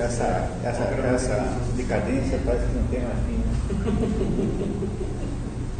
[0.00, 3.38] essa, essa, essa decadência parece que não tem mais fim.
[3.38, 3.48] Né?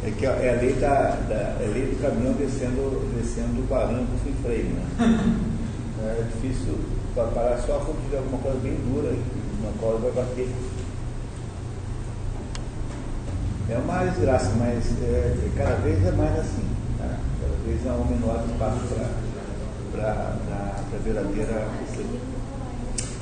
[0.01, 3.67] É que é a lei, da, da, é a lei do caminhão descendo, descendo o
[3.67, 4.69] barranco sem freio.
[4.69, 4.85] Né?
[6.01, 6.75] É difícil
[7.13, 9.11] parar só quando tiver alguma coisa bem dura,
[9.61, 10.49] na qual vai bater.
[13.69, 16.63] É uma desgraça, mas é, cada vez é mais assim.
[16.99, 17.19] Né?
[17.41, 18.79] Cada vez há um menor espaço
[19.91, 21.67] para a verdadeira.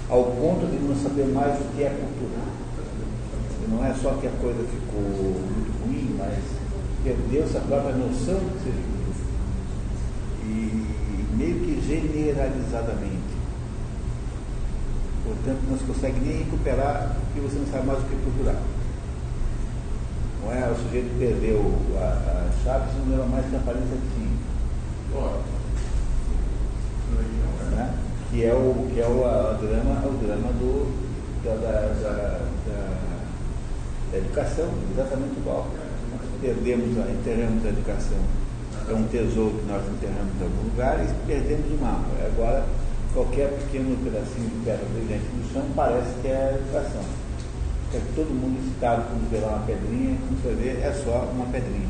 [0.09, 2.47] Ao ponto de não saber mais o que é cultura.
[3.67, 6.39] Não é só que a coisa ficou muito ruim, mas
[7.03, 8.97] perdeu-se a própria noção de ser cultura.
[10.45, 13.37] E meio que generalizadamente.
[15.25, 18.61] Portanto, não se consegue nem recuperar porque você não sabe mais o que é cultural.
[20.41, 20.71] Não é?
[20.71, 21.59] O sujeito perdeu
[21.97, 25.56] a, a chave não lembra mais que a aparência tinha.
[28.29, 30.91] Que é o, que é o, a, drama, o drama do,
[31.43, 32.39] da, da, da,
[34.11, 35.67] da educação, exatamente igual.
[36.11, 38.19] Nós perdemos, a, enterramos a educação.
[38.89, 42.09] É um tesouro que nós enterramos em algum lugar e perdemos o mapa.
[42.25, 42.65] Agora,
[43.13, 47.03] qualquer pequeno pedacinho de pedra brilhante no chão parece que é educação
[47.93, 51.45] é todo mundo excitado quando vê lá uma pedrinha, quando você vê, é só uma
[51.45, 51.87] pedrinha.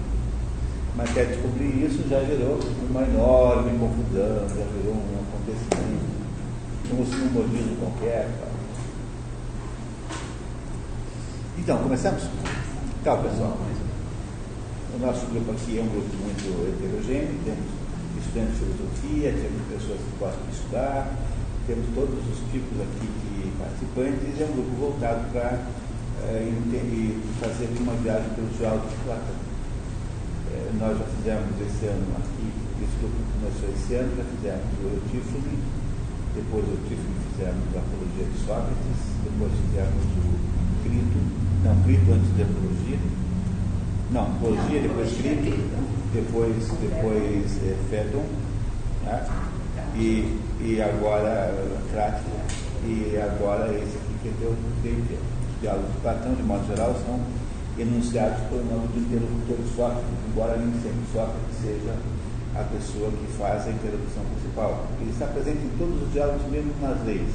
[0.95, 6.16] Mas quer descobrir isso já gerou uma enorme confusão, já gerou um acontecimento,
[6.93, 8.29] um simbologismo qualquer.
[11.57, 12.23] Então, começamos?
[13.01, 13.57] Então, pessoal,
[14.95, 17.67] o nosso grupo aqui é um grupo muito heterogêneo, temos
[18.19, 21.13] estudantes de filosofia, temos pessoas que gostam de estudar,
[21.67, 25.59] temos todos os tipos aqui de participantes, é um grupo voltado para
[26.23, 26.51] é,
[27.41, 29.37] fazer uma viagem pelos diálogos de Platão.
[30.55, 32.47] É, nós já fizemos esse ano aqui,
[32.79, 35.57] esse grupo começou esse ano, já fizemos o Eutífone,
[36.37, 40.37] depois o Eutífone fizemos a Apologia de Sócrates, depois fizemos o
[40.85, 41.17] Crito,
[41.65, 42.99] não, Crito antes da Apologia,
[44.11, 45.57] não, Apologia, depois Crito,
[46.13, 48.05] depois, depois é,
[49.03, 49.25] né?
[49.95, 51.53] e, e agora
[51.91, 52.29] Crático,
[52.85, 55.17] e agora esse aqui que deu tempo
[55.59, 57.19] diálogos de Platão, de modo geral, são
[57.79, 61.95] enunciados por nome do interlocutor Sócrates, embora nem sempre Sócrates seja
[62.59, 64.87] a pessoa que faz a interlocução principal.
[64.99, 67.29] Ele está presente em todos os diálogos, mesmo nas leis.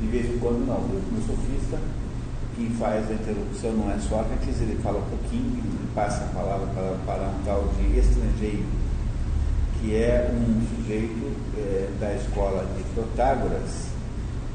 [0.00, 0.80] De vez em quando não.
[0.80, 1.78] No sofista,
[2.56, 6.66] quem faz a interlocução não é Sócrates, ele fala um pouquinho, ele passa a palavra
[6.68, 8.64] para, para um tal de estrangeiro,
[9.80, 13.88] que é um sujeito é, da escola de Protágoras,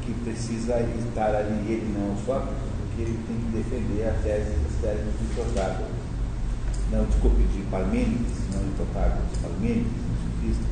[0.03, 4.81] que precisa estar ali, ele não só, porque ele tem que defender a tese, as
[4.81, 5.91] teses de Protágoras.
[6.91, 10.65] Não, desculpe, de Parmênides, não Protágoras, Parmênides, um sofista.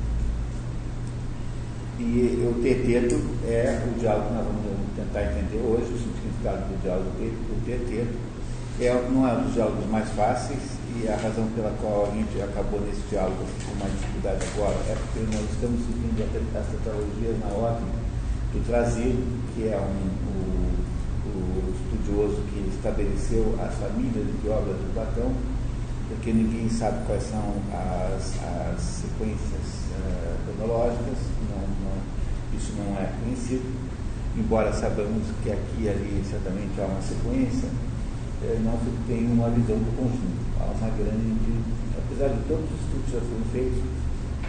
[2.00, 6.82] E o teteto é o diálogo que nós vamos tentar entender hoje, o significado do
[6.82, 8.30] diálogo do teteto.
[8.80, 12.42] É, não é um dos diálogos mais fáceis e a razão pela qual a gente
[12.42, 16.24] acabou nesse diálogo com mais dificuldade agora é porque nós estamos seguindo
[16.56, 17.88] as tetralogias na ordem
[18.54, 19.16] do Trasil,
[19.54, 20.00] que é um,
[20.32, 20.80] o,
[21.28, 25.32] o, estudioso que estabeleceu as famílias de obras de Platão,
[26.10, 28.34] porque ninguém sabe quais são as,
[28.74, 31.18] as sequências uh, cronológicas,
[31.50, 33.64] não, não, isso não é conhecido,
[34.36, 37.70] embora saibamos que aqui e ali certamente há uma sequência,
[38.42, 40.40] eh, não se tem uma visão do conjunto.
[40.60, 41.36] Há uma grande,
[41.98, 43.84] apesar de todos os estudos já foram feitos,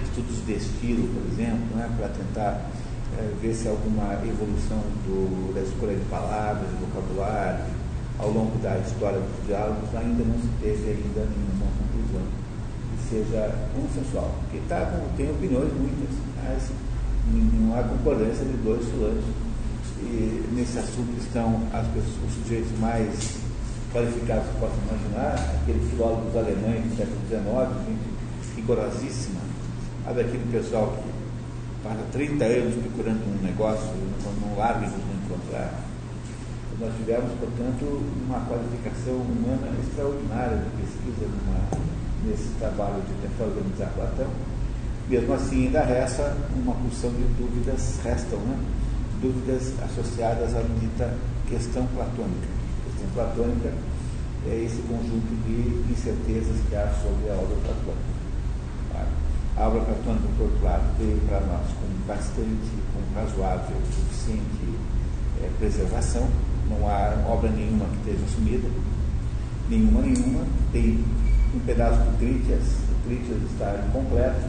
[0.02, 2.70] estudos de estilo, por exemplo, né, para tentar
[3.18, 7.64] é, ver se há alguma evolução do, da escolha de palavras, de vocabulário,
[8.20, 12.26] ao longo da história dos diálogos, ainda não se teve ainda nenhuma conclusão
[12.92, 14.30] que seja consensual.
[14.40, 16.70] Porque tá, tem opiniões muitas, mas
[17.32, 19.24] não há concordância de dois fulanos.
[20.02, 23.38] E nesse assunto estão as pessoas, os sujeitos mais
[23.92, 28.20] qualificados que possam imaginar, aqueles filólogos alemães do século XIX, gente
[28.56, 29.40] rigorosíssima,
[30.06, 33.90] aquele pessoal que passa 30 anos procurando um negócio,
[34.40, 35.89] não larga de não encontrar.
[36.80, 41.60] Nós tivemos, portanto, uma qualificação humana extraordinária de pesquisa numa,
[42.24, 44.30] nesse trabalho de tentar organizar Platão.
[45.06, 48.56] Mesmo assim, ainda resta uma porção de dúvidas, restam, né?
[49.20, 51.12] Dúvidas associadas à dita
[51.50, 52.48] questão platônica.
[52.48, 53.74] A questão platônica
[54.48, 58.20] é esse conjunto de incertezas que há sobre a obra platônica.
[59.54, 64.78] A obra platônica, por outro lado, veio para nós com bastante, com razoável, suficiente
[65.42, 66.26] é, preservação.
[66.70, 68.68] Não há obra nenhuma que esteja sumida,
[69.68, 70.44] nenhuma, nenhuma.
[70.72, 71.04] Tem
[71.54, 74.40] um pedaço do Critias, o Critias está incompleto,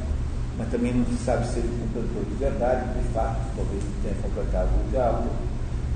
[0.58, 4.70] mas também não se sabe se ele completou de verdade, de fato, talvez tenha completado
[4.70, 5.30] o diálogo.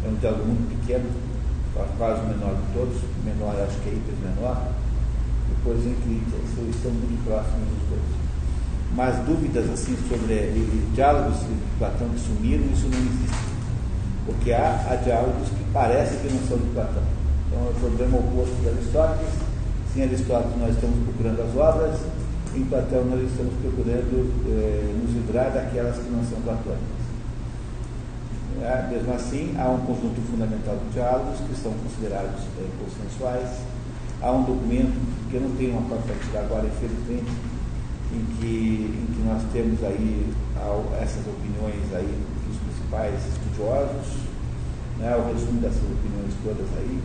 [0.04, 1.10] é um diálogo muito pequeno,
[1.98, 4.72] quase o menor de todos, menor acho que é hiper menor,
[5.50, 6.38] depois em Crítica,
[6.70, 8.26] estão muito próximos dos dois.
[8.96, 10.52] Mas dúvidas assim sobre
[10.94, 13.46] diálogos de Platão que sumiram, isso não existe.
[14.26, 17.04] Porque há, há diálogos que parecem que não são de Platão.
[17.48, 19.34] Então é o problema oposto de Aristóteles.
[19.94, 22.00] Sem Aristóteles nós estamos procurando as obras,
[22.56, 27.04] em Platão nós estamos procurando eh, nos livrar daquelas que não são platônicas.
[28.62, 33.60] É, mesmo assim, há um conjunto fundamental de diálogos que são considerados é, consensuais.
[34.22, 34.96] Há um documento
[35.30, 37.32] que eu não tenho uma cópia agora, infelizmente,
[38.16, 40.32] em que, em que nós temos aí
[41.02, 44.25] essas opiniões aí dos principais estudiosos,
[44.98, 47.00] né, o resumo dessas opiniões todas aí.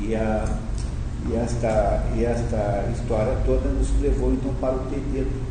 [0.00, 0.58] E, a,
[1.28, 5.48] e, esta, e esta história toda nos levou então para o terceiro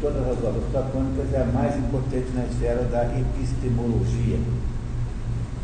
[0.00, 4.38] todas as obras platônicas é a mais importante na esfera da epistemologia.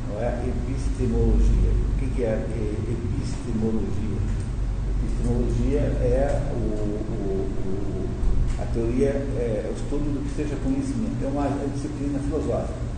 [0.08, 0.44] Não é?
[0.48, 1.70] Epistemologia.
[1.70, 2.46] O que é
[2.88, 4.18] epistemologia?
[5.04, 8.08] Epistemologia é o, o, o,
[8.60, 11.22] a teoria, é o estudo do que seja conhecimento.
[11.22, 12.91] É uma disciplina filosófica.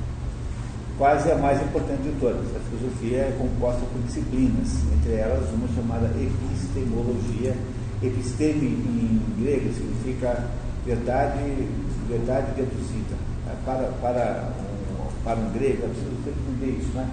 [0.97, 2.47] Quase a mais importante de todas.
[2.55, 7.57] A filosofia é composta por disciplinas, entre elas uma chamada epistemologia.
[8.01, 10.51] Episteme em grego significa
[10.87, 11.67] verdade,
[12.09, 13.17] verdade deduzida.
[13.65, 17.09] Para, para, um, para um grego, é preciso entender isso, né?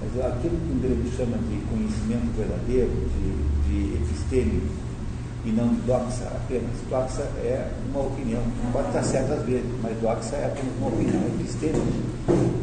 [0.00, 4.62] Mas aquilo que um grego chama de conhecimento verdadeiro, de, de episteme,
[5.46, 6.72] e não de doxa apenas.
[6.90, 11.22] Doxa é uma opinião, pode estar certa às vezes, mas doxa é apenas uma opinião.
[11.38, 11.82] Episteme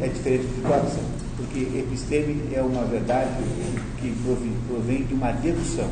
[0.02, 1.00] é diferente de doxa,
[1.38, 3.30] porque episteme é uma verdade
[3.98, 4.14] que
[4.68, 5.88] provém de uma dedução.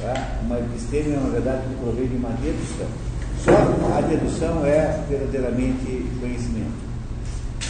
[0.00, 0.38] Tá?
[0.42, 2.88] Uma episteme é uma verdade que provém de uma dedução.
[3.44, 6.86] Só a dedução é verdadeiramente conhecimento.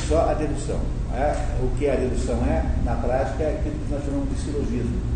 [0.08, 0.80] Só a dedução.
[1.12, 1.34] É?
[1.62, 5.15] O que a dedução é, na prática, é aquilo que nós chamamos de silogismo.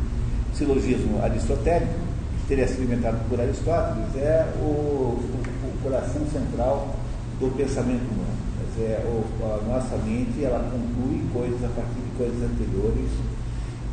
[0.55, 1.95] Silogismo aristotélico,
[2.41, 6.95] que teria sido inventado por Aristóteles, é o, o, o coração central
[7.39, 8.41] do pensamento humano.
[8.75, 13.11] Dizer, o, a nossa mente ela conclui coisas a partir de coisas anteriores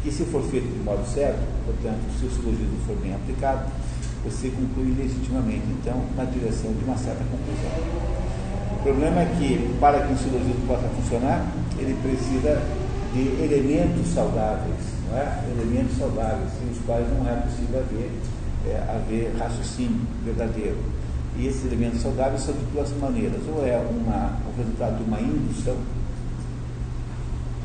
[0.04, 3.70] que se for feito de modo certo, portanto, se o silogismo for bem aplicado,
[4.24, 7.72] você conclui legitimamente, então, na direção de uma certa conclusão.
[8.72, 11.46] O problema é que, para que um silogismo possa funcionar,
[11.78, 12.62] ele precisa
[13.14, 15.44] de elementos saudáveis, não é?
[15.52, 18.12] elementos saudáveis, sem os quais não é possível haver,
[18.66, 20.78] é, haver raciocínio verdadeiro.
[21.38, 25.20] E esses elementos saudáveis são de duas maneiras, ou é uma, o resultado de uma
[25.20, 25.78] indução,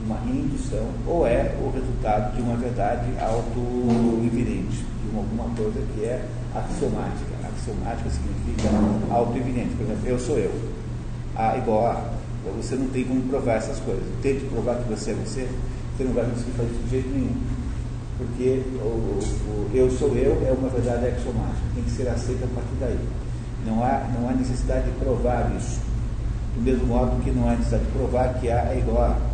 [0.04, 6.24] uma indução, ou é o resultado de uma verdade auto-evidente, de alguma coisa que é
[6.54, 7.32] axiomática.
[7.44, 8.68] Axiomática significa
[9.10, 9.74] auto-evidente.
[9.76, 10.52] Por exemplo, eu sou eu.
[11.34, 12.12] A igual a.
[12.56, 14.02] Você não tem como provar essas coisas.
[14.20, 15.48] Tente provar que você é você,
[15.96, 17.36] você não vai conseguir fazer isso de jeito nenhum.
[18.18, 19.18] Porque o,
[19.48, 22.98] o eu sou eu é uma verdade axiomática, tem que ser aceita a partir daí.
[23.66, 25.80] Não há, não há necessidade de provar isso.
[26.54, 29.32] Do mesmo modo que não há necessidade de provar que A é igual a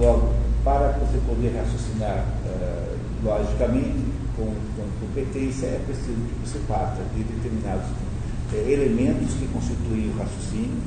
[0.00, 0.32] Logo,
[0.64, 4.04] para você poder raciocinar uh, logicamente,
[4.36, 10.18] com, com, competência, é preciso que você parta de determinados uh, elementos que constituem o
[10.18, 10.80] raciocínio,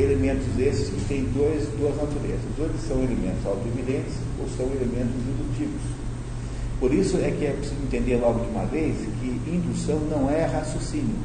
[0.00, 2.44] elementos esses que têm dois, duas naturezas.
[2.58, 5.82] Ou eles são elementos autoevidentes ou são elementos indutivos.
[6.80, 10.44] Por isso é que é preciso entender logo de uma vez que indução não é
[10.44, 11.16] raciocínio.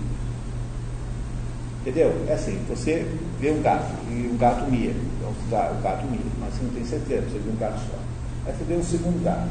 [1.82, 2.14] Entendeu?
[2.28, 3.06] É assim, você
[3.40, 4.92] vê um gato e um gato mia.
[4.92, 7.98] Então, o gato mia, mas você não tem certeza, você vê um gato só.
[8.46, 9.48] Aí você vê um segundo gato,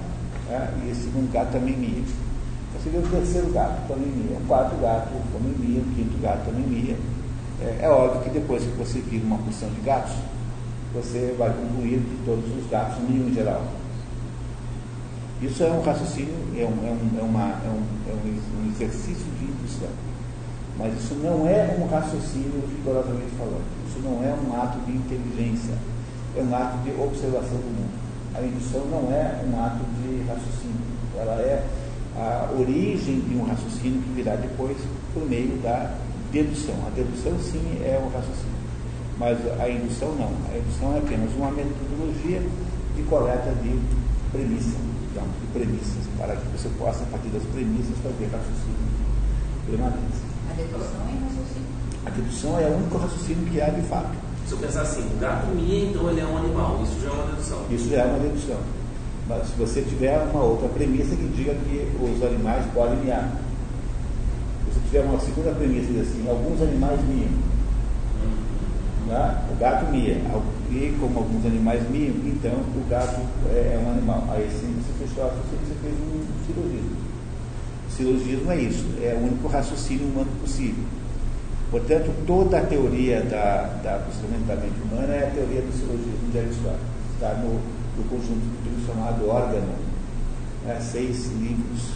[0.48, 0.72] né?
[0.84, 2.02] e esse segundo gato também mia.
[2.74, 4.36] Você vê o terceiro gato, também mia.
[4.36, 6.96] O quarto gato também mia, o quinto gato também mia.
[7.60, 10.14] É, é óbvio que depois que você vira uma porção de gatos,
[10.94, 13.62] você vai concluir que todos os gatos miam em geral.
[15.42, 19.26] Isso é um raciocínio, é um, é um, é uma, é um, é um exercício
[19.38, 19.90] de indução.
[20.78, 23.64] Mas isso não é um raciocínio rigorosamente falando.
[23.88, 25.74] Isso não é um ato de inteligência.
[26.36, 27.98] É um ato de observação do mundo.
[28.34, 30.86] A indução não é um ato de raciocínio.
[31.16, 31.64] Ela é
[32.16, 34.76] a origem de um raciocínio que virá depois
[35.12, 35.94] por meio da
[36.32, 36.74] dedução.
[36.86, 38.58] A dedução, sim, é um raciocínio.
[39.18, 40.30] Mas a indução, não.
[40.52, 42.42] A indução é apenas uma metodologia
[42.96, 43.78] de coleta de
[44.30, 44.78] premissas,
[45.10, 48.88] então, de premissas, para que você possa, a partir das premissas, fazer raciocínio
[49.66, 50.18] permanente.
[50.50, 51.68] A dedução é raciocínio.
[52.06, 54.10] A dedução é o único raciocínio que há de fato.
[54.46, 57.12] Se eu pensar assim, o gato mia, então ele é um animal, isso já é
[57.12, 57.64] uma dedução.
[57.70, 58.56] Isso já é uma dedução.
[59.28, 63.30] Mas se você tiver uma outra premissa que diga que os animais podem miar.
[64.78, 67.48] Se tiver uma segunda premissa assim, alguns animais miam.
[69.08, 69.42] Tá?
[69.58, 70.20] gato mia.
[70.70, 73.20] E como alguns animais miam, então o gato
[73.50, 74.24] é, é um animal.
[74.30, 76.96] Aí sim você fechou a você fez um silogismo.
[77.90, 80.84] Silogismo é isso, é o único raciocínio humano possível.
[81.70, 86.38] Portanto, toda a teoria da, da da mente humana é a teoria do silogismo de
[86.38, 86.80] Aristóteles.
[87.14, 87.54] Está no,
[87.96, 89.60] no conjunto chamado órgão.
[90.64, 90.78] Né?
[90.80, 91.92] Seis livros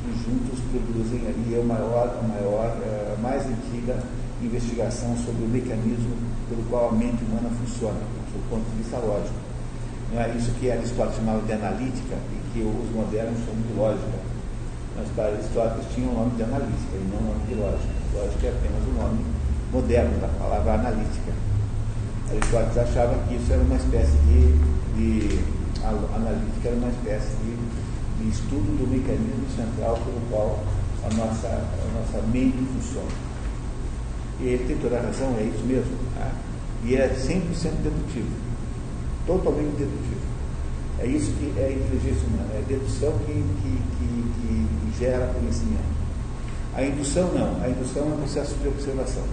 [0.00, 2.76] que juntos produzem ali a maior, a maior,
[3.12, 3.96] a mais antiga
[4.42, 6.16] investigação sobre o mecanismo
[6.48, 8.00] pelo qual a mente humana funciona,
[8.32, 9.36] do ponto de vista lógico.
[10.12, 14.18] Não é isso que Aristóteles chamava de analítica e que os modernos chamam de lógica.
[14.96, 17.94] Mas para Aristóteles tinha o nome de analítica e não o nome de lógica.
[18.14, 19.24] Lógica é apenas o nome
[19.70, 21.32] moderno da palavra analítica.
[22.28, 24.58] Aristóteles achava que isso era uma espécie de,
[24.96, 27.36] de a analítica era uma espécie
[28.20, 30.62] de estudo do mecanismo central pelo qual
[31.02, 33.08] a nossa, a nossa mente funciona.
[34.40, 35.96] E ele tem toda a razão, é isso mesmo.
[36.14, 36.32] Tá?
[36.84, 38.28] E é 100% dedutivo.
[39.26, 40.20] Totalmente dedutivo.
[40.98, 46.00] É isso que é inteligência humana, é dedução que, que, que, que gera conhecimento.
[46.74, 49.24] A indução não, a indução é um processo de observação.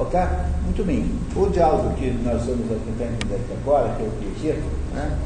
[0.00, 0.18] Ok?
[0.64, 1.04] Muito bem.
[1.36, 4.62] O diálogo que nós vamos tentar entender aqui agora, que é o Piaget,
[4.94, 5.18] né?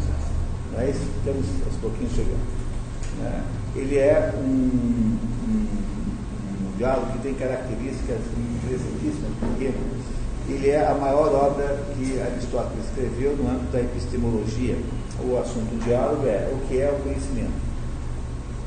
[0.76, 1.06] É isso?
[1.18, 2.64] Estamos aos pouquinhos chegando.
[3.20, 3.44] Né?
[3.76, 5.68] ele é um, um,
[6.60, 8.18] um diálogo que tem características
[8.64, 9.72] interessantíssimas, porque
[10.48, 14.76] ele é a maior obra que Aristóteles escreveu no âmbito da epistemologia.
[15.20, 17.52] O assunto do diálogo é o que é o conhecimento.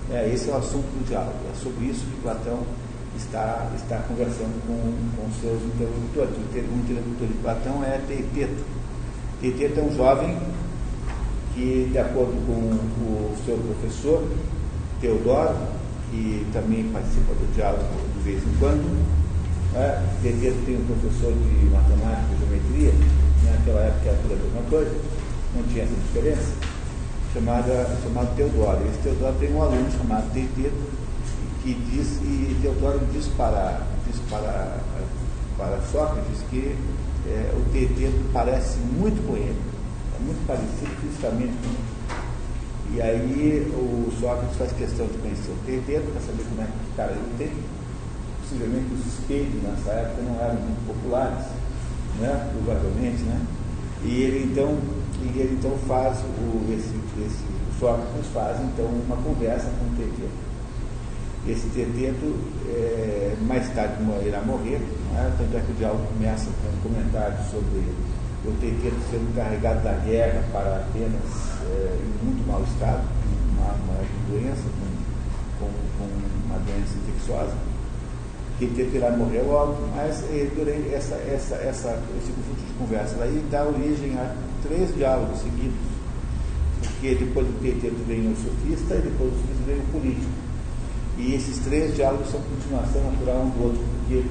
[0.09, 1.35] É, esse é o assunto do diálogo.
[1.51, 2.59] É sobre isso que Platão
[3.17, 4.77] está, está conversando com,
[5.15, 6.37] com seus interlocutores.
[6.37, 8.63] O interlocutor de Platão é Teiteto.
[9.41, 10.37] Teiteto é um jovem
[11.53, 12.53] que, de acordo com
[13.03, 14.27] o seu professor,
[15.01, 15.57] Teodoro,
[16.09, 17.83] que também participa do diálogo
[18.15, 19.17] de vez em quando.
[19.73, 20.03] Né?
[20.65, 22.93] tem um professor de matemática e geometria,
[23.43, 24.95] naquela época era tudo a mesma coisa,
[25.55, 26.51] não tinha essa diferença,
[27.33, 28.79] chamada, chamado Teodoro.
[28.87, 30.96] Esse Teodoro tem um aluno chamado Teteto,
[31.67, 34.77] que diz, e Teodoro diz para, diz para,
[35.57, 36.73] para Sócrates que
[37.27, 39.59] é, o Teteto parece muito com ele,
[40.15, 42.95] é muito parecido fisicamente com ele.
[42.95, 46.71] E aí o Sócrates faz questão de conhecer o terreiro para saber como é que
[46.71, 47.51] o cara ele tem.
[48.41, 51.47] Possivelmente os espelhos nessa época não eram muito populares,
[52.21, 52.49] né?
[52.53, 53.41] provavelmente, né?
[54.05, 54.77] E ele então,
[55.21, 56.95] e ele então faz o, esse,
[57.25, 60.46] esse, o Sócrates faz então uma conversa com o terreiro.
[61.47, 62.35] Esse terreiro
[62.67, 64.79] é, mais tarde irá morrer,
[65.13, 65.33] né?
[65.37, 67.87] tanto é que o diálogo começa com um comentário sobre
[68.43, 73.07] o terreiro sendo carregado da guerra para Atenas é, em muito mau estado,
[73.53, 74.63] uma, uma doença,
[75.59, 77.55] com, com, com, uma doença infecciosa,
[78.59, 83.41] que terá morrer logo, mas é, durante essa, essa, essa, esse conjunto de conversas aí
[83.49, 85.79] dá origem a três diálogos seguidos,
[86.81, 90.46] porque depois do Teteto vem o sofista e depois do sofista vem o político.
[91.17, 94.23] E esses três diálogos são continuação natural um do outro, porque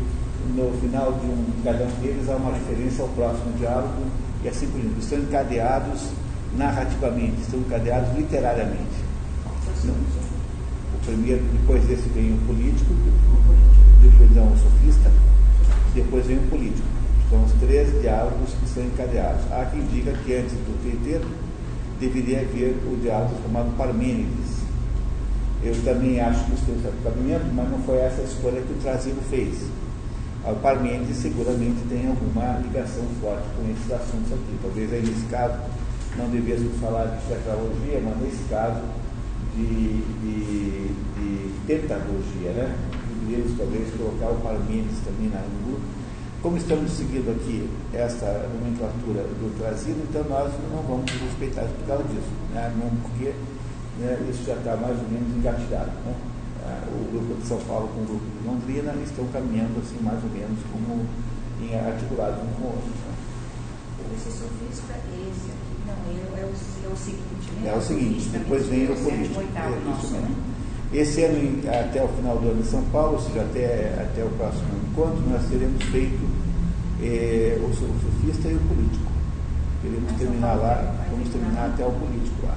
[0.55, 4.03] no final de um cada um deles há uma referência ao próximo diálogo
[4.45, 5.01] e assim por diante.
[5.01, 6.09] Estão encadeados
[6.57, 9.05] narrativamente, estão encadeados literariamente.
[10.95, 12.95] O primeiro, depois desse vem o político,
[14.01, 15.11] depois não o sofista,
[15.95, 16.87] depois vem o político.
[17.29, 19.43] São os três diálogos que são encadeados.
[19.51, 21.27] Há quem diga que antes do teiteiro
[21.99, 24.46] deveria haver o diálogo chamado Parmênides.
[25.67, 28.77] Eu também acho que isso tem cabimento, mas não foi essa a escolha que o
[28.77, 29.67] Trasilo fez.
[30.45, 34.57] O Parmênides seguramente tem alguma ligação forte com esses assuntos aqui.
[34.63, 35.59] Talvez aí nesse caso
[36.17, 38.81] não devíamos falar de tetralogia, mas nesse caso
[39.57, 42.77] de, de, de tetagogia, né?
[43.27, 45.83] Deveríamos talvez colocar o Parmênides também na grupo.
[46.43, 52.05] Como estamos seguindo aqui essa nomenclatura do trazido, então nós não vamos respeitar por causa
[52.05, 52.73] disso, né?
[52.79, 53.33] não porque
[53.99, 55.93] né, isso já está mais ou menos engatilhado.
[56.05, 56.15] Né?
[56.65, 60.23] Ah, o grupo de São Paulo com o grupo de Londrina estão caminhando assim mais
[60.23, 61.07] ou menos como
[61.63, 62.91] em articulados um com o outro.
[62.91, 63.17] Né?
[64.15, 67.71] Esse sofista, esse aqui não, é o, é o seguinte, né?
[67.73, 69.41] É o seguinte, depois vem o político.
[69.41, 70.37] É, isso mesmo.
[70.93, 74.31] Esse ano, até o final do ano em São Paulo, ou seja, até, até o
[74.31, 76.25] próximo encontro, nós teremos feito
[77.03, 79.13] é, o sofista e o político.
[79.83, 82.57] Queremos terminar lá, vamos terminar até o político lá.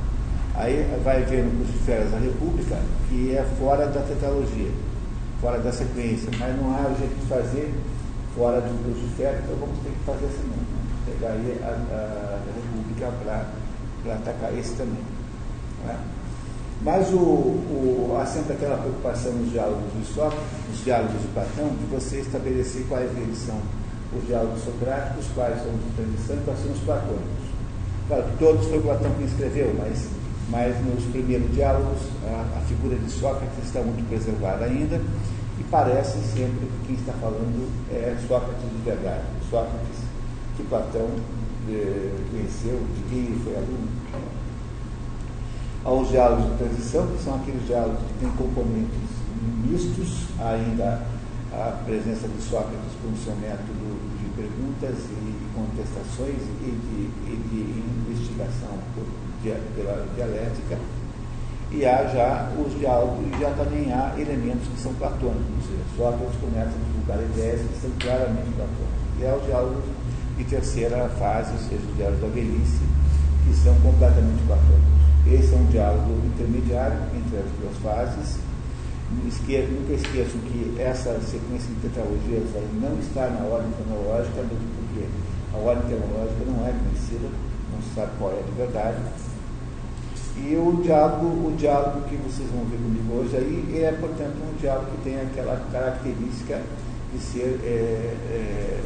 [0.60, 4.72] Aí vai ver no curso de férias da República, que é fora da tetralogia,
[5.39, 7.74] fora da sequência, mas não há jeito de fazer
[8.36, 12.39] fora do curso de férias, então vamos ter que fazer assim mesmo pegar a, a,
[12.39, 15.01] a República para atacar esse também.
[15.88, 15.96] É?
[16.82, 21.86] Mas o, o, assenta aquela preocupação nos diálogos do Sócrates, nos diálogos de Platão, de
[21.86, 23.60] você estabelecer quais deles são
[24.18, 27.50] os diálogos socráticos, quais são os de transição e quais são os platônicos.
[28.08, 30.08] Claro, todos foi Platão quem escreveu, mas,
[30.50, 35.01] mas nos primeiros diálogos a, a figura de Sócrates está muito preservada ainda
[35.60, 40.10] e parece sempre que quem está falando é Sócrates de verdade, Sócrates
[40.60, 41.08] que Platão
[41.70, 43.88] eh, conheceu, de quem ele foi aluno.
[45.86, 49.10] Aos diálogos de transição, que são aqueles diálogos que têm componentes
[49.63, 51.01] mistos, ainda
[51.53, 57.36] a presença de Sócrates com o seu método de perguntas e contestações e de, e
[57.50, 59.06] de investigação por,
[59.75, 60.77] pela dialética,
[61.72, 65.84] e há já os diálogos, e já também há elementos que são platônicos, ou seja,
[65.96, 69.00] Sócrates começa a divulgar ideias que são claramente platônicas.
[69.20, 69.84] E há os diálogos
[70.38, 72.82] de terceira fase, ou seja, os diálogos da velhice,
[73.46, 75.00] que são completamente platônicos.
[75.29, 78.39] Esse é um diálogo intermediário entre as duas fases.
[79.70, 82.50] nunca esqueçam que essa sequência de tetralogias
[82.82, 84.79] não está na ordem cronológica, porque
[85.53, 87.29] a ordem cronológica não é conhecida,
[87.72, 88.98] não se sabe qual é de verdade.
[90.38, 94.56] E o diálogo, o diálogo que vocês vão ver comigo hoje aí é, portanto, um
[94.58, 96.62] diálogo que tem aquela característica
[97.12, 98.82] de ser é, é,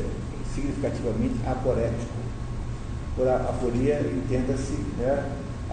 [0.53, 2.23] significativamente aporético.
[3.15, 5.23] Por aporia, entenda-se, né,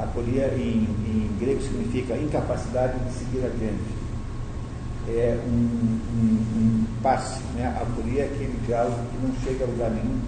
[0.03, 4.01] Aporia em, em grego significa incapacidade de seguir adiante.
[5.09, 7.43] É um, um, um passe.
[7.55, 7.67] Né?
[7.81, 10.21] Aporia é aquele diálogo que não chega a lugar nenhum,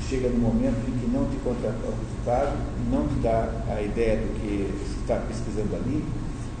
[0.00, 2.56] que chega no momento em que não te conta o resultado,
[2.90, 6.04] não te dá a ideia do que se está pesquisando ali.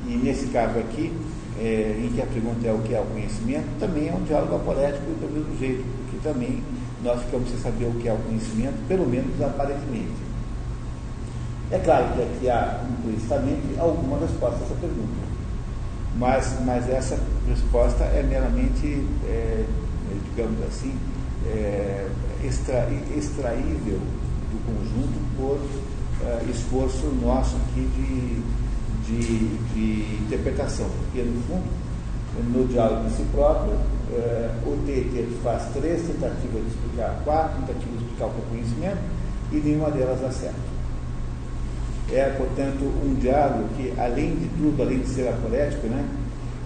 [0.06, 1.12] E nesse caso aqui,
[1.58, 4.56] é, em que a pergunta é o que é o conhecimento, também é um diálogo
[4.56, 6.62] aporético do mesmo jeito, porque também
[7.02, 10.30] nós ficamos sem saber o que é o conhecimento, pelo menos aparentemente.
[11.70, 15.20] É claro que aqui há implicitamente alguma resposta a essa pergunta,
[16.16, 17.18] mas, mas essa
[17.48, 19.64] resposta é meramente, é,
[20.30, 20.94] digamos assim,
[21.46, 22.08] é,
[22.44, 23.98] extra, extraível
[24.50, 25.60] do conjunto por
[26.22, 28.42] é, esforço nosso aqui de,
[29.06, 31.64] de, de, interpretação, porque no fundo,
[32.52, 33.74] no diálogo em si próprio,
[34.12, 38.44] é, o Teter faz três tentativas de explicar, quatro tentativas de explicar o que é
[38.50, 38.98] conhecimento,
[39.52, 40.70] e nenhuma delas dá certo.
[42.12, 46.04] É, portanto, um diálogo que, além de tudo, além de ser aporético, né,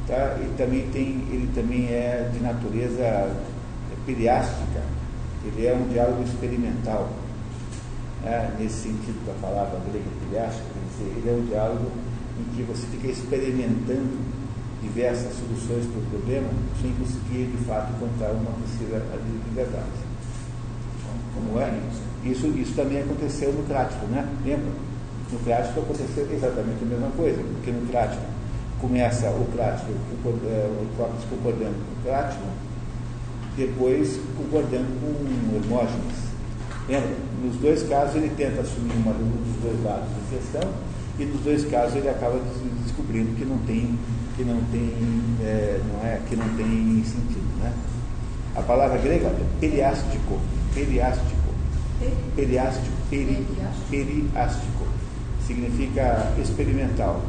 [0.06, 3.30] tá, ele, também tem, ele também é de natureza
[4.06, 4.80] periástica,
[5.46, 7.10] ele é um diálogo experimental,
[8.22, 10.64] né, nesse sentido da palavra grega periástica,
[11.00, 11.90] ele é um diálogo
[12.38, 14.18] em que você fica experimentando
[14.82, 16.48] diversas soluções para o problema
[16.80, 20.04] sem conseguir, de fato, encontrar uma que seja de verdade.
[21.34, 21.72] Como é?
[22.24, 24.26] Isso, isso também aconteceu no Crático, né?
[24.44, 24.72] Lembra?
[25.32, 28.22] No clássico aconteceu exatamente a mesma coisa, porque no clássico
[28.80, 32.44] começa o clássico, é, o Sócrates concordando com o clássico,
[33.56, 36.24] depois concordando com Hermógenes.
[36.88, 37.16] Lembra?
[37.42, 40.72] Nos dois casos ele tenta assumir uma dos dois lados da questão
[41.18, 42.40] e nos dois casos ele acaba
[42.82, 43.98] descobrindo que não tem,
[44.36, 44.92] que não tem,
[45.42, 47.60] é, não é, que não tem sentido.
[47.60, 47.72] Né?
[48.56, 50.38] A palavra grega é periástico,
[50.74, 51.34] periástico,
[52.36, 53.46] periástico, peri,
[53.90, 54.84] periástico
[55.46, 57.20] significa experimental.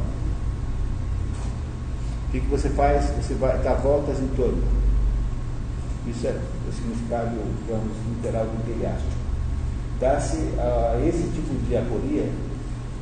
[2.28, 3.10] O que, você faz?
[3.22, 4.62] Você vai dar voltas em torno.
[6.08, 6.30] Isso é
[6.68, 9.10] o significado, digamos, literal do periástico.
[9.98, 12.30] Dá-se a esse tipo de aporia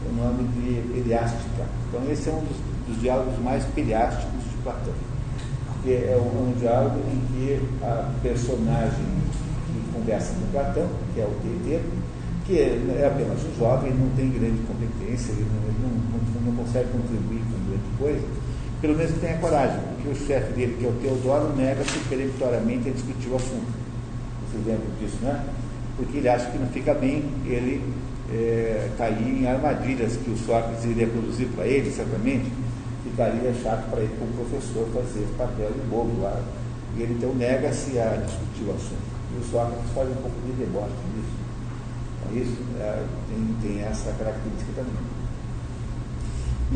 [0.09, 1.65] o nome de periástica.
[1.89, 2.57] Então, esse é um dos,
[2.89, 4.95] dos diálogos mais periásticos de Platão.
[5.67, 9.05] Porque é um, um diálogo em que a personagem
[9.67, 11.85] que conversa com Platão, que é o Teteiro,
[12.47, 16.65] que é apenas um jovem, não tem grande competência, ele não, ele não, não, não
[16.65, 18.27] consegue contribuir com grande coisa,
[18.81, 22.93] pelo menos tenha coragem, porque o chefe dele, que é o Teodoro, nega-se peremptoriamente a
[22.93, 23.73] discutir o assunto.
[24.51, 25.45] Vocês lembram disso, né?
[25.97, 27.83] Porque ele acha que não fica bem ele
[28.33, 32.51] é, cair em armadilhas que o Sócrates iria produzir para ele, certamente,
[33.05, 36.41] ficaria chato para ele, como professor, fazer papel de bobo lá.
[36.97, 39.15] E ele então nega-se a discutir o assunto.
[39.35, 41.45] E o Sócrates faz um pouco de deboche disso.
[42.33, 45.14] Isso é, tem, tem essa característica também.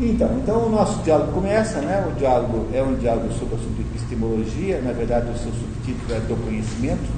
[0.01, 2.07] Então, então o nosso diálogo começa, né?
[2.09, 6.15] O diálogo é um diálogo sobre o assunto de epistemologia, na verdade o seu subtítulo
[6.15, 7.11] é do conhecimento.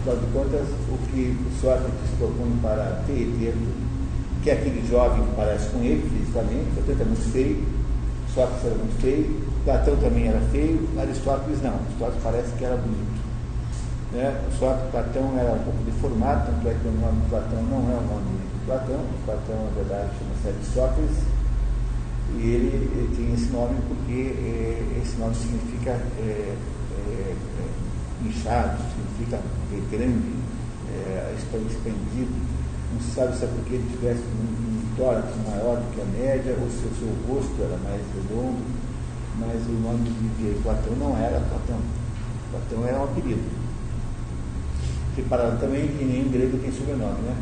[0.00, 3.58] Afinal de contas, o que Sócrates propõe para Teeteto,
[4.42, 7.64] que é aquele jovem que parece com ele fisicamente, portanto é muito feio,
[8.32, 13.20] Sócrates era muito feio, Platão também era feio, Aristóteles não, Aristóteles parece que era bonito.
[14.12, 14.40] Né?
[14.58, 17.84] Só que Platão era um pouco deformado, tanto é que o nome de Platão não
[17.92, 19.00] é o nome de Platão.
[19.26, 21.35] Platão, na verdade, chama-se Aristóteles.
[22.34, 26.54] E ele, ele tinha esse nome porque é, esse nome significa é,
[26.98, 29.40] é, é inchado, significa
[29.90, 30.32] grande,
[30.92, 32.32] é, expandido.
[32.92, 36.04] Não se sabe se é porque ele tivesse um, um tórax maior do que a
[36.04, 38.62] média ou se o seu rosto era mais redondo,
[39.38, 41.78] mas o nome de Platão não era Platão.
[42.50, 43.42] Platão era um apelido.
[45.14, 47.36] Separado também que nem em grego tem sobrenome, né?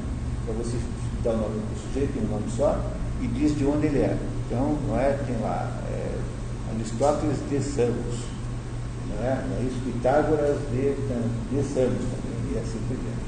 [0.44, 0.76] Para você
[1.22, 2.80] dar o nome do sujeito, tem um nome só,
[3.20, 4.16] e diz de onde ele é.
[4.46, 6.18] Então, não é, tem lá, é,
[6.74, 8.24] Aristóteles de Samos,
[9.08, 9.44] não é?
[9.48, 13.24] Não é isso, Pitágoras de, de Samos também, e assim por diante.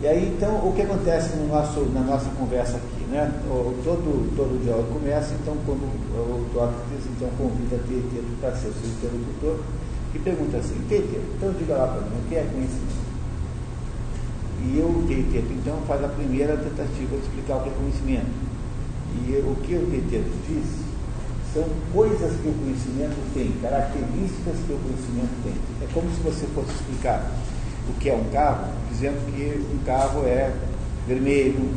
[0.00, 3.04] E aí, então, o que acontece no nosso, na nossa conversa aqui?
[3.10, 3.32] Né?
[3.50, 8.90] O, todo, todo diálogo começa, então, quando o Tócrates então, convida Tietê para ser seu
[8.90, 9.58] interlocutor,
[10.14, 13.08] e pergunta assim, Tietê, então diga lá para mim, o que é conhecimento?
[14.62, 18.47] E eu, Tietê, então, faz a primeira tentativa de explicar o que é conhecimento.
[19.14, 20.66] E o que o Tietê diz
[21.52, 25.54] são coisas que o conhecimento tem, características que o conhecimento tem.
[25.82, 27.30] É como se você fosse explicar
[27.88, 30.52] o que é um carro, dizendo que um carro é
[31.06, 31.70] vermelho,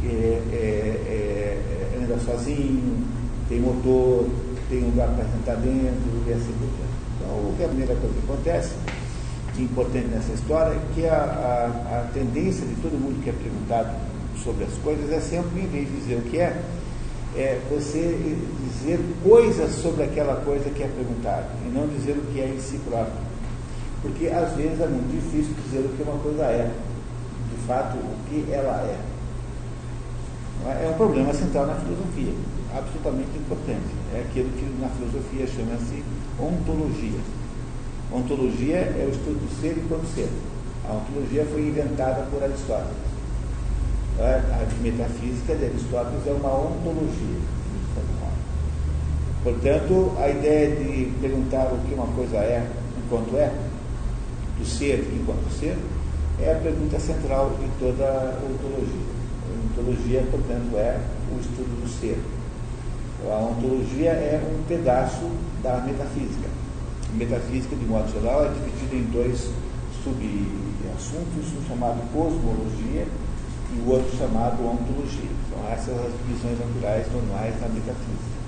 [0.00, 3.04] que é, é, é, anda sozinho,
[3.48, 4.28] tem motor,
[4.68, 6.98] tem lugar para sentar dentro e assim por diante.
[7.16, 8.74] Então, o que é a primeira coisa que acontece
[9.62, 13.90] importante nessa história é que a, a, a, tendência de todo mundo que é perguntado
[14.42, 16.62] sobre as coisas é sempre, em vez de dizer o que é,
[17.36, 22.40] é você dizer coisas sobre aquela coisa que é perguntada, e não dizer o que
[22.40, 23.28] é em si próprio.
[24.02, 26.70] Porque às vezes é muito difícil dizer o que uma coisa é,
[27.50, 28.98] de fato, o que ela é.
[30.66, 30.86] É?
[30.86, 32.32] é um problema central na filosofia,
[32.76, 33.90] absolutamente importante.
[34.14, 36.02] É aquilo que na filosofia chama-se
[36.38, 37.20] ontologia.
[38.12, 40.28] Ontologia é o estudo do ser enquanto ser.
[40.88, 43.07] A ontologia foi inventada por Aristóteles.
[44.20, 47.38] A metafísica de Aristóteles é uma ontologia.
[49.44, 52.66] Portanto, a ideia de perguntar o que uma coisa é
[52.98, 53.52] enquanto é,
[54.58, 55.78] do ser enquanto ser,
[56.40, 59.06] é a pergunta central de toda a ontologia.
[59.46, 61.00] A ontologia, portanto, é
[61.32, 62.18] o estudo do ser.
[63.30, 65.30] A ontologia é um pedaço
[65.62, 66.48] da metafísica
[67.14, 69.50] metafísica, de modo geral, é dividida em dois
[70.02, 73.06] subassuntos, um chamado cosmologia
[73.74, 75.30] e o outro chamado ontologia.
[75.50, 78.38] São essas as divisões naturais normais na metafísica.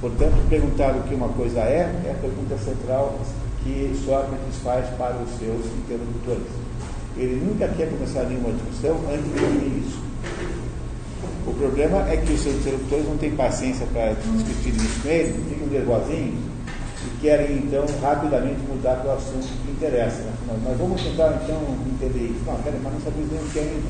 [0.00, 3.18] Portanto, perguntar o que uma coisa é, é a pergunta central
[3.62, 6.50] que Sócrates faz para os seus interlocutores.
[7.16, 10.02] Ele nunca quer começar nenhuma discussão antes de definir isso.
[11.46, 15.44] O problema é que os seus interlocutores não têm paciência para discutir isso com ele,
[15.48, 16.40] ficam nervosinhos,
[17.04, 20.31] e querem então rapidamente mudar para o assunto que interessa.
[20.64, 22.44] Mas vamos tentar então entender isso.
[22.46, 23.88] Não, peraí, mas não sabemos nem o que é ainda.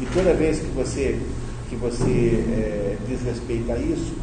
[0.00, 1.20] E toda vez que você,
[1.68, 4.14] que você é, desrespeita isso,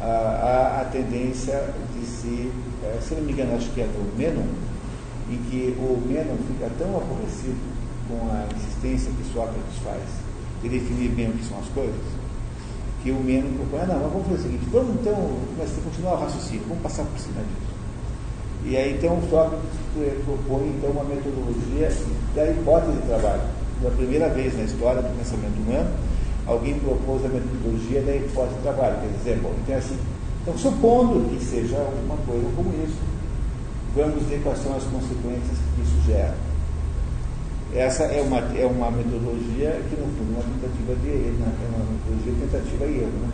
[0.00, 1.62] há a, tendência
[1.94, 2.50] de se,
[2.82, 4.46] é, se não me engano, acho que é no Menon,
[5.30, 7.60] em que o Menon fica tão aborrecido
[8.08, 10.02] com a insistência que Sócrates faz
[10.62, 11.94] de definir bem o que são as coisas,
[13.02, 16.14] que o Meno propõe, ah, não, mas vamos fazer o seguinte, vamos então a continuar
[16.14, 17.71] o raciocínio, vamos passar por cima disso.
[18.64, 19.68] E aí então Sócrates
[20.24, 21.90] propõe então uma metodologia
[22.34, 23.42] da hipótese de trabalho.
[23.80, 25.90] Pela primeira vez na história do pensamento humano,
[26.46, 28.96] alguém propôs a metodologia da hipótese de trabalho.
[29.00, 29.98] Quer dizer, bom, então assim,
[30.42, 32.98] então supondo que seja uma coisa como isso,
[33.94, 36.34] vamos ver quais são as consequências que isso gera.
[37.74, 41.52] Essa é uma, é uma metodologia que, no fundo, é uma tentativa de erro, né?
[41.56, 43.28] é uma metodologia tentativa e erro, né?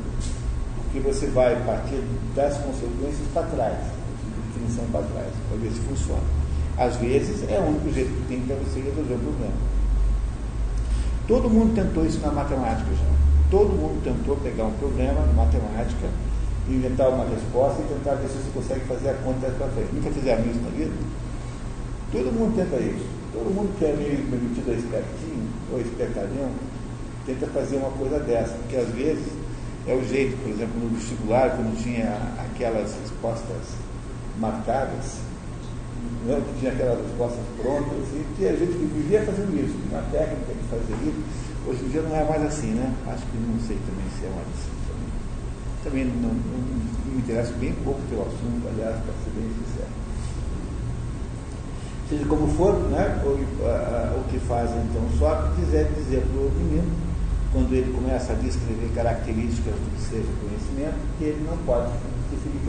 [0.84, 2.02] porque você vai partir
[2.36, 3.78] das consequências para trás,
[4.58, 6.22] definição para trás, para ver se funciona.
[6.76, 9.54] Às vezes, é o único jeito que tem para você resolver o problema.
[11.26, 13.18] Todo mundo tentou isso na matemática já.
[13.50, 16.08] Todo mundo tentou pegar um problema na matemática,
[16.68, 19.94] inventar uma resposta e tentar ver se você consegue fazer a conta para frente.
[19.94, 20.92] Nunca fizeram isso na vida?
[22.12, 23.06] Todo mundo tenta isso.
[23.32, 26.50] Todo mundo que é meio metido a espertinho ou espertalhão
[27.26, 29.26] tenta fazer uma coisa dessa, porque às vezes
[29.86, 33.76] é o jeito, por exemplo, no vestibular, quando tinha aquelas respostas
[34.38, 35.18] marcadas,
[36.26, 40.52] não, que tinha aquelas respostas prontas, e tinha gente que vivia fazendo isso, uma técnica
[40.52, 41.22] de fazer isso.
[41.66, 42.94] Hoje em dia não é mais assim, né?
[43.06, 44.72] Acho que não sei também se é mais assim.
[45.84, 46.60] Também, também não, não,
[47.12, 49.92] me interessa bem pouco o teu assunto, aliás, para ser bem sincero.
[52.08, 56.50] Seja como for, né, o, a, o que faz então Sócrates é dizer para o
[56.56, 56.90] menino,
[57.52, 61.92] quando ele começa a descrever características do que seja conhecimento, que ele não pode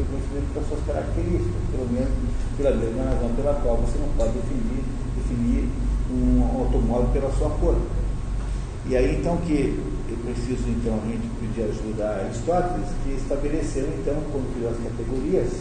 [0.01, 2.09] o conhecimento pelas suas características, pelo menos
[2.57, 4.83] pela mesma razão pela qual você não pode definir,
[5.15, 5.69] definir
[6.11, 7.75] um automóvel pela sua cor.
[8.85, 9.77] E aí então que
[10.09, 14.77] eu preciso então a gente pedir ajuda a Aristóteles, que estabeleceu então, quando criou as
[14.77, 15.51] categorias,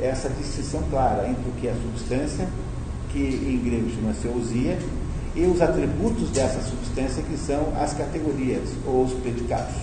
[0.00, 2.48] essa distinção clara entre o que é substância,
[3.10, 4.78] que em grego chama-se ousia,
[5.34, 9.74] e os atributos dessa substância, que são as categorias, ou os predicados.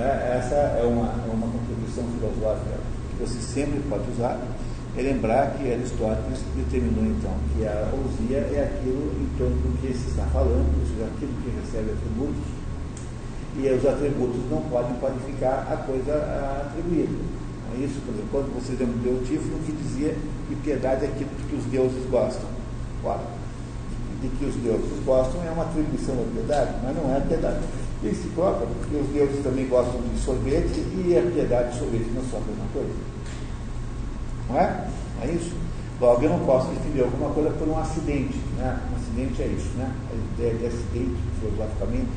[0.00, 0.38] É?
[0.38, 2.76] Essa é uma, é uma contribuição filosófica
[3.10, 4.40] que você sempre pode usar,
[4.96, 9.92] é lembrar que Aristóteles determinou então que a ousia é aquilo em torno do que
[9.94, 12.42] se está falando, ou seja, aquilo que recebe atributos,
[13.56, 16.14] e os atributos não podem qualificar a coisa
[16.66, 17.14] atribuída.
[17.74, 20.14] É isso, por exemplo, quando você lembra do Eutífilo, que dizia
[20.48, 22.48] que piedade é aquilo que os deuses gostam.
[23.02, 23.22] Ora,
[24.22, 27.60] de que os deuses gostam é uma atribuição da piedade, mas não é a piedade.
[28.04, 32.10] E se próprio, porque os deuses também gostam de sorvete e a piedade e sorvete
[32.14, 32.92] não são a mesma coisa.
[34.48, 34.88] Não é?
[35.22, 35.56] É isso?
[35.98, 38.36] Logo, eu não posso definir alguma coisa por um acidente.
[38.58, 38.78] Né?
[38.92, 39.70] Um acidente é isso.
[39.78, 39.90] Né?
[40.10, 42.10] A ideia de acidente, filosoficamente,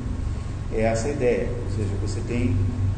[0.73, 1.49] é essa ideia.
[1.63, 2.53] Ou seja, você tem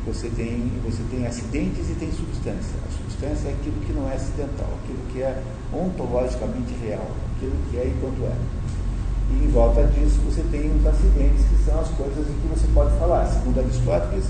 [0.05, 2.73] você tem, você tem acidentes e tem substância.
[2.87, 7.77] A substância é aquilo que não é acidental, aquilo que é ontologicamente real, aquilo que
[7.77, 8.35] é enquanto é.
[9.31, 12.67] E em volta disso você tem os acidentes, que são as coisas em que você
[12.73, 13.25] pode falar.
[13.27, 14.25] Segundo Aristóteles,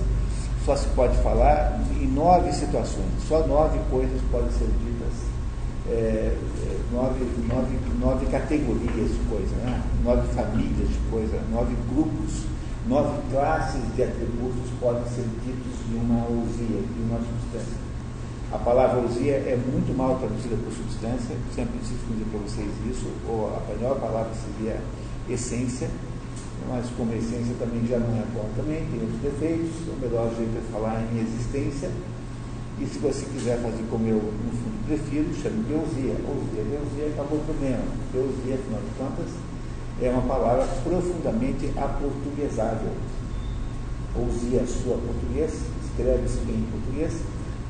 [0.65, 5.13] só se pode falar em nove situações, só nove coisas podem ser ditas,
[5.87, 9.81] é, é nove, nove, nove categorias de coisa, né?
[10.03, 12.45] nove famílias de coisa, nove grupos
[12.89, 17.88] nove classes de atributos podem ser ditos de uma ousia, de uma substância.
[18.51, 23.05] A palavra ousia é muito mal traduzida por substância, sempre preciso dizer para vocês isso,
[23.29, 24.81] ou a melhor palavra seria
[25.29, 25.87] essência,
[26.67, 28.49] mas como essência também já não é bom.
[28.57, 31.91] Também, tem outros defeitos, o melhor jeito é falar em existência,
[32.81, 36.17] e se você quiser fazer como eu, no fundo, prefiro, chame de ousia.
[36.25, 37.85] Ousia, ousia acabou o problema,
[38.15, 39.29] ousia, afinal de contas,
[40.01, 42.93] é uma palavra profundamente aportuguesável.
[44.15, 45.53] Ouse a sua português,
[45.85, 47.13] escreve-se bem em português,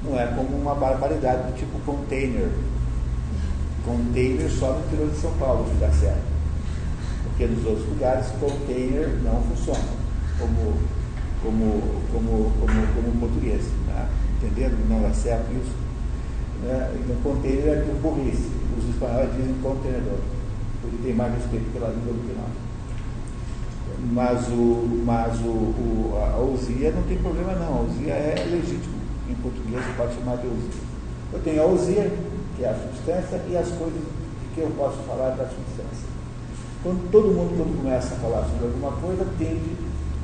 [0.03, 2.49] não é como uma barbaridade do tipo container.
[3.85, 6.29] Container só no interior de São Paulo que dá certo.
[7.23, 9.79] Porque nos outros lugares container não funciona
[10.37, 10.73] como,
[11.43, 11.81] como,
[12.11, 13.63] como, como, como português.
[13.87, 14.09] Né?
[14.37, 14.77] Entenderam?
[14.89, 15.75] Não dá certo isso.
[16.63, 16.91] Né?
[16.99, 18.49] Então container é por burrice.
[18.77, 20.19] Os espanhóis dizem contenedor
[20.81, 22.69] porque tem mais respeito pela língua do que nós.
[24.11, 28.98] Mas, o, mas o, o, a ousia não tem problema não, a ousia é legítimo.
[29.29, 30.81] Em português pode chamar de ousia.
[31.31, 32.11] Eu tenho a ousia,
[32.57, 34.01] que é a substância, e as coisas
[34.55, 36.09] que eu posso falar da substância.
[36.81, 39.75] Quando todo mundo, quando começa a falar sobre alguma coisa, tende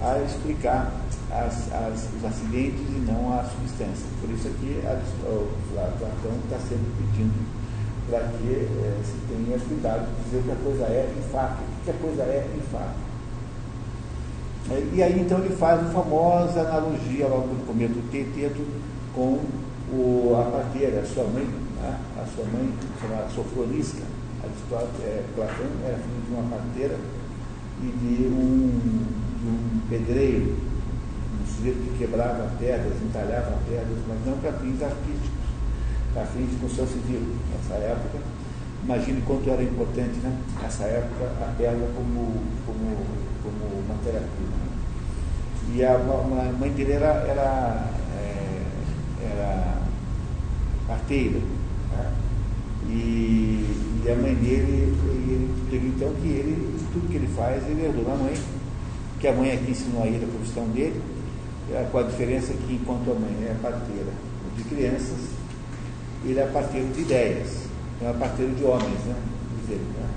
[0.02, 0.91] a explicar
[1.32, 4.08] as, as, os acidentes e não a substância.
[4.22, 7.46] Por isso aqui a, o Platão está sempre pedindo
[8.10, 11.62] para que é, se tenha cuidado de dizer o que a coisa é em fato,
[11.62, 13.06] o que a coisa é em fato.
[14.72, 18.62] É, e aí então ele faz a famosa analogia logo no começo do teteto
[19.15, 19.39] com
[19.91, 21.97] o, a parteira, a sua mãe, né?
[22.21, 24.04] a sua mãe, chamada Sofronisca,
[24.43, 26.99] Aristóteles, é, Platão era filho de uma parteira
[27.82, 28.80] e de um,
[29.39, 30.56] de um pedreiro,
[31.41, 35.45] um sujeito que quebrava pedras, entalhava pedras, mas não para fins artísticos
[36.15, 37.21] à frente com o seu civil.
[37.51, 38.19] Nessa época,
[38.84, 40.38] imagine quanto era importante, né?
[40.62, 42.97] Nessa época, a pedra como, como,
[43.43, 44.65] como matéria-prima.
[45.73, 48.05] E a, a, mãe dele era, era, é,
[49.25, 49.81] era
[50.88, 51.39] parteira.
[51.39, 52.13] Né?
[52.88, 57.85] E, e, a mãe dele, ele explica então que ele, tudo que ele faz, ele
[57.85, 58.33] herdou da mãe,
[59.19, 61.01] que a mãe é que ensinou a ele a profissão dele,
[61.73, 64.11] é, com a diferença que enquanto a mãe é parteira
[64.55, 65.17] de crianças,
[66.23, 67.65] ele é parteiro de ideias,
[68.01, 69.15] não é parteiro de homens, né?
[69.61, 70.09] Dizer, né?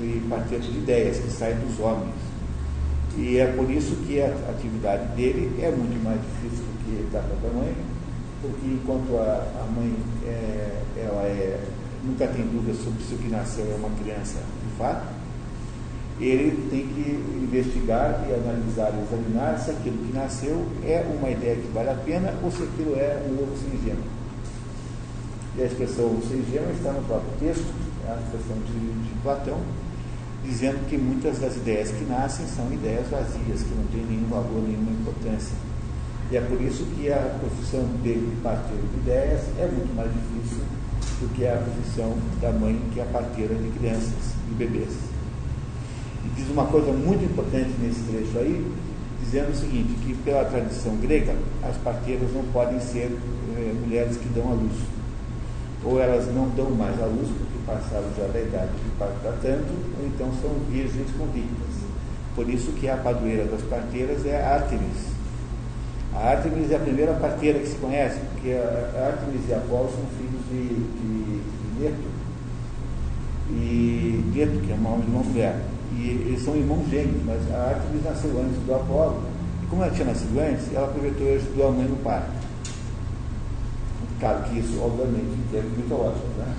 [0.00, 2.14] E parteiro de ideias que saem dos homens.
[3.16, 7.20] E é por isso que a atividade dele é muito mais difícil do que da
[7.20, 7.74] própria mãe,
[8.44, 9.94] porque enquanto a, a mãe
[10.26, 11.60] é, ela é,
[12.04, 15.06] nunca tem dúvida sobre se o que nasceu é uma criança de fato,
[16.20, 17.10] ele tem que
[17.42, 21.94] investigar e analisar e examinar se aquilo que nasceu é uma ideia que vale a
[21.94, 24.14] pena ou se aquilo é um ovo singênero.
[25.56, 27.72] E a expressão singema está no próprio texto,
[28.06, 29.58] é a expressão de, de Platão,
[30.44, 34.62] dizendo que muitas das ideias que nascem são ideias vazias, que não têm nenhum valor,
[34.62, 35.56] nenhuma importância.
[36.34, 40.10] E é por isso que a profissão dele de parteiro de ideias é muito mais
[40.12, 40.64] difícil
[41.20, 44.90] do que a profissão da mãe, que é parteira de crianças, de bebês.
[46.24, 48.66] E diz uma coisa muito importante nesse trecho aí,
[49.22, 53.16] dizendo o seguinte, que pela tradição grega, as parteiras não podem ser
[53.56, 54.74] é, mulheres que dão à luz
[55.84, 59.72] ou elas não dão mais a luz porque passaram já da idade de para tanto,
[60.00, 61.74] ou então são virgens convictas.
[62.34, 65.13] Por isso que a padroeira das parteiras é Artemis.
[66.14, 70.04] A Artemis é a primeira parteira que se conhece, porque a Artemis e Apolo são
[70.16, 72.14] filhos de, de, de Neto.
[73.50, 75.60] E Neto, que é uma mulher.
[75.92, 79.22] E eles são irmãos gêmeos, mas a Artemis nasceu antes do Apolo.
[79.62, 82.30] E como ela tinha nascido antes, ela aproveitou e ajudou a mãe no parto.
[84.20, 86.30] Claro que isso, obviamente, em termos mitológicos.
[86.38, 86.54] Né?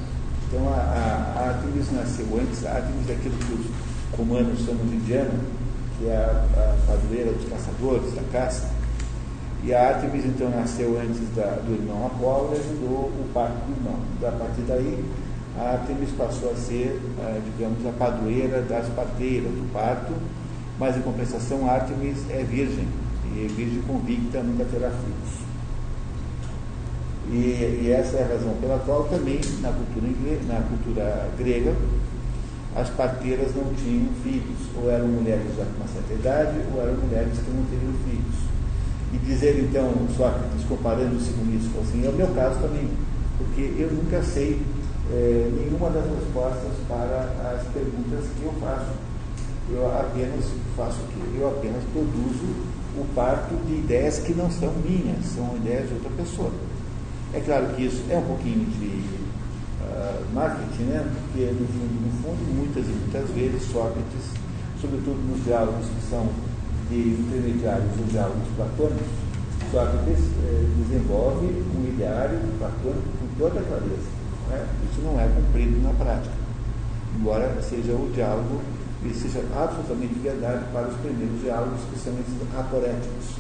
[0.48, 4.98] Então a, a, Artemis nasceu antes, a Artemis é aquilo que os romanos chamam de
[4.98, 5.40] Diana,
[5.98, 8.70] que é a, a padroeira dos caçadores, da caça.
[9.66, 13.72] E a Artemis então nasceu antes da, do irmão Apolo e ajudou o parto do
[13.72, 14.00] irmão.
[14.22, 15.04] A partir daí,
[15.58, 20.14] a Artemis passou a ser, eh, digamos, a padroeira das parteiras do parto,
[20.78, 22.88] mas em compensação, Artemis é virgem,
[23.34, 25.46] e é virgem convicta nunca terá filhos.
[27.32, 30.08] E, e, essa é a razão pela qual também na cultura,
[30.48, 31.74] na cultura grega
[32.76, 36.94] as parteiras não tinham filhos, ou eram mulheres já com uma certa idade, ou eram
[36.98, 38.55] mulheres que não teriam filhos.
[39.16, 42.90] E dizer então, Sócrates, comparando-se com isso, assim, é o meu caso também,
[43.38, 44.62] porque eu nunca sei
[45.10, 48.92] é, nenhuma das respostas para as perguntas que eu faço.
[49.72, 51.40] Eu apenas faço o quê?
[51.40, 52.46] Eu apenas produzo
[52.98, 56.52] o parto de ideias que não são minhas, são ideias de outra pessoa.
[57.34, 59.00] É claro que isso é um pouquinho de
[59.82, 61.10] uh, marketing, né?
[61.32, 64.28] porque no fundo, no fundo, muitas e muitas vezes Sócrates,
[64.82, 66.28] sobretudo nos diálogos que são
[66.90, 69.26] de intermediários ou diálogos platônicos,
[69.72, 74.10] Sócrates eh, desenvolve um ideário platônico com toda a clareza.
[74.50, 74.68] Né?
[74.90, 76.36] Isso não é cumprido na prática,
[77.18, 78.62] embora seja o diálogo
[79.04, 83.36] e seja absolutamente verdade para os primeiros diálogos que são esses aporéticos,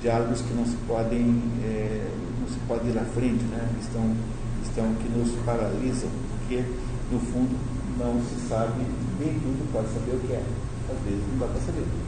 [0.00, 2.08] diálogos que não se podem, é,
[2.40, 3.68] não se pode ir à frente, né?
[3.80, 4.14] estão,
[4.62, 6.62] estão que nos paralisam, porque
[7.10, 7.56] no fundo
[7.98, 8.84] não se sabe
[9.18, 10.42] nem tudo pode saber o que é,
[10.90, 12.03] às vezes não dá para saber.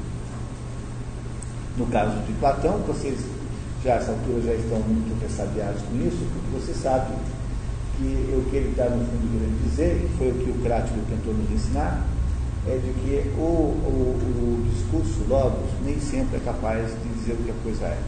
[1.76, 3.20] No caso de Platão, vocês
[3.84, 7.12] já a essa altura já estão muito ressabiados com isso, porque você sabe
[7.98, 10.98] que o que ele está no fundo querendo dizer, que foi o que o Crático
[11.08, 12.02] tentou nos ensinar,
[12.66, 17.44] é de que o, o, o discurso logos nem sempre é capaz de dizer o
[17.44, 17.98] que a coisa é.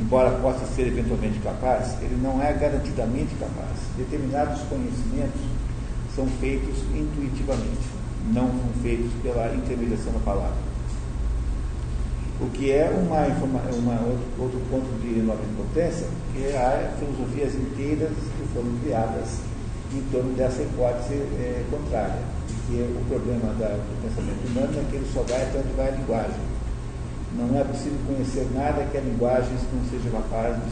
[0.00, 3.78] Embora possa ser eventualmente capaz, ele não é garantidamente capaz.
[3.96, 5.40] Determinados conhecimentos
[6.14, 7.86] são feitos intuitivamente,
[8.32, 10.67] não são feitos pela intermediação da palavra
[12.40, 13.26] o que é uma,
[13.74, 14.00] uma,
[14.38, 19.40] outro ponto de enorme importância, que é há filosofias inteiras que foram criadas
[19.92, 22.22] em torno dessa hipótese é, contrária,
[22.66, 25.88] que o problema da, do pensamento humano é que ele só vai até onde vai
[25.88, 26.58] a linguagem.
[27.36, 30.68] Não é possível conhecer nada que a linguagem não seja capaz de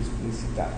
[0.00, 0.72] explicitar.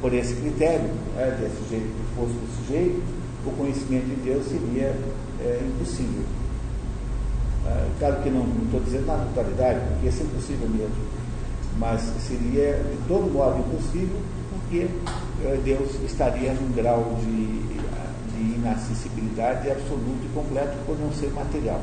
[0.00, 3.02] Por esse critério, é, desse jeito que fosse o sujeito,
[3.46, 4.96] o conhecimento de Deus seria
[5.40, 6.24] é, impossível.
[7.66, 10.96] Ah, claro que não estou dizendo na totalidade, porque isso é impossível mesmo,
[11.78, 14.20] mas seria de todo modo impossível,
[14.50, 14.88] porque
[15.44, 17.62] eh, Deus estaria num grau de,
[18.34, 21.80] de inacessibilidade absoluto e completo por não ser material.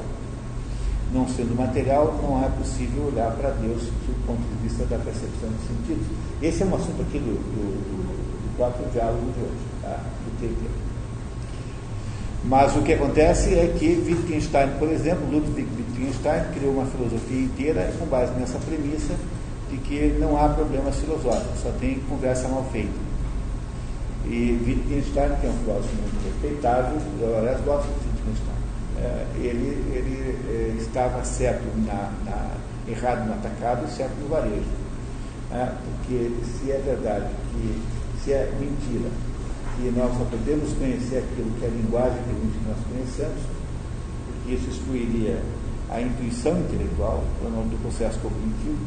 [1.14, 5.50] Não sendo material, não é possível olhar para Deus do ponto de vista da percepção
[5.50, 6.06] dos sentidos.
[6.42, 9.98] Esse é um assunto aqui do, do, do, do diálogo de hoje, tá?
[9.98, 10.89] do TT.
[12.44, 17.92] Mas o que acontece é que Wittgenstein, por exemplo, Ludwig Wittgenstein criou uma filosofia inteira
[18.00, 19.14] com base nessa premissa
[19.70, 23.10] de que não há problemas filosóficos, só tem conversa mal feita.
[24.26, 28.60] E Wittgenstein, que é um filósofo muito respeitável, eu aliás gosto de Wittgenstein,
[29.00, 32.52] é, ele, ele é, estava certo na, na,
[32.88, 34.80] errado no atacado e certo no varejo.
[35.52, 37.82] É, porque se é verdade que
[38.24, 39.10] se é mentira
[39.80, 43.42] que nós só podemos conhecer aquilo que a linguagem que nós conheçamos,
[44.28, 45.40] porque isso excluiria
[45.90, 48.78] a intuição intelectual, o nome do processo cognitivo.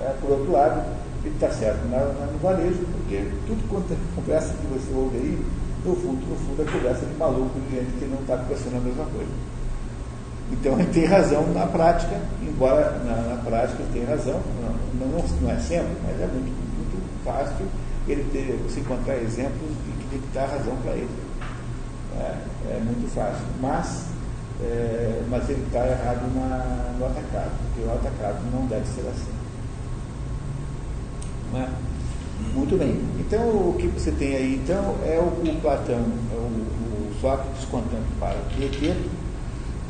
[0.00, 0.82] É, por outro lado,
[1.22, 5.16] ele está certo na, na, no varejo, porque tudo quanto é conversa que você ouve
[5.16, 5.38] aí,
[5.84, 8.80] no fundo, no fundo, é conversa de maluco, de gente que não está conversando a
[8.80, 9.30] mesma coisa.
[10.50, 15.24] Então ele tem razão na prática, embora na, na prática ele tenha razão, não, não,
[15.42, 17.66] não é sempre, mas é muito, muito fácil
[18.08, 21.10] ele ter, se encontrar exemplos de que dar razão para ele.
[22.18, 22.36] É,
[22.70, 23.44] é, muito fácil.
[23.60, 24.06] Mas,
[24.60, 29.32] é, mas ele está errado na, no atacado, porque o atacado não deve ser assim.
[31.54, 31.68] É?
[32.54, 33.00] Muito bem.
[33.20, 37.64] Então o que você tem aí então é o, o Platão, é o, o Sócrates
[37.66, 39.22] contando para Epiteto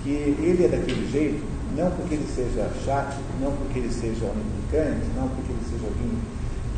[0.03, 1.45] que ele é daquele jeito,
[1.77, 6.19] não porque ele seja chato, não porque ele seja omnipotente, não porque ele seja alguém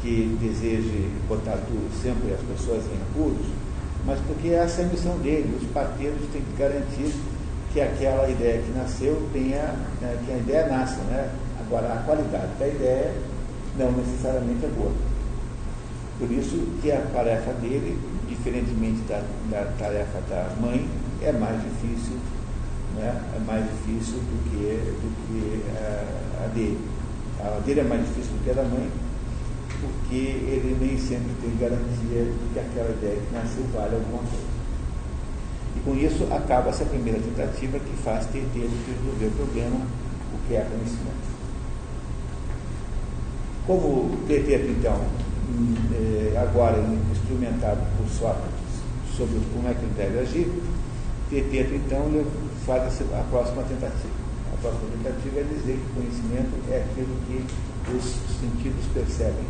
[0.05, 3.47] que deseje botar tudo sempre as pessoas em apuros,
[4.05, 5.59] mas porque essa é a missão dele.
[5.59, 7.11] Os partidos têm que garantir
[7.73, 11.31] que aquela ideia que nasceu tenha, né, que a ideia nasça, né?
[11.59, 13.15] Agora, a qualidade da ideia
[13.79, 14.93] não necessariamente é boa.
[16.19, 17.99] Por isso que a tarefa dele,
[18.29, 20.87] diferentemente da, da tarefa da mãe,
[21.23, 22.19] é mais difícil,
[22.95, 23.23] né?
[23.35, 26.79] é mais difícil do que, do que a, a dele.
[27.41, 28.89] A dele é mais difícil do que a da mãe,
[29.81, 34.55] porque ele nem sempre tem garantia de que aquela ideia que nasceu vale alguma coisa.
[35.77, 39.77] E com isso acaba essa primeira tentativa que faz ter resolver o problema,
[40.33, 41.35] o que é conhecimento.
[43.67, 45.01] Como Teteto, então,
[45.93, 46.79] é, agora
[47.11, 48.53] instrumentado por Sócrates
[49.17, 50.53] sobre como é que ele deve agir,
[51.31, 52.25] Teteto, então,
[52.67, 54.25] faz a próxima tentativa.
[54.53, 57.45] A próxima tentativa é dizer que conhecimento é aquilo que
[57.97, 58.05] os
[58.41, 59.45] sentidos percebem.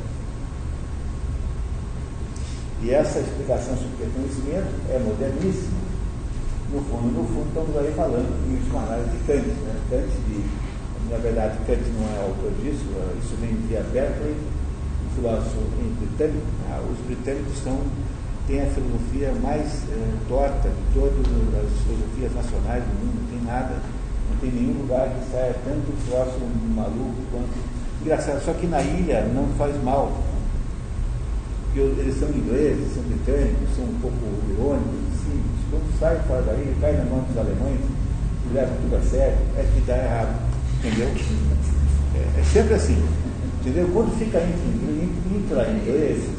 [2.83, 5.85] E essa explicação sobre é conhecimento é moderníssima.
[6.73, 9.47] No fundo, no fundo, estamos aí falando em última análise de Kant.
[9.47, 9.81] Né?
[9.91, 10.45] Kant, de,
[11.11, 12.85] na verdade, Kant não é autor disso,
[13.23, 15.61] isso vem de Berkeley, um filósofo
[16.01, 16.47] britânico.
[16.69, 17.79] Ah, os britânicos são,
[18.49, 23.47] têm a filosofia mais eh, torta de todas as filosofias nacionais do mundo, não tem
[23.47, 23.75] nada,
[24.29, 26.41] não tem nenhum lugar que saia tanto filósofo
[26.75, 27.55] maluco quanto.
[28.03, 30.13] Engraçado, só que na ilha não faz mal
[31.75, 34.17] porque eles são ingleses, são britânicos, são um pouco
[34.49, 34.95] irônicos,
[35.27, 35.59] simples.
[35.73, 39.65] Quando sai fora daí, cai na mão dos alemães, e leva tudo a sério, é
[39.75, 40.39] que dá errado.
[40.79, 41.09] Entendeu?
[42.15, 43.03] É, é sempre assim.
[43.61, 43.91] Entendeu?
[43.93, 46.31] Quando fica intra ingleses,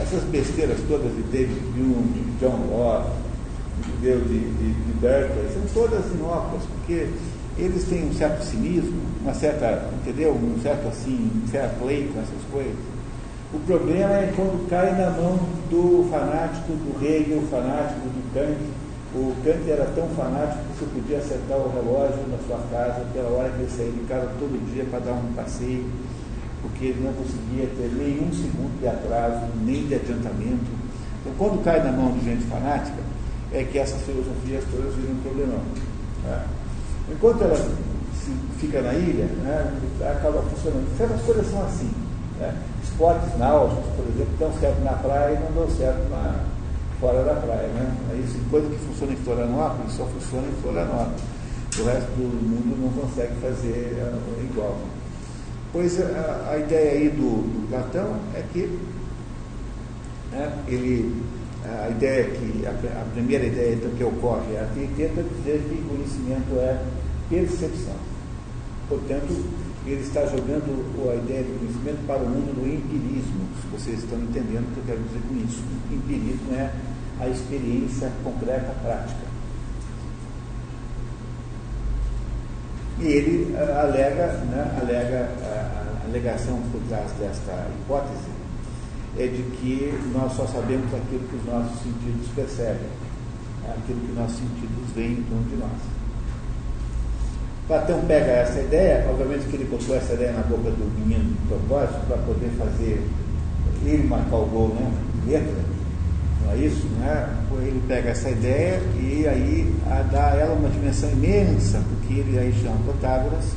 [0.00, 3.10] essas besteiras todas de David Hume, de John Locke,
[3.78, 4.20] entendeu?
[4.22, 7.10] De, de, de Berkeley, são todas inócuas, porque
[7.56, 10.32] eles têm um certo cinismo, uma certa, entendeu?
[10.32, 12.93] Um certo assim, fair play com essas coisas
[13.54, 15.38] o problema é quando cai na mão
[15.70, 18.58] do fanático, do Hegel, fanático do Kant.
[19.14, 23.30] O Kant era tão fanático que você podia acertar o relógio na sua casa pela
[23.30, 25.86] hora que ele saía de casa todo dia para dar um passeio,
[26.62, 30.70] porque ele não conseguia ter nenhum segundo de atraso, nem de adiantamento.
[31.20, 32.98] Então, quando cai na mão de gente fanática,
[33.52, 35.60] é que essas filosofias todas viram um problemão.
[36.24, 36.44] Né?
[37.08, 37.56] Enquanto ela
[38.58, 39.72] fica na ilha, né,
[40.10, 40.96] acaba funcionando.
[40.98, 41.90] Certas coisas são assim.
[42.40, 42.52] Né?
[42.94, 46.44] Esportes náuticos, por exemplo, dão certo na praia e não dão certo na,
[47.00, 47.68] fora da praia.
[47.68, 47.96] Né?
[48.10, 51.22] Aí, assim, coisa que funciona em Florianópolis só funciona em Florianópolis.
[51.76, 54.78] O resto do mundo não consegue fazer uh, igual.
[55.72, 58.78] Pois a, a, ideia aí do, do, Platão é que
[60.30, 61.20] né, ele,
[61.64, 65.66] a ideia é que, a, a, primeira ideia então, que ocorre, é que tenta dizer
[65.68, 66.80] que conhecimento é
[67.28, 67.96] percepção.
[68.88, 69.44] Portanto,
[69.86, 74.64] ele está jogando a ideia do conhecimento para o mundo do empirismo, vocês estão entendendo
[74.70, 75.62] o que eu quero dizer com isso.
[75.92, 76.72] Empirismo é
[77.20, 79.34] a experiência concreta, prática.
[83.00, 88.32] E ele uh, alega, né, alega a, a alegação por trás desta hipótese
[89.18, 92.88] é de que nós só sabemos aquilo que os nossos sentidos percebem,
[93.68, 96.03] aquilo que nossos sentidos veem em torno de nós.
[97.66, 101.48] Platão pega essa ideia, obviamente que ele botou essa ideia na boca do menino de
[101.48, 103.02] propósito para poder fazer
[103.86, 104.92] ele marcar o gol, né?
[105.26, 105.64] Letra,
[106.44, 106.86] não é isso?
[106.98, 107.36] Né?
[107.62, 109.74] Ele pega essa ideia e aí
[110.12, 113.52] dá a ela uma dimensão imensa, porque ele aí chama Protágoras.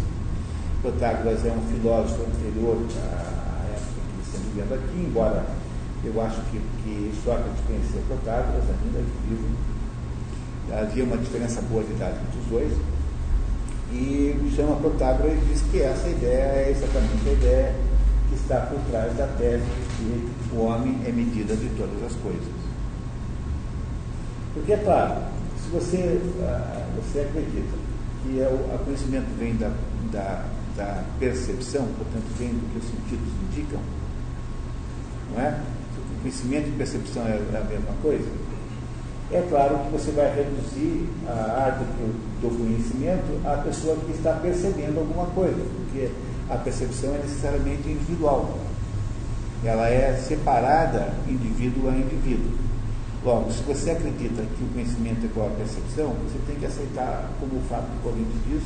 [0.81, 5.43] Protágoras é um filósofo anterior à época que está vivendo aqui, embora
[6.05, 9.47] eu acho que, que Sócrates conhecia Protágoras ainda vivo.
[10.71, 12.96] Havia uma diferença boa de idade entre os dois
[13.91, 17.75] e chama Protágoras e diz que essa ideia é exatamente a ideia
[18.29, 19.63] que está por trás da tese
[19.99, 22.57] de que o homem é medida de todas as coisas.
[24.53, 25.21] Porque, é claro,
[25.63, 27.77] se você, ah, você acredita
[28.23, 29.71] que é o conhecimento vem da,
[30.11, 33.79] da, da percepção, portanto, vem do que os sentidos indicam,
[35.33, 35.61] não é?
[36.17, 38.27] O conhecimento e percepção é a mesma coisa,
[39.31, 41.83] é claro que você vai reduzir a arte
[42.41, 46.09] do conhecimento à pessoa que está percebendo alguma coisa, porque
[46.49, 48.57] a percepção é necessariamente individual.
[49.65, 52.51] Ela é separada indivíduo a indivíduo.
[53.25, 57.29] Logo, se você acredita que o conhecimento é igual à percepção, você tem que aceitar,
[57.39, 58.63] como o Fábio Corinthians diz,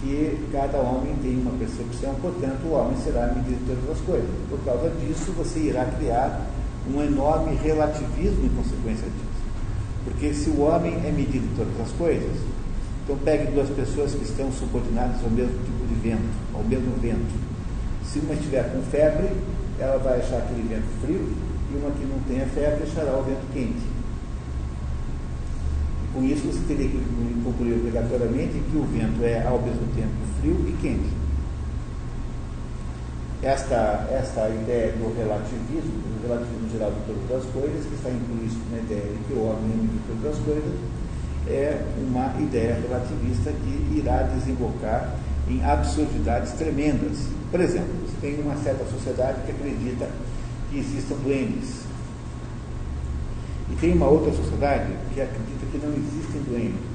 [0.00, 4.30] que cada homem tem uma percepção, portanto, o homem será medido de todas as coisas.
[4.48, 6.46] Por causa disso, você irá criar
[6.88, 9.29] um enorme relativismo em consequência disso.
[10.04, 12.36] Porque se o homem é medido em todas as coisas,
[13.04, 17.34] então pegue duas pessoas que estão subordinadas ao mesmo tipo de vento, ao mesmo vento.
[18.04, 19.28] Se uma estiver com febre,
[19.78, 21.28] ela vai achar aquele vento frio,
[21.72, 23.82] e uma que não tenha febre achará o vento quente.
[26.12, 30.56] Com isso, você teria que concluir obrigatoriamente que o vento é, ao mesmo tempo, frio
[30.66, 31.10] e quente.
[33.42, 38.60] Esta, esta ideia do relativismo, do relativismo geral de todas as coisas, que está implícito
[38.70, 40.74] na ideia de que o homem é de todas as coisas,
[41.48, 45.16] é uma ideia relativista que irá desembocar
[45.48, 47.18] em absurdidades tremendas.
[47.50, 50.08] Por exemplo, tem uma certa sociedade que acredita
[50.70, 51.84] que existam duendes.
[53.70, 56.90] E tem uma outra sociedade que acredita que não existem duendes.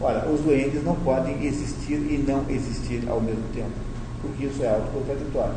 [0.00, 3.72] Ora, os duendes não podem existir e não existir ao mesmo tempo,
[4.26, 5.54] porque isso é autocontraditório.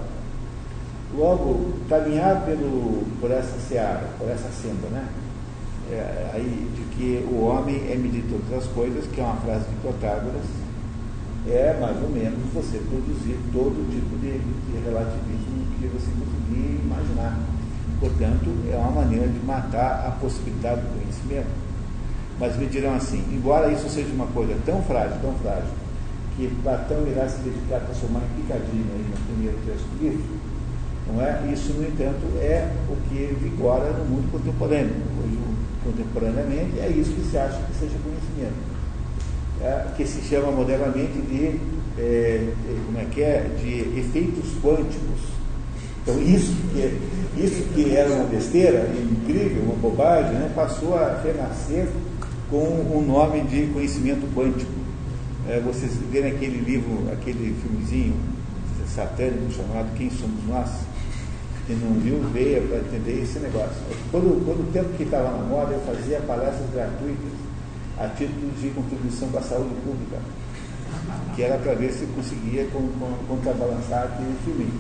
[1.18, 5.08] Logo, caminhar pelo, por essa seara, por essa senda, né?
[5.92, 9.66] É, aí, de que o homem é medir todas as coisas, que é uma frase
[9.66, 10.46] de Protágoras,
[11.48, 17.40] é mais ou menos você produzir todo tipo de, de relativismo que você conseguir imaginar.
[18.00, 21.50] Portanto, é uma maneira de matar a possibilidade do conhecimento.
[22.40, 25.72] Mas me dirão assim, embora isso seja uma coisa tão frágil, tão frágil,
[26.40, 30.24] que Platão irá se dedicar a transformar em picadinho aí no primeiro texto do livro,
[31.08, 31.52] não é?
[31.52, 34.96] Isso, no entanto, é o que vigora no mundo contemporâneo.
[35.22, 35.38] Hoje,
[35.84, 38.80] contemporaneamente, é isso que se acha que seja conhecimento.
[39.62, 41.60] É, que se chama modernamente de,
[41.98, 42.54] é,
[42.86, 45.20] como é que é, de efeitos quânticos.
[46.02, 51.90] Então, isso que, isso que era uma besteira, incrível, uma bobagem, né, passou a renascer
[52.50, 54.79] com o nome de conhecimento quântico.
[55.48, 58.16] É, vocês verem aquele livro, aquele filmezinho
[58.94, 60.70] satânico chamado Quem Somos Nós?
[61.66, 63.78] Quem não viu, veio para entender esse negócio.
[64.12, 67.32] Quando, quando o tempo que estava na moda, eu fazia palestras gratuitas
[67.98, 70.18] a título de contribuição para a saúde pública,
[71.36, 72.68] que era para ver se conseguia
[73.28, 74.72] contrabalançar aquele filme.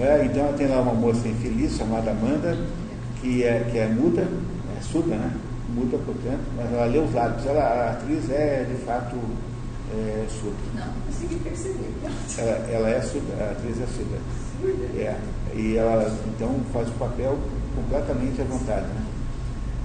[0.00, 0.24] É?
[0.24, 2.56] Então tem lá uma moça infeliz chamada Amanda,
[3.20, 4.26] que é, que é muda,
[4.76, 5.32] é surda, né?
[5.68, 7.46] muda, portanto, mas ela lê os lábios.
[7.46, 9.16] Ela, a atriz é, de fato,
[9.92, 10.56] é, surda.
[10.74, 11.92] Não, consegui perceber.
[12.38, 14.18] Ela, ela é surda, a atriz é surda.
[14.60, 15.00] Surda?
[15.00, 15.18] É.
[15.54, 17.38] E ela, então, faz o papel
[17.74, 19.04] completamente à vontade, né?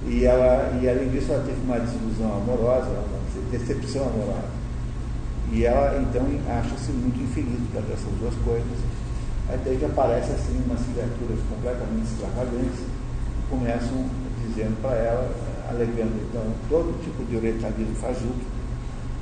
[0.06, 4.52] E, ela, e além disso, ela teve uma desilusão amorosa, uma decepção amorosa.
[5.50, 8.78] E ela, então, acha-se muito infeliz por causa dessas duas coisas.
[9.48, 12.80] Até que aparece assim umas criaturas completamente extravagantes
[13.50, 14.06] começam
[14.46, 15.30] dizendo para ela,
[15.68, 18.53] alegando então todo tipo de orientalismo fajuto,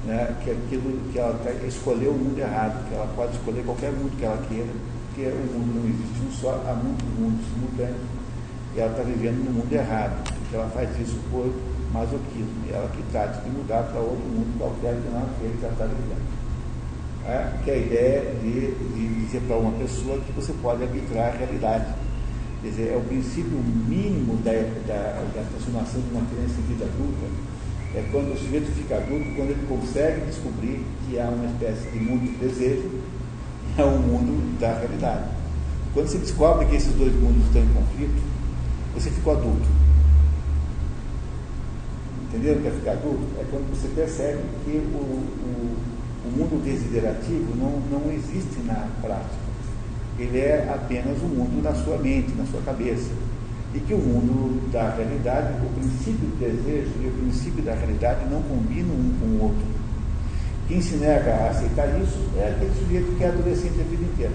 [0.05, 4.16] né, que aquilo que ela escolheu o mundo errado, que ela pode escolher qualquer mundo
[4.18, 4.72] que ela queira,
[5.09, 8.07] porque o mundo não existe um só, há muitos mundos simultâneos,
[8.74, 11.53] e ela está vivendo no mundo errado, porque ela faz isso por
[11.92, 15.64] masoquismo, e ela que trata de mudar para outro mundo qualquer que não aquele que
[15.64, 16.32] ela está vivendo.
[17.24, 21.28] É, que é a ideia de, de dizer para uma pessoa que você pode arbitrar
[21.28, 21.94] a realidade
[22.62, 24.53] Quer dizer, é o princípio mínimo da,
[24.86, 27.26] da, da transformação de uma criança em vida adulta.
[27.95, 31.99] É quando o sujeito fica adulto, quando ele consegue descobrir que há uma espécie de
[32.01, 32.90] mundo de desejo
[33.76, 35.28] e há um mundo da realidade.
[35.93, 38.22] Quando você descobre que esses dois mundos estão em conflito,
[38.95, 39.68] você ficou adulto.
[42.28, 43.26] Entendeu o que é ficar adulto?
[43.38, 45.76] É quando você percebe que o, o,
[46.24, 49.53] o mundo desiderativo não, não existe na prática
[50.18, 53.11] ele é apenas o um mundo da sua mente, na sua cabeça.
[53.74, 58.28] E que o mundo da realidade, o princípio do desejo e o princípio da realidade
[58.30, 59.66] não combinam um com o outro.
[60.68, 64.34] Quem se nega a aceitar isso é aquele sujeito que é adolescente a vida inteira.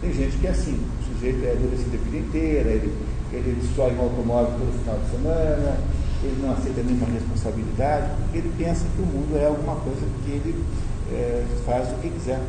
[0.00, 2.92] Tem gente que é assim, o sujeito é adolescente a vida inteira, ele,
[3.32, 5.78] ele destrói um automóvel todo final de semana,
[6.22, 10.30] ele não aceita nenhuma responsabilidade, porque ele pensa que o mundo é alguma coisa que
[10.30, 10.64] ele
[11.12, 12.40] é, faz o que quiser.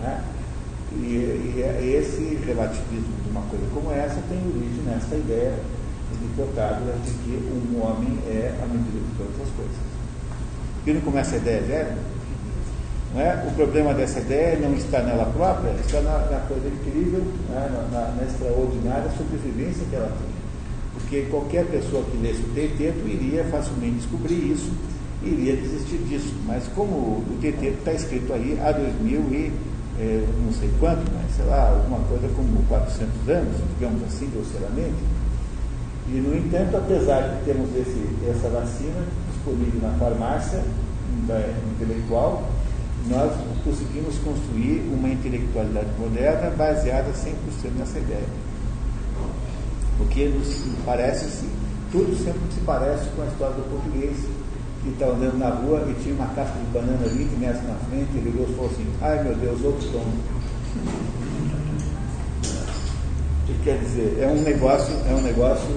[0.00, 0.24] Né?
[0.98, 5.58] E, e, é esse relativismo de uma coisa como essa tem origem nessa ideia
[6.12, 9.76] de de que um homem é a medida de todas as coisas.
[10.86, 11.96] E não começa a ideia zero?
[13.14, 13.44] Não é?
[13.46, 17.20] O problema dessa ideia não está nela própria, está na, na coisa incrível,
[17.50, 17.70] né?
[17.70, 20.32] na, na, na, extraordinária sobrevivência que ela tem.
[20.94, 24.72] Porque qualquer pessoa que lesse o Teteto iria facilmente descobrir isso,
[25.22, 26.34] iria desistir disso.
[26.46, 29.52] Mas como o Teteto está escrito aí há 2000 e
[30.02, 34.98] é, não sei quanto, mas sei lá, alguma coisa como 400 anos, digamos assim, grosseiramente.
[36.08, 40.60] E, no entanto, apesar de termos esse, essa vacina disponível na farmácia
[41.28, 41.38] da,
[41.74, 42.42] intelectual,
[43.08, 43.32] nós
[43.64, 48.26] conseguimos construir uma intelectualidade moderna baseada 100% nessa ideia.
[49.98, 51.46] Porque nos parece,
[51.92, 54.16] tudo sempre se parece com a história do português,
[54.82, 58.16] que estava andando na rua e tinha uma casca de banana 20 metros na frente,
[58.16, 59.88] ele ligou e falou assim, ai meu Deus, outro.
[59.88, 60.02] O
[63.46, 64.18] que quer dizer?
[64.20, 65.76] É um negócio, é um negócio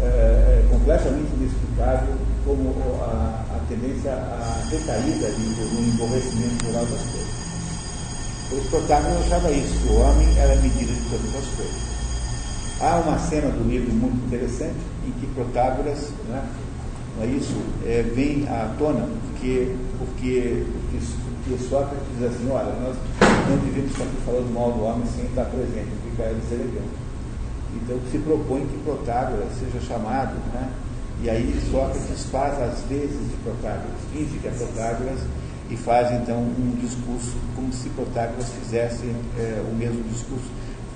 [0.00, 2.14] é, é completamente inexplicável
[2.44, 7.36] como a, a tendência à recaída no emborrecimento moral das coisas.
[8.70, 11.96] Protágoras achava isso, que o homem era a medida de todas as coisas.
[12.80, 14.76] Há uma cena do livro muito interessante
[15.06, 16.44] em que Protágoras, né,
[17.22, 20.64] é isso, é, vem à tona porque, porque,
[21.44, 22.96] porque, Sócrates diz assim, olha, nós
[23.48, 27.06] não devemos estar aqui falando mal do homem sem estar presente, fica deselegante.
[27.74, 30.68] Então se propõe que Protágoras seja chamado, né?
[31.22, 35.20] e aí Sócrates faz as vezes de Protágoras, finge que é Protágoras,
[35.70, 39.04] e faz então um discurso como se Protágoras fizesse
[39.38, 40.46] é, o mesmo discurso.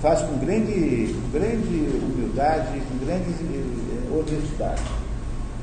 [0.01, 5.00] Faz com grande, grande humildade, com grande é, honestidade.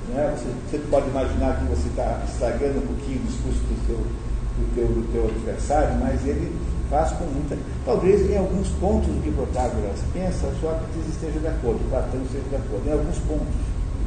[0.10, 0.36] Né?
[0.36, 4.76] Você, você, pode imaginar que você está estragando um pouquinho o discurso do seu, do
[4.76, 6.52] teu, do teu adversário, mas ele
[6.90, 7.58] faz com muita.
[7.86, 12.88] Talvez em alguns pontos que Protágoras pensa, Sócrates esteja de acordo, Platão esteja de acordo,
[12.88, 13.48] em alguns pontos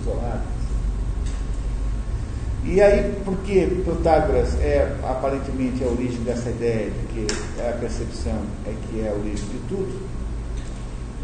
[0.00, 0.60] isolados.
[2.64, 7.26] E aí, porque Protágoras é aparentemente a origem dessa ideia de que
[7.60, 10.09] a percepção é que é a origem de tudo,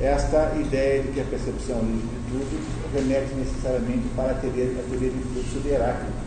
[0.00, 5.10] esta ideia de que a percepção de tudo remete necessariamente para a teoria, a teoria
[5.10, 6.26] de fluxo de Heráclito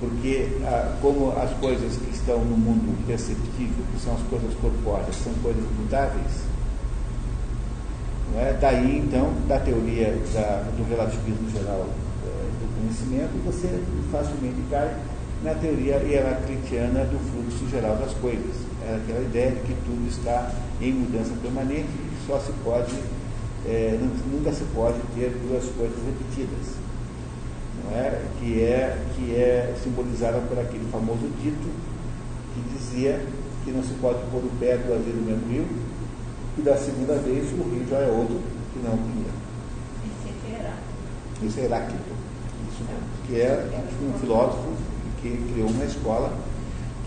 [0.00, 5.16] porque ah, como as coisas que estão no mundo perceptível, que são as coisas corpóreas,
[5.16, 6.46] são coisas mutáveis,
[8.36, 8.56] é?
[8.60, 11.88] daí então, da teoria da, do relativismo geral
[12.24, 14.94] eh, do conhecimento, você facilmente cai
[15.42, 18.54] na teoria heraclitiana do fluxo geral das coisas.
[18.86, 21.88] É aquela ideia de que tudo está em mudança permanente
[22.28, 22.94] só se pode,
[23.66, 23.98] é,
[24.30, 26.76] nunca se pode ter duas coisas repetidas
[27.92, 28.22] é?
[28.38, 31.68] que, é, que é simbolizada por aquele famoso dito
[32.54, 33.24] que dizia
[33.64, 35.66] que não se pode pôr o pé duas vezes no mesmo rio,
[36.58, 38.40] e da segunda vez o rio já é outro
[38.72, 39.38] que não o primeiro.
[41.42, 42.02] Isso é Heráclito.
[42.72, 43.06] Isso mesmo.
[43.26, 44.72] Que é um filósofo
[45.22, 46.32] que criou uma escola,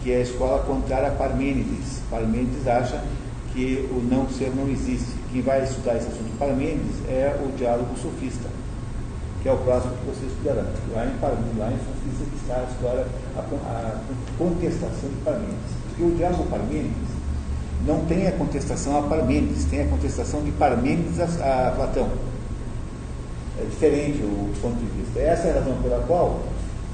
[0.01, 2.01] que é a escola contrária a Parmênides.
[2.09, 3.03] Parmênides acha
[3.53, 5.11] que o não ser não existe.
[5.31, 8.49] Quem vai estudar esse assunto Parmênides é o diálogo sofista
[9.41, 10.63] que é o próximo que você estudará.
[10.93, 14.01] Lá em Parmênides, lá em Sofista que está a história, a,
[14.37, 15.71] contestação de Parmênides.
[15.87, 17.11] Porque o diálogo Parmênides
[17.85, 22.09] não tem a contestação a Parmênides, tem a contestação de Parmênides a, a Platão.
[23.59, 25.19] É diferente o ponto de vista.
[25.19, 26.39] Essa é a razão pela qual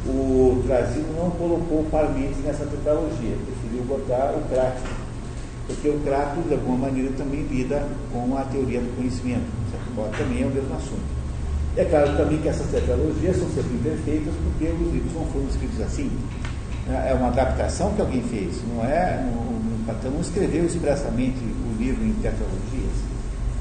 [0.06, 5.07] o Trasino não colocou Parmênides nessa tetralogia, preferiu botar o Crato.
[5.68, 9.46] Porque o Crato, de alguma maneira, também lida com a teoria do conhecimento.
[9.70, 10.18] Certo?
[10.18, 11.18] Também é o mesmo assunto.
[11.76, 15.80] É claro também que essas tetralogias são sempre imperfeitas porque os livros não foram escritos
[15.82, 16.10] assim.
[16.90, 19.24] É uma adaptação que alguém fez, não é?
[19.30, 22.98] O Platão não escreveu expressamente o livro em tetralogias.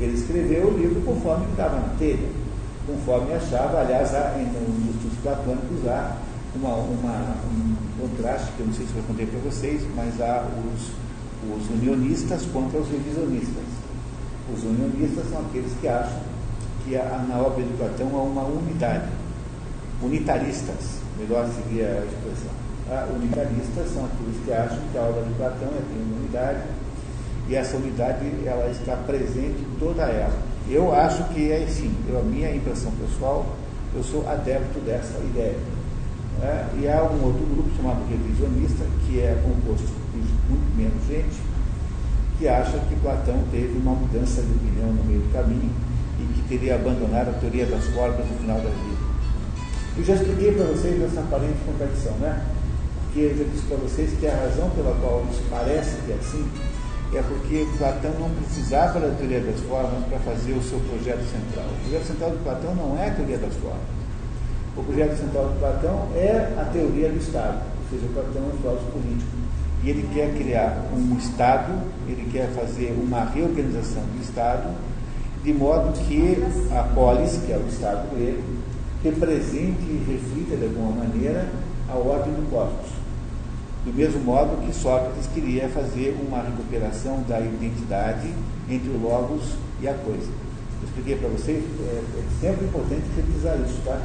[0.00, 2.28] Ele escreveu o livro conforme estava na telha,
[2.86, 6.16] conforme achava, aliás, há, nos estudos platônicos há
[6.54, 10.46] uma, uma, um contraste, que eu não sei se eu contei para vocês, mas há
[10.72, 10.90] os,
[11.54, 13.64] os unionistas contra os revisionistas.
[14.52, 16.20] Os unionistas são aqueles que acham
[16.84, 19.08] que na obra de Platão há uma unidade.
[20.02, 22.54] Unitaristas, melhor seria a expressão.
[22.88, 26.62] Ah, unitaristas são aqueles que acham que a obra de Platão é, tem uma unidade
[27.48, 30.38] e essa unidade ela está presente em toda ela.
[30.68, 33.46] Eu acho que é assim, eu, a minha impressão pessoal,
[33.94, 35.56] eu sou adepto dessa ideia.
[36.42, 39.88] É, e há um outro grupo chamado revisionista, que é composto
[40.48, 41.40] muito menos gente,
[42.38, 45.70] que acha que Platão teve uma mudança de opinião no meio do caminho
[46.20, 49.06] e que teria abandonado a teoria das formas no final da vida.
[49.96, 52.44] Eu já expliquei para vocês essa aparente contradição, né?
[53.04, 56.16] Porque eu já disse para vocês que a razão pela qual isso parece que é
[56.16, 56.44] assim
[57.14, 61.64] é porque Platão não precisava da teoria das formas para fazer o seu projeto central.
[61.64, 63.96] O projeto central de Platão não é a teoria das formas.
[64.76, 68.58] O projeto central de Platão é a teoria do Estado, ou seja, Platão é um
[68.58, 69.35] filósofo político.
[69.86, 71.72] E ele quer criar um Estado,
[72.08, 74.74] ele quer fazer uma reorganização do Estado
[75.44, 76.42] de modo que
[76.74, 78.42] a polis, que é o Estado grego,
[79.04, 81.48] represente e reflita de alguma maneira
[81.88, 82.90] a ordem do cosmos.
[83.84, 88.34] Do mesmo modo que Sócrates queria fazer uma recuperação da identidade
[88.68, 90.26] entre o Logos e a coisa.
[90.82, 94.00] Eu expliquei para vocês, é, é sempre importante revisar isso, tá?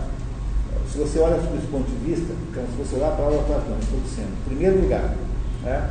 [0.92, 3.42] Se você olha sob esse ponto de vista, então, se você olhar para a aula
[3.42, 5.16] platônica, estou dizendo, em primeiro lugar,
[5.64, 5.90] né,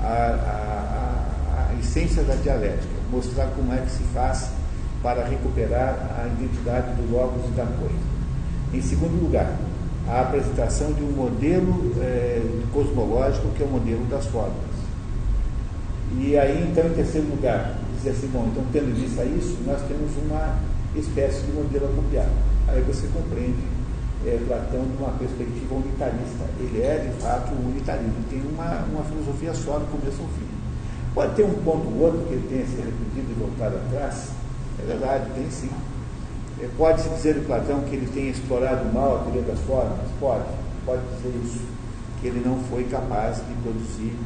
[0.00, 4.50] a, a, a, essência da dialética, mostrar como é que se faz
[5.02, 8.12] para recuperar a identidade do Logos e da coisa.
[8.72, 9.56] Em segundo lugar,
[10.08, 12.42] a apresentação de um modelo é,
[12.72, 14.72] cosmológico que é o modelo das formas.
[16.18, 20.10] E aí, então, em terceiro lugar, dizer assim, bom, então tendo visto isso, nós temos
[20.24, 20.58] uma
[20.96, 22.28] espécie de modelo a.
[22.68, 23.62] Aí você compreende
[24.26, 26.44] é, Platão de uma perspectiva unitarista.
[26.58, 28.12] Ele é, de fato, unitarista.
[28.12, 30.46] Ele tem uma, uma filosofia só do começo ao fim.
[31.14, 34.30] Pode ter um ponto ou outro que ele tenha se arrependido e voltado atrás.
[34.78, 35.70] É verdade, tem sim.
[36.60, 39.98] É, Pode-se dizer de Platão que ele tenha explorado mal a teoria das formas?
[40.18, 40.44] Pode,
[40.86, 41.60] pode dizer isso.
[42.20, 44.16] Que ele não foi capaz de produzir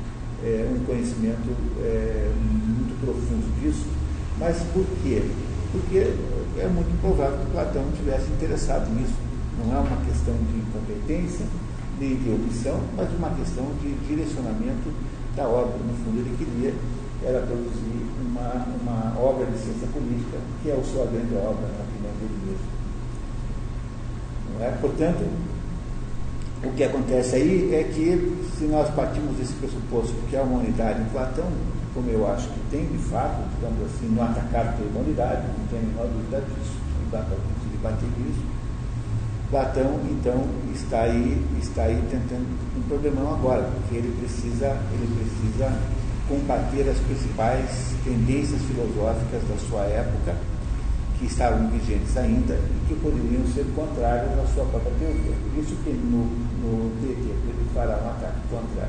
[0.44, 3.86] é, um conhecimento é, muito profundo disso.
[4.38, 5.22] Mas por quê?
[5.72, 5.98] Porque
[6.60, 9.25] é muito provável que Platão tivesse interessado nisso.
[9.58, 11.46] Não é uma questão de incompetência,
[11.98, 14.92] nem de omissão, mas uma questão de direcionamento
[15.34, 15.78] da obra.
[15.78, 16.74] No fundo, ele queria
[17.24, 21.84] era produzir uma, uma obra de ciência política, que é a sua grande obra, na
[21.84, 22.66] opinião dele mesmo.
[24.54, 24.70] Não é?
[24.72, 25.24] Portanto,
[26.62, 31.00] o que acontece aí é que, se nós partimos desse pressuposto que há uma unidade
[31.00, 31.50] em Platão,
[31.94, 35.78] como eu acho que tem de fato, digamos assim, no atacado pela humanidade, não tem
[35.78, 37.38] a menor dúvida disso, não dá para
[37.72, 38.55] debater isso.
[39.50, 40.44] Platão, então,
[40.74, 45.72] está aí, está aí tentando um problemão agora, porque ele precisa, ele precisa
[46.28, 50.34] combater as principais tendências filosóficas da sua época,
[51.18, 55.32] que estavam vigentes ainda e que poderiam ser contrárias à sua própria teoria.
[55.50, 56.26] Por isso que no,
[56.60, 58.88] no ele fará um ataque contra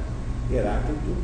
[0.51, 1.15] Heráclito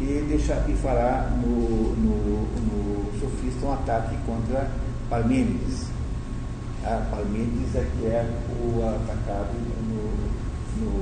[0.00, 4.70] e, deixa, e fará no, no, no sofista um ataque contra
[5.08, 5.95] Parmênides.
[6.86, 8.24] A Parmênides é que é
[8.62, 9.58] o atacado
[9.88, 10.06] no,
[10.78, 10.92] no,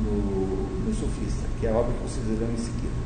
[0.00, 3.00] no, no sofista, que é a obra que vocês verão em seguida.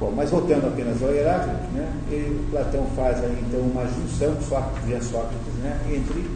[0.00, 1.88] Bom, mas voltando apenas ao Heráclito, né,
[2.50, 6.28] Platão faz aí, então uma junção, e Sócrates, né, entre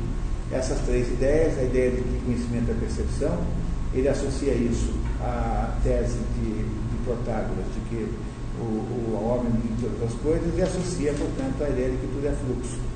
[0.53, 3.38] essas três ideias, a ideia de que conhecimento é percepção,
[3.93, 8.09] ele associa isso à tese de, de Protágoras, de que
[8.61, 12.32] o, o homem de outras coisas, e associa, portanto, a ideia de que tudo é
[12.32, 12.89] fluxo.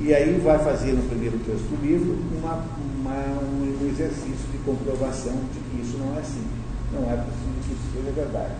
[0.00, 2.64] E aí vai fazer no primeiro texto do livro uma,
[2.98, 6.44] uma, um exercício de comprovação de que isso não é assim.
[6.92, 8.54] Não é possível que isso seja verdade.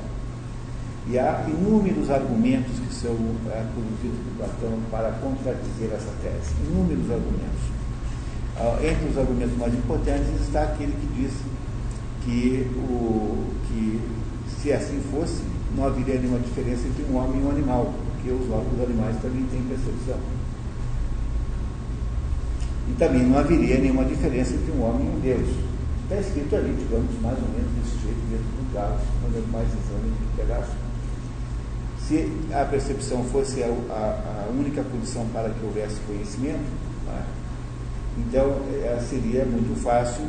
[1.09, 3.17] E há inúmeros argumentos que são
[3.51, 6.55] é, produzidos por Platão para contradizer essa tese.
[6.71, 7.73] Inúmeros argumentos.
[8.57, 11.33] Ah, entre os argumentos mais importantes está aquele que diz
[12.25, 14.01] que, o, que
[14.61, 15.43] se assim fosse,
[15.75, 19.45] não haveria nenhuma diferença entre um homem e um animal, porque os, os animais também
[19.47, 20.19] têm percepção.
[22.89, 25.49] E também não haveria nenhuma diferença entre um homem e um Deus.
[26.05, 29.69] Está escrito ali, digamos, mais ou menos desse jeito, dentro do caso, quando é mais
[29.69, 30.73] exame de pedaço
[32.13, 36.65] se a percepção fosse a, a, a única condição para que houvesse conhecimento,
[37.07, 37.25] tá?
[38.19, 40.27] então é, seria muito fácil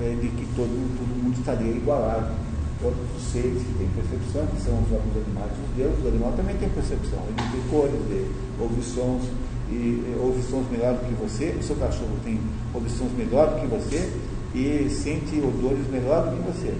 [0.00, 2.34] é, de que todo, todo mundo estaria igualado.
[2.82, 6.08] Todos os seres que têm percepção, que são os homens animais e os deuses, o
[6.08, 7.20] animal também tem percepção.
[7.28, 8.26] Ele vê cores, vê,
[8.60, 9.22] ouve sons,
[9.70, 12.38] e ouve sons melhor do que você, o seu cachorro tem
[12.72, 14.12] ouve sons melhor do que você
[14.54, 16.74] e sente odores melhor do que você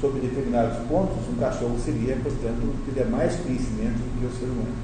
[0.00, 4.74] sobre determinados pontos, um cachorro seria, portanto, teria mais conhecimento do que o ser humano.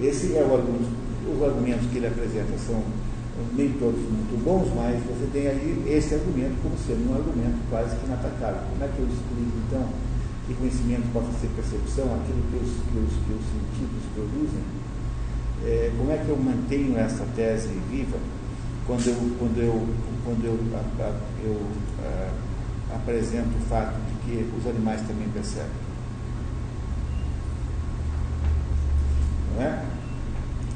[0.00, 1.04] Esse é o argumento.
[1.24, 2.82] Os argumentos que ele apresenta são
[3.56, 7.96] nem todos muito bons, mas você tem aí esse argumento como sendo um argumento quase
[7.96, 8.60] que inatacável.
[8.70, 9.88] Como é que eu explico, então,
[10.46, 14.62] que conhecimento possa ser percepção, aquilo que os, que os, que os sentidos produzem?
[15.64, 18.18] É, como é que eu mantenho essa tese viva
[18.86, 19.88] quando eu, quando eu,
[20.24, 22.30] quando eu, eu, eu, eu
[22.94, 25.84] apresenta o fato de que os animais também percebem.
[29.54, 29.84] Não é?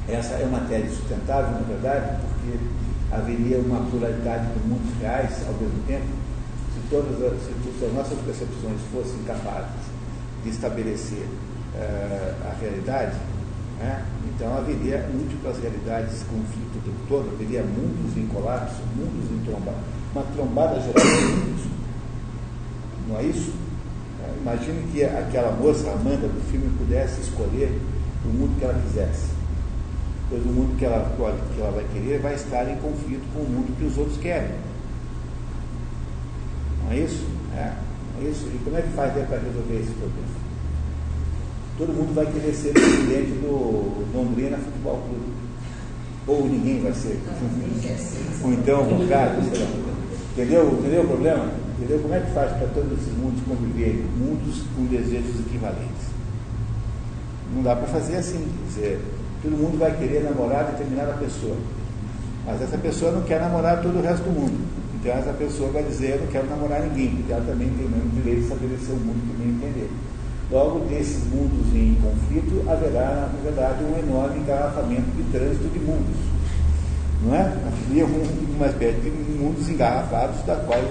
[0.07, 2.57] Essa é uma tese sustentável, na verdade, porque
[3.11, 6.07] haveria uma pluralidade de mundos reais ao mesmo tempo.
[6.89, 9.69] Todas as, se, as nossas percepções fossem capazes
[10.43, 11.25] de estabelecer
[11.75, 13.15] uh, a realidade,
[13.79, 14.05] né?
[14.25, 19.77] então haveria múltiplas realidades, conflito o tempo todo, haveria mundos em colapso, mundos em trombada,
[20.13, 21.79] uma trombada geral de mundos
[23.09, 23.51] não é isso?
[24.23, 27.75] É, imagine que aquela moça, Amanda, do filme, pudesse escolher
[28.23, 29.27] o mundo que ela quisesse.
[30.29, 31.11] Pois o mundo que ela,
[31.55, 34.51] que ela vai querer vai estar em conflito com o mundo que os outros querem.
[36.83, 37.25] Não é isso?
[37.55, 37.73] É,
[38.21, 38.47] é isso?
[38.53, 40.39] E como é que faz para resolver esse problema?
[41.77, 45.39] Todo mundo vai querer ser presidente do Londrina Futebol Clube.
[46.27, 47.19] Ou ninguém vai ser.
[48.43, 49.41] Ou então, o contrário,
[50.33, 50.77] Entendeu?
[50.79, 51.49] Entendeu o problema?
[51.77, 51.99] Entendeu?
[51.99, 54.03] Como é que faz para todos esses mundos conviverem?
[54.17, 56.07] Mundos com desejos equivalentes.
[57.55, 58.45] Não dá para fazer assim.
[58.45, 59.01] Quer dizer,
[59.41, 61.55] todo mundo vai querer namorar determinada pessoa.
[62.45, 64.78] Mas essa pessoa não quer namorar todo o resto do mundo.
[64.99, 67.89] Então essa pessoa vai dizer, eu não quero namorar ninguém, porque ela também tem o
[67.89, 69.89] mesmo direito de estabelecer o mundo que bem entender.
[70.51, 76.17] Logo, desses mundos em conflito, haverá, na verdade, um enorme engarrafamento de trânsito de mundos.
[77.23, 77.41] Não é?
[77.41, 80.81] Haveria uma espécie de mundos engarrafados, da qual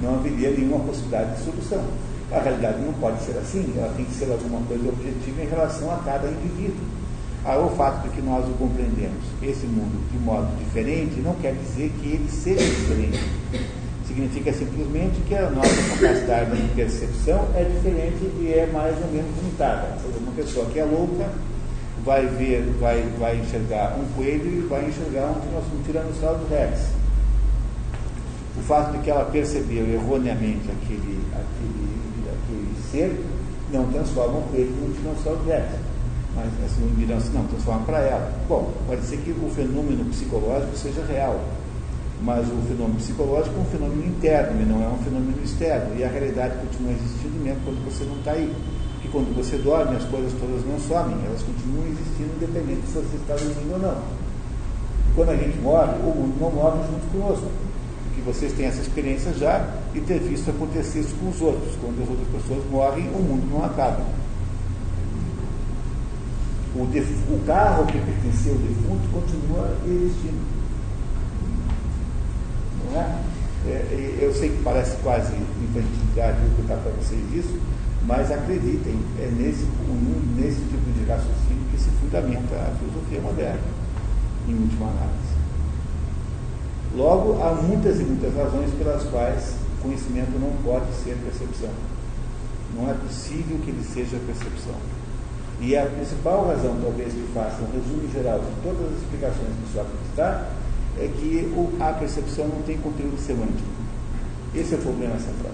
[0.00, 1.84] não haveria nenhuma possibilidade de solução.
[2.32, 5.92] A realidade não pode ser assim, ela tem que ser alguma coisa objetiva em relação
[5.92, 7.01] a cada indivíduo.
[7.44, 11.90] O fato de que nós o compreendemos, esse mundo, de modo diferente, não quer dizer
[12.00, 13.18] que ele seja diferente.
[14.06, 19.36] Significa simplesmente que a nossa capacidade de percepção é diferente e é mais ou menos
[19.38, 19.98] limitada.
[20.20, 21.28] Uma pessoa que é louca
[22.04, 26.90] vai ver, vai, vai enxergar um coelho e vai enxergar um, um tiranossauro rex.
[28.56, 33.24] O fato de que ela percebeu erroneamente aquele, aquele ser
[33.72, 35.81] não transforma o coelho num dinossauro rex.
[36.34, 38.32] Mas assim, não transforma para ela.
[38.48, 41.38] Bom, pode ser que o fenômeno psicológico seja real,
[42.22, 45.94] mas o fenômeno psicológico é um fenômeno interno e não é um fenômeno externo.
[45.96, 48.54] E a realidade continua existindo mesmo quando você não está aí.
[48.94, 53.16] Porque quando você dorme, as coisas todas não somem, elas continuam existindo independente se você
[53.16, 53.98] está dormindo ou não.
[55.10, 57.50] E quando a gente morre, o mundo não morre junto conosco
[58.14, 61.74] que vocês têm essa experiência já e ter visto acontecer isso com os outros.
[61.80, 64.00] Quando as outras pessoas morrem, o mundo não acaba.
[66.74, 70.40] O, o carro que pertencia ao defunto continua existindo.
[72.90, 73.20] Não é?
[73.66, 74.18] é?
[74.20, 77.58] Eu sei que parece quase infantilidade explicar para vocês isso,
[78.06, 79.66] mas acreditem, é nesse,
[80.36, 83.60] nesse tipo de raciocínio que se fundamenta a filosofia moderna,
[84.48, 85.32] em última análise.
[86.96, 91.70] Logo, há muitas e muitas razões pelas quais conhecimento não pode ser percepção.
[92.74, 94.74] Não é possível que ele seja percepção.
[95.62, 99.72] E a principal razão, talvez, que faça um resumo geral de todas as explicações que
[99.72, 100.48] Sócrates dá,
[100.98, 103.68] é que a percepção não tem conteúdo semântico.
[104.52, 105.52] Esse é o problema central.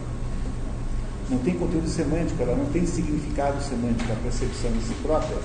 [1.29, 5.37] Não tem conteúdo semântico, ela não tem significado semântico, a percepção em si própria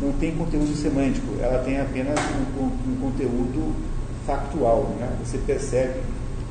[0.00, 2.18] não tem conteúdo semântico, ela tem apenas
[2.60, 3.74] um, um conteúdo
[4.26, 5.16] factual, né?
[5.24, 6.00] você percebe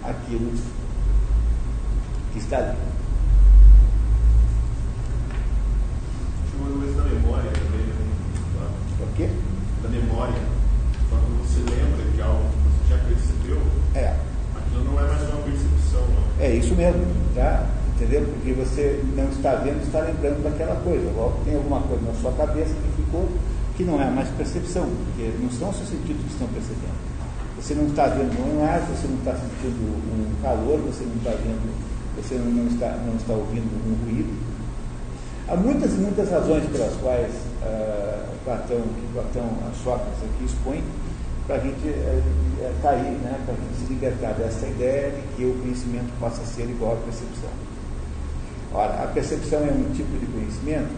[0.03, 0.51] aquilo
[2.33, 2.96] que está ali.
[6.57, 7.93] Chama coisa da memória também, né?
[8.99, 9.29] O quê?
[9.83, 10.41] Da memória.
[11.09, 13.61] Quando você lembra de algo que você já percebeu,
[13.93, 14.15] é.
[14.55, 16.01] aquilo não é mais uma percepção.
[16.01, 16.43] Não.
[16.43, 17.05] É isso mesmo,
[17.35, 17.69] tá?
[17.95, 18.25] Entendeu?
[18.25, 21.11] Porque você não está vendo, está lembrando daquela coisa.
[21.15, 23.29] Logo, tem alguma coisa na sua cabeça que ficou
[23.75, 26.97] que não é mais percepção, porque não são os seus sentidos que estão percebendo.
[27.61, 31.31] Você não está vendo um ar, você não está sentindo um calor, você não está
[31.37, 31.69] vendo,
[32.17, 34.56] você não está, não está ouvindo um ruído.
[35.49, 40.83] Há muitas e muitas razões pelas quais uh, Platão, que Platão, a Sócrates aqui expõe,
[41.45, 45.45] para a gente uh, cair, né, para a gente se libertar dessa ideia de que
[45.45, 47.49] o conhecimento possa ser igual à percepção.
[48.73, 50.93] Ora, a percepção é um tipo de conhecimento?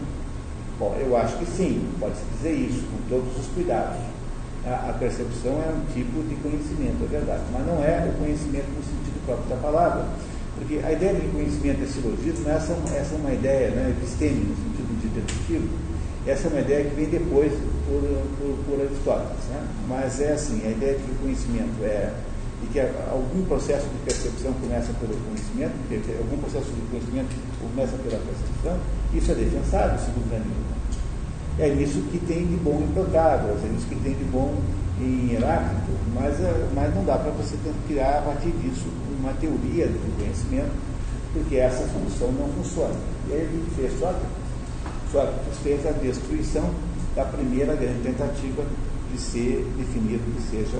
[0.78, 3.98] Bom, eu acho que sim, pode-se dizer isso, com todos os cuidados
[4.66, 8.68] a, a, percepção é um tipo de conhecimento, é verdade, mas não é o conhecimento
[8.68, 10.04] no sentido próprio da palavra.
[10.60, 14.54] Porque a ideia de conhecimento é silogismo, essa, essa é uma ideia né, episteme, no
[14.54, 15.68] sentido de dedutivo,
[16.26, 17.50] essa é uma ideia que vem depois
[17.88, 18.02] por,
[18.36, 19.44] por, por Aristóteles.
[19.48, 19.66] Né?
[19.88, 22.12] Mas é assim, a ideia de que o conhecimento é
[22.62, 25.72] e que algum processo de percepção começa pelo conhecimento,
[26.18, 28.78] algum processo de conhecimento começa pela percepção,
[29.14, 30.76] isso é defensável, segundo nenhuma.
[31.58, 34.54] É isso que tem de bom Protágoras, é isso que tem de bom
[35.00, 38.86] em Heráclito, mas, é, mas não dá para você criar a partir disso
[39.18, 40.70] uma teoria do conhecimento,
[41.32, 42.94] porque essa solução não funciona.
[43.28, 44.28] E aí ele fez Sócrates.
[45.10, 46.70] Sócrates fez a destruição
[47.14, 48.62] da primeira grande tentativa
[49.12, 50.78] de ser definido que seja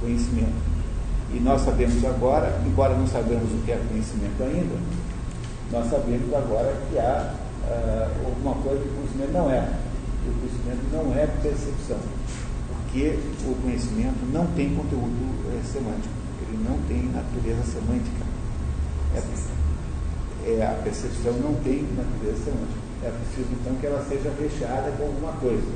[0.00, 0.78] conhecimento.
[1.32, 4.76] E nós sabemos agora, embora não sabemos o que é conhecimento ainda,
[5.70, 9.68] nós sabemos agora que há uh, alguma coisa que o conhecimento não é
[10.28, 11.98] o conhecimento não é percepção,
[12.88, 15.12] porque o conhecimento não tem conteúdo
[15.52, 16.14] é, semântico,
[16.48, 18.24] ele não tem natureza semântica.
[19.14, 22.88] É, é, a percepção não tem natureza semântica.
[23.04, 25.68] É preciso então que ela seja recheada com alguma coisa.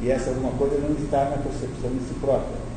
[0.00, 2.68] E essa alguma coisa não está na percepção em si própria.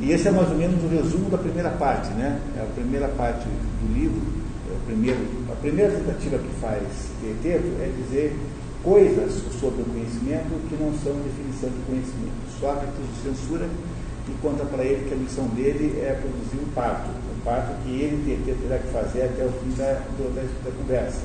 [0.00, 2.40] E esse é mais ou menos o resumo da primeira parte, né?
[2.56, 4.40] É a primeira parte do livro
[4.90, 5.20] primeiro,
[5.50, 6.82] a primeira tentativa que faz
[7.42, 8.36] Teto é dizer
[8.82, 12.38] coisas sobre o conhecimento que não são definição de conhecimento.
[12.58, 13.68] Sócrates o censura
[14.28, 17.90] e conta para ele que a missão dele é produzir um parto, um parto que
[17.90, 21.20] ele terá que fazer até o fim da, da, da conversa,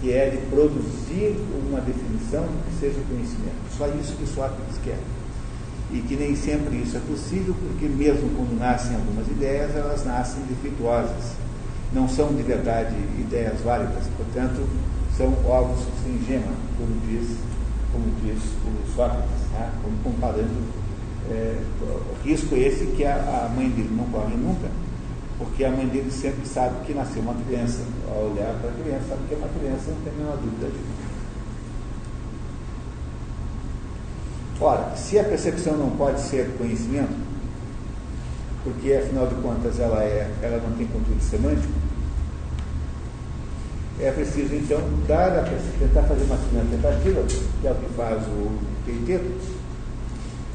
[0.00, 1.36] que é de produzir
[1.68, 3.56] uma definição que seja conhecimento.
[3.76, 4.98] Só isso que Sócrates quer.
[5.90, 10.42] E que nem sempre isso é possível, porque mesmo quando nascem algumas ideias, elas nascem
[10.42, 11.38] defeituosas
[11.92, 14.68] não são de verdade ideias válidas, portanto,
[15.18, 17.36] são ovos sem gema, como diz,
[17.92, 19.72] como diz o Sócrates, né?
[19.82, 20.54] como comparando
[21.28, 21.60] é,
[22.22, 24.68] risco esse que a, a mãe dele não corre nunca,
[25.36, 27.82] porque a mãe dele sempre sabe que nasceu uma criança.
[28.08, 31.08] Ao olhar para a criança, sabe que é uma criança, não tem nenhuma dúvida disso.
[34.60, 37.16] Ora, se a percepção não pode ser conhecimento,
[38.62, 41.72] porque afinal de contas ela, é, ela não tem conteúdo semântico,
[44.00, 45.42] é preciso então dar a
[45.78, 47.22] tentar fazer uma segunda tentativa,
[47.60, 49.26] que é o que faz o Teiteto,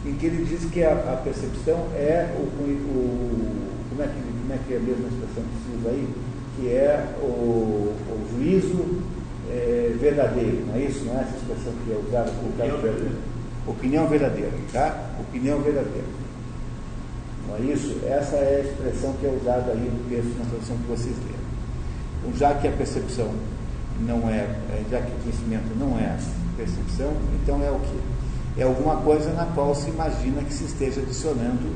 [0.05, 4.53] em que ele diz que a, a percepção é o, o, como, é que, como
[4.53, 6.07] é que é a mesma expressão que se usa aí?
[6.55, 9.01] Que é o, o juízo
[9.49, 11.03] é, verdadeiro, não é isso?
[11.05, 13.15] Não é essa expressão que é usada por Opinião verdadeira.
[13.65, 15.09] Opinião verdadeira, tá?
[15.19, 16.07] Opinião verdadeira.
[17.47, 17.97] Não é isso?
[18.05, 21.42] Essa é a expressão que é usada aí no texto, na tradução que vocês leram.
[22.37, 23.29] Já que a percepção
[23.99, 24.47] não é,
[24.89, 26.17] já que o conhecimento não é
[26.57, 28.13] percepção, então é o que?
[28.57, 31.75] é alguma coisa na qual se imagina que se esteja adicionando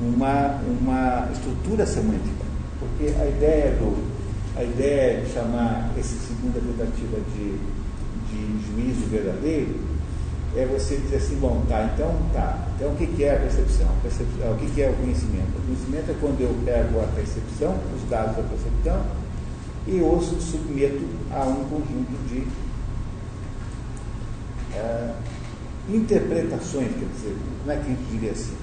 [0.00, 2.44] uma, uma estrutura semântica.
[2.78, 4.02] Porque a ideia, do,
[4.56, 7.58] a ideia de chamar essa segunda tentativa de,
[8.30, 9.92] de juízo verdadeiro
[10.56, 12.58] é você dizer assim, bom, tá, então tá.
[12.76, 13.86] Então o que é a percepção?
[13.86, 15.58] A percepção o que é o conhecimento?
[15.58, 19.02] O conhecimento é quando eu pego a percepção, os dados da percepção,
[19.86, 22.46] e os submeto a um conjunto de
[24.78, 25.14] uh,
[25.88, 28.56] interpretações, quer dizer, como é que a gente diria assim?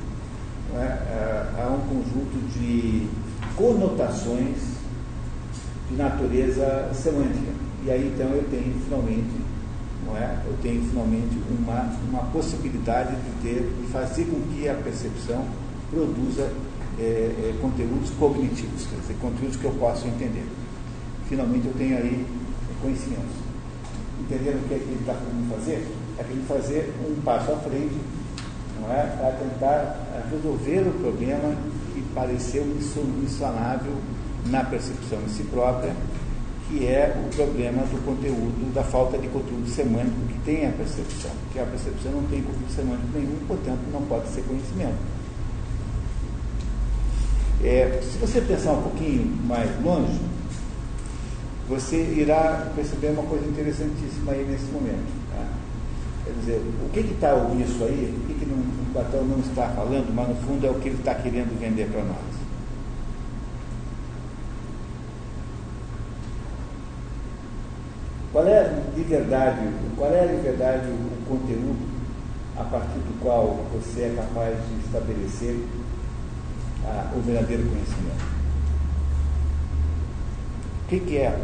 [0.75, 0.79] É?
[0.79, 1.49] é?
[1.57, 3.07] Há um conjunto de
[3.55, 4.57] conotações
[5.89, 7.51] de natureza semântica.
[7.85, 9.49] E aí então eu tenho finalmente,
[10.15, 10.39] é?
[10.45, 15.45] Eu tenho finalmente uma, uma possibilidade de ter, de fazer com que a percepção
[15.89, 16.51] produza
[16.99, 20.45] é, é, conteúdos cognitivos, quer dizer, conteúdos que eu possa entender.
[21.29, 22.25] Finalmente eu tenho aí
[22.81, 23.39] conhecimento.
[24.19, 25.87] Entenderam o que, é que ele está querendo fazer?
[26.19, 27.95] é que fazer um passo à frente,
[28.81, 29.03] não é?
[29.17, 31.55] Para tentar eh, resolver o problema
[31.93, 33.93] que pareceu insolucionável
[34.47, 35.95] na percepção em si própria,
[36.67, 41.31] que é o problema do conteúdo, da falta de conteúdo semântico que tem a percepção.
[41.53, 44.97] Que a percepção não tem conteúdo semântico nenhum, portanto não pode ser conhecimento.
[47.63, 50.19] É, se você pensar um pouquinho mais longe,
[51.69, 55.19] você irá perceber uma coisa interessantíssima aí nesse momento.
[56.25, 59.67] Quer dizer, o que está isso aí, o que, que não, o Platão não está
[59.69, 62.39] falando, mas no fundo é o que ele está querendo vender para nós.
[68.31, 71.79] Qual é de verdade, qual é de verdade o conteúdo
[72.57, 75.55] a partir do qual você é capaz de estabelecer
[76.85, 78.38] ah, o verdadeiro conhecimento?
[80.89, 81.39] O que, que é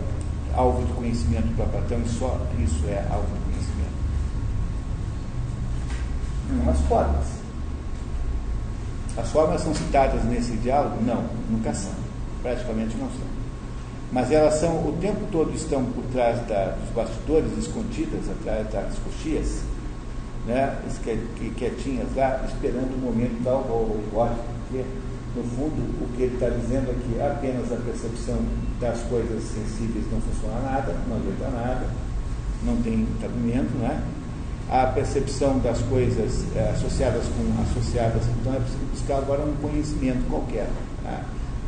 [0.55, 3.45] alvo de conhecimento para Platão e só isso é alvo de
[6.61, 7.25] umas formas.
[9.15, 10.97] As formas são citadas nesse diálogo?
[11.05, 11.91] Não, nunca são.
[12.41, 13.35] Praticamente não são.
[14.11, 18.97] Mas elas são, o tempo todo estão por trás da, dos bastidores, escondidas atrás das
[18.97, 19.61] coxias,
[20.47, 20.75] né,
[21.55, 24.39] quietinhas lá, esperando o momento tal, o gosto,
[24.69, 24.83] porque,
[25.35, 28.39] no fundo, o que ele está dizendo é que apenas a percepção
[28.79, 31.87] das coisas sensíveis não funciona nada, não adianta nada,
[32.63, 34.01] não tem cabimento, né?
[34.69, 40.27] a percepção das coisas é, associadas com associadas, então é preciso buscar agora um conhecimento
[40.29, 40.67] qualquer,
[41.03, 41.21] tá?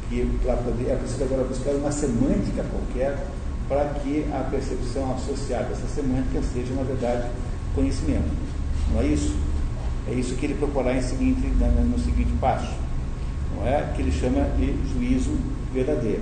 [0.10, 3.18] que poder, é preciso agora buscar uma semântica qualquer
[3.68, 7.30] para que a percepção associada a essa semântica seja, na verdade,
[7.76, 8.32] conhecimento.
[8.94, 9.36] Não é isso?
[10.08, 12.74] É isso que ele proporá em seguinte, no seguinte passo,
[13.58, 13.92] não é?
[13.96, 15.32] Que ele chama de juízo
[15.74, 16.22] verdadeiro.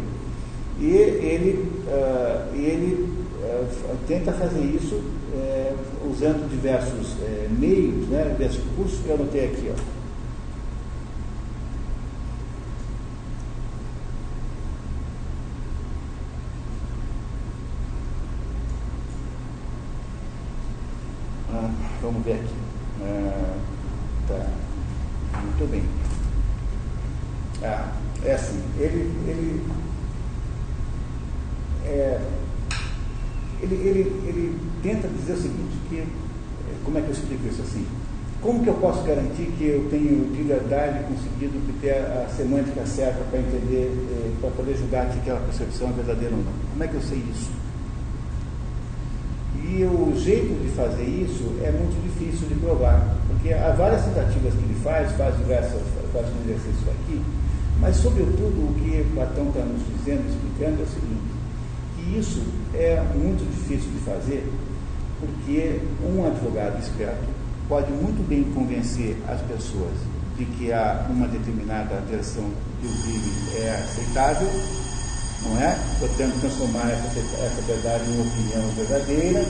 [0.79, 3.09] E ele, uh, ele
[3.41, 5.01] uh, tenta fazer isso
[5.33, 5.73] é,
[6.09, 7.15] usando diversos
[7.57, 9.95] meios, né, diversos recursos, eu anotei aqui, ó.
[21.53, 21.71] Ah,
[22.01, 22.53] vamos ver aqui.
[23.01, 23.57] Ah,
[24.27, 24.47] tá.
[25.41, 25.83] Muito bem.
[27.63, 27.91] Ah,
[28.23, 29.63] é assim, ele, ele
[31.85, 32.19] é,
[33.61, 36.05] ele, ele, ele tenta dizer o seguinte, que, eh,
[36.83, 37.85] como é que eu explico isso assim?
[38.41, 42.85] Como que eu posso garantir que eu tenho de verdade conseguido ter a, a semântica
[42.85, 46.53] certa para entender, eh, para poder julgar que aquela percepção é verdadeira ou não?
[46.71, 47.49] Como é que eu sei isso?
[49.65, 54.53] E o jeito de fazer isso é muito difícil de provar, porque há várias tentativas
[54.53, 55.81] que ele faz, faz diversas,
[56.13, 57.19] faz um exercício aqui,
[57.81, 61.35] Mas, sobretudo, o que Platão está nos dizendo, explicando, é o seguinte,
[61.95, 64.47] que isso é muito difícil de fazer,
[65.19, 67.25] porque um advogado esperto
[67.67, 69.93] pode muito bem convencer as pessoas
[70.37, 72.43] de que há uma determinada versão
[72.81, 74.49] do crime é aceitável,
[75.43, 75.77] não é?
[75.99, 79.45] Portanto, transformar essa, essa verdade em opinião verdadeira,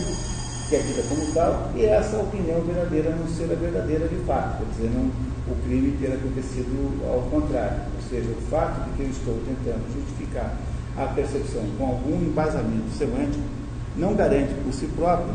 [0.69, 4.59] que é tida como tal, e essa opinião verdadeira não ser a verdadeira de fato,
[4.59, 5.11] quer dizer, não,
[5.47, 7.81] o crime ter acontecido ao contrário.
[7.95, 10.55] Ou seja, o fato de que eu estou tentando justificar
[10.97, 13.43] a percepção com algum embasamento semântico
[13.97, 15.33] não garante por si próprio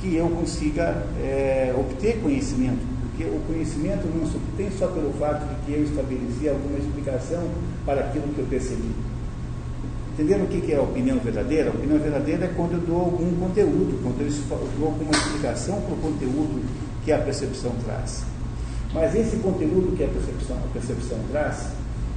[0.00, 5.46] que eu consiga é, obter conhecimento, porque o conhecimento não se obtém só pelo fato
[5.46, 7.48] de que eu estabeleci alguma explicação
[7.84, 8.90] para aquilo que eu percebi.
[10.14, 11.70] Entenderam o que é a opinião verdadeira?
[11.70, 15.94] A opinião verdadeira é quando eu dou algum conteúdo, quando eu dou alguma explicação para
[15.94, 16.62] o conteúdo
[17.04, 18.24] que a percepção traz.
[18.92, 21.68] Mas esse conteúdo que a percepção, a percepção traz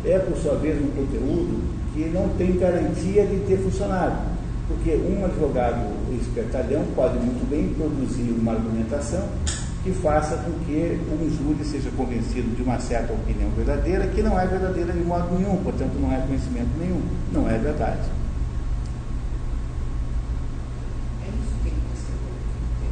[0.03, 1.61] é, por sua vez, um conteúdo
[1.93, 4.33] que não tem garantia de ter funcionado.
[4.67, 5.85] Porque um advogado
[6.23, 9.29] espertalhão pode muito bem produzir uma argumentação
[9.83, 14.39] que faça com que um júri seja convencido de uma certa opinião verdadeira, que não
[14.39, 17.01] é verdadeira de modo nenhum, portanto não é conhecimento nenhum,
[17.31, 17.99] não é verdade.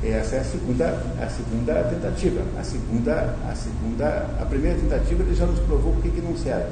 [0.04, 0.86] Essa é a segunda,
[1.22, 2.42] a segunda tentativa.
[2.60, 6.72] A segunda, a segunda, a primeira tentativa ele já nos provou porque que não serve.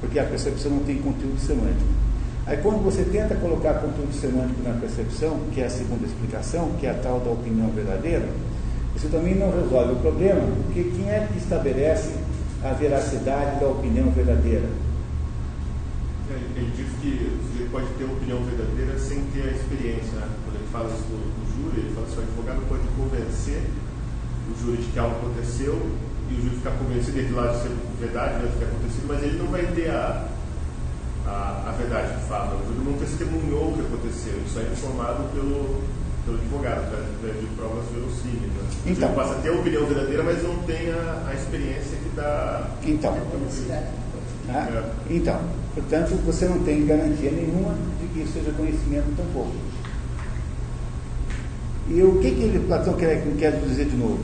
[0.00, 2.01] Porque a percepção não tem conteúdo semântico.
[2.44, 6.86] Aí quando você tenta colocar conteúdo semântico na percepção, que é a segunda explicação, que
[6.86, 8.28] é a tal da opinião verdadeira,
[8.94, 12.14] você também não resolve o problema, porque quem é que estabelece
[12.64, 14.68] a veracidade da opinião verdadeira?
[16.56, 20.18] Ele diz que você pode ter opinião verdadeira sem ter a experiência.
[20.18, 20.28] Né?
[20.44, 23.62] Quando ele fala isso do, do júri, ele fala assim, o advogado pode convencer
[24.50, 25.74] o júri de que algo aconteceu
[26.30, 27.70] e o júri ficar convencido de que lá de ser
[28.00, 30.28] verdade, né, de ter acontecido, mas ele não vai ter a,
[31.26, 32.54] a, a verdade de fato.
[32.56, 35.82] O júri não testemunhou o que aconteceu, isso é informado pelo,
[36.24, 38.52] pelo advogado, através de provas verossímeis.
[38.52, 38.62] Né?
[38.86, 42.16] Então, Você passa a ter a opinião verdadeira, mas não tem a, a experiência que
[42.16, 42.70] dá.
[42.84, 43.14] Então,
[43.68, 43.92] né?
[44.48, 44.84] É.
[45.08, 45.40] então,
[45.72, 49.54] portanto, você não tem garantia nenhuma de que isso seja conhecimento tampouco.
[51.88, 54.18] E o que, que ele, Platão quer, quer dizer de novo?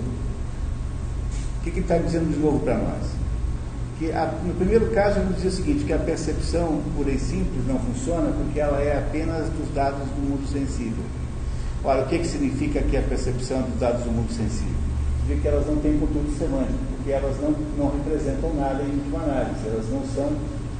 [1.59, 3.19] O que, que ele está dizendo de novo para nós?
[3.99, 7.67] Que a, no primeiro caso ele dizia o seguinte, que a percepção pura e simples
[7.67, 11.03] não funciona porque ela é apenas dos dados do mundo sensível.
[11.83, 14.75] Ora, o que, que significa que a percepção dos dados do mundo sensível?
[15.23, 19.19] Significa que elas não têm conteúdo semântico, porque elas não, não representam nada em última
[19.23, 20.33] análise, elas não são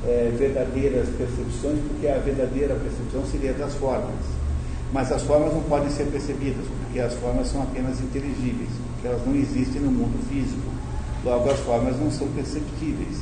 [0.07, 4.39] é, verdadeiras percepções, porque a verdadeira percepção seria das formas.
[4.93, 9.27] Mas as formas não podem ser percebidas, porque as formas são apenas inteligíveis, porque elas
[9.27, 10.78] não existem no mundo físico.
[11.25, 13.19] Logo, as formas não são perceptíveis.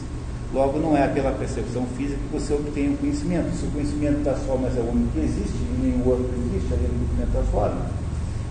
[0.52, 3.54] Logo, não é pela percepção física que você obtém o conhecimento.
[3.56, 6.86] Se o conhecimento das formas é o único que existe, e nenhum outro existe, além
[6.86, 7.84] do conhecimento das formas,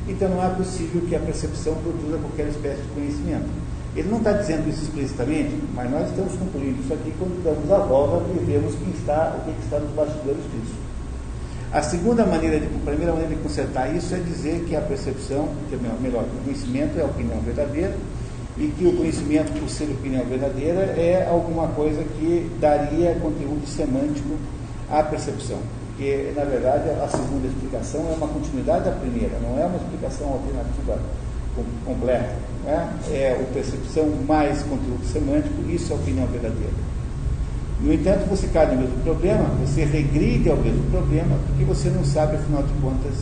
[0.07, 3.49] então não é possível que a percepção produza qualquer espécie de conhecimento.
[3.95, 7.77] Ele não está dizendo isso explicitamente, mas nós estamos concluindo isso aqui quando damos a
[7.77, 10.75] volta e vemos quem está, o que está nos bastidores disso.
[11.71, 15.49] A segunda maneira, de, a primeira maneira de consertar isso é dizer que a percepção,
[15.69, 17.95] que é melhor, o conhecimento é a opinião verdadeira
[18.57, 24.35] e que o conhecimento, por ser opinião verdadeira, é alguma coisa que daria conteúdo semântico
[24.89, 25.57] à percepção.
[25.87, 30.27] Porque, na verdade, a segunda explicação é uma continuidade da primeira, não é uma explicação
[30.27, 30.99] alternativa
[31.55, 32.35] com- completa.
[32.67, 33.13] É?
[33.13, 36.73] é a percepção mais conteúdo semântico, isso é opinião verdadeira.
[37.79, 42.03] No entanto, você cai no mesmo problema, você regride ao mesmo problema, porque você não
[42.03, 43.13] sabe, afinal de contas,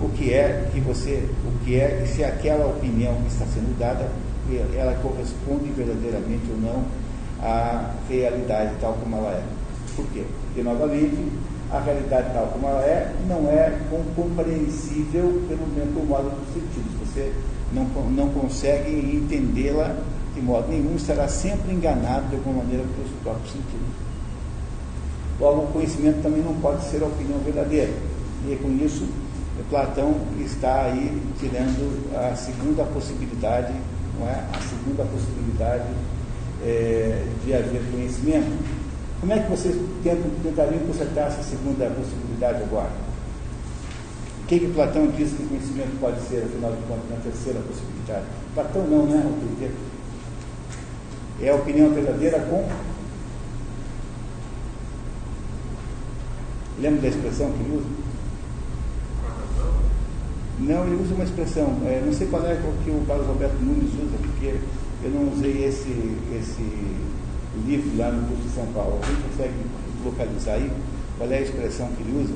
[0.00, 4.08] o que é que você, o que é, se aquela opinião que está sendo dada,
[4.56, 6.84] ela corresponde verdadeiramente ou não
[7.42, 9.42] à realidade tal como ela é.
[9.96, 10.24] Por quê?
[10.46, 11.16] Porque, novamente,
[11.70, 16.92] a realidade tal como ela é não é com- compreensível pelo, pelo modo dos sentidos.
[17.08, 17.32] Você
[17.72, 19.96] não, não consegue entendê-la
[20.34, 23.88] de modo nenhum, estará sempre enganado de alguma maneira pelos próprios sentidos.
[25.40, 27.92] Logo, o conhecimento também não pode ser a opinião verdadeira.
[28.46, 29.06] E com isso,
[29.68, 33.72] Platão está aí tirando a segunda possibilidade,
[34.20, 34.44] não é?
[34.52, 35.88] A segunda possibilidade
[36.62, 38.80] é, de haver conhecimento.
[39.18, 42.90] Como é que vocês tentam, tentariam consertar essa segunda possibilidade agora?
[44.42, 47.60] O que, que Platão diz que o conhecimento pode ser, afinal de contas, na terceira
[47.60, 48.26] possibilidade?
[48.54, 49.24] Platão não, né?
[49.24, 49.90] O Quinteto.
[51.40, 52.68] É a opinião verdadeira com.
[56.78, 58.00] Lembra da expressão que ele usa?
[60.60, 62.54] Não, ele usa uma expressão, é, não sei qual é
[62.84, 64.56] que o Carlos Alberto Nunes usa, porque
[65.02, 65.88] eu não usei esse,
[66.38, 66.62] esse,
[67.66, 69.54] livro lá no curso de São Paulo, alguém consegue
[70.04, 70.70] localizar aí
[71.20, 72.34] qual é a expressão que ele usa?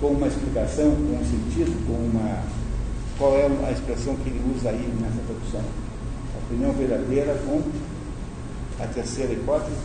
[0.00, 2.42] Com uma explicação, com um sentido, com uma.
[3.16, 5.62] Qual é a expressão que ele usa aí nessa tradução?
[6.46, 7.62] Opinião verdadeira com
[8.78, 9.76] a terceira hipótese?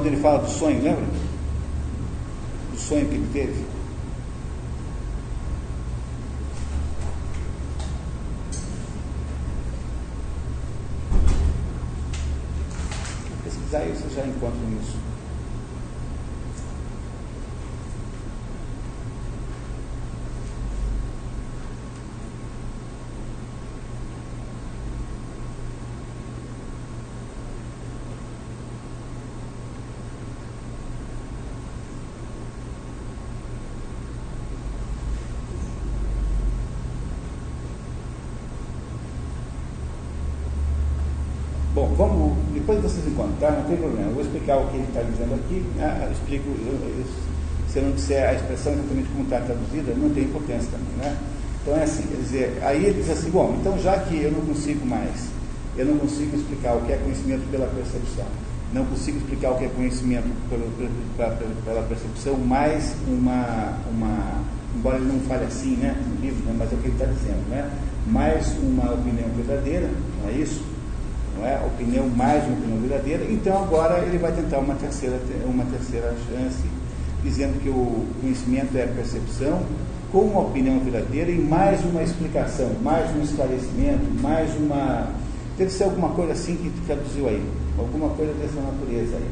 [0.00, 1.04] Quando ele fala do sonho, lembra?
[2.70, 3.66] Do sonho que ele teve.
[13.44, 15.10] Pesquisar isso, você já encontra isso.
[41.72, 42.82] Bom, vamos, depois
[43.40, 44.08] encontrar, não tem problema.
[44.08, 45.64] Eu vou explicar o que ele está dizendo aqui.
[45.76, 46.08] Né?
[46.12, 46.50] Explico,
[47.68, 51.16] se eu não disser a expressão exatamente como está traduzida, não tem importância também, né?
[51.62, 54.40] Então é assim, quer dizer, aí ele diz assim, bom, então já que eu não
[54.40, 55.28] consigo mais,
[55.76, 58.24] eu não consigo explicar o que é conhecimento pela percepção,
[58.72, 60.66] não consigo explicar o que é conhecimento pela,
[61.16, 64.42] pela, pela percepção, mais uma, uma,
[64.74, 67.04] embora ele não fale assim, né, no livro, né, mas é o que ele está
[67.04, 67.70] dizendo, né?
[68.06, 69.90] Mais uma opinião verdadeira,
[70.22, 70.64] não é isso?
[71.40, 71.58] Não é?
[71.64, 76.62] opinião mais uma opinião verdadeira, então agora ele vai tentar uma terceira, uma terceira chance,
[77.22, 79.62] dizendo que o conhecimento é a percepção,
[80.12, 85.08] com uma opinião verdadeira e mais uma explicação, mais um esclarecimento, mais uma.
[85.56, 87.42] Deve ser alguma coisa assim que traduziu aí,
[87.78, 89.30] alguma coisa dessa natureza aí.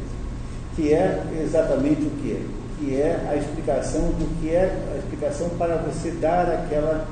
[0.77, 2.41] Que é exatamente o que é?
[2.79, 7.09] Que é a explicação do que é a explicação para você dar aquela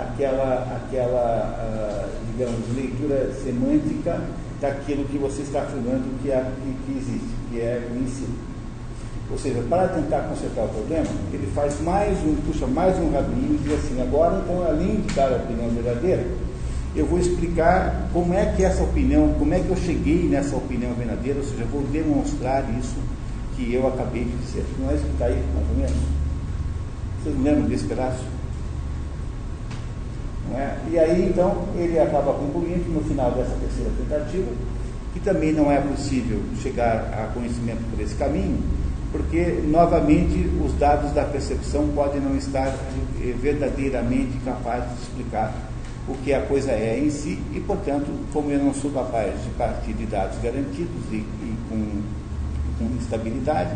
[0.00, 4.20] aquela, aquela uh, digamos, leitura semântica
[4.60, 6.44] daquilo que você está afirmando que, é,
[6.86, 8.34] que, existe, que é o ensino.
[9.30, 13.54] Ou seja, para tentar consertar o problema, ele faz mais um, puxa mais um rabinho
[13.54, 16.24] e diz assim, agora então, além de dar a opinião verdadeira,
[16.94, 20.94] eu vou explicar como é que essa opinião, como é que eu cheguei nessa opinião
[20.94, 22.96] verdadeira, ou seja, vou demonstrar isso
[23.56, 24.64] que eu acabei de dizer.
[24.78, 25.96] Não é isso que está aí, mais ou menos?
[27.22, 28.35] Vocês lembram desse pedaço?
[30.54, 30.76] É?
[30.90, 34.46] E aí, então, ele acaba concluindo no final dessa terceira tentativa
[35.12, 38.58] que também não é possível chegar a conhecimento por esse caminho,
[39.10, 42.76] porque, novamente, os dados da percepção podem não estar
[43.40, 45.54] verdadeiramente capazes de explicar
[46.06, 49.48] o que a coisa é em si, e, portanto, como eu não sou capaz de
[49.56, 52.02] partir de dados garantidos e, e com,
[52.78, 53.74] com estabilidade,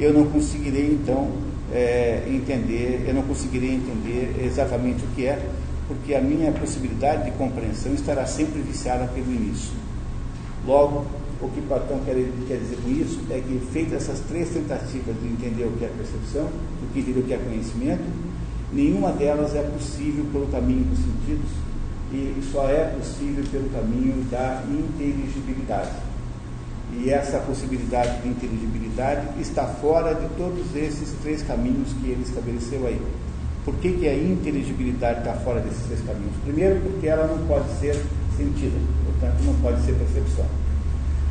[0.00, 1.28] eu não conseguirei, então,
[1.70, 5.38] é, entender, eu não conseguirei entender exatamente o que é
[5.88, 9.72] porque a minha possibilidade de compreensão estará sempre viciada pelo início.
[10.66, 11.06] Logo,
[11.40, 12.14] o que Platão quer,
[12.46, 15.88] quer dizer com isso é que, feitas essas três tentativas de entender o que é
[15.88, 18.04] percepção, o que entender o que é conhecimento,
[18.72, 21.50] nenhuma delas é possível pelo caminho dos sentidos
[22.12, 25.90] e só é possível pelo caminho da inteligibilidade.
[26.94, 32.86] E essa possibilidade de inteligibilidade está fora de todos esses três caminhos que ele estabeleceu
[32.86, 33.00] aí.
[33.64, 36.34] Por que, que a inteligibilidade está fora desses três caminhos?
[36.44, 37.94] Primeiro, porque ela não pode ser
[38.36, 40.46] sentida, portanto, não pode ser percepção.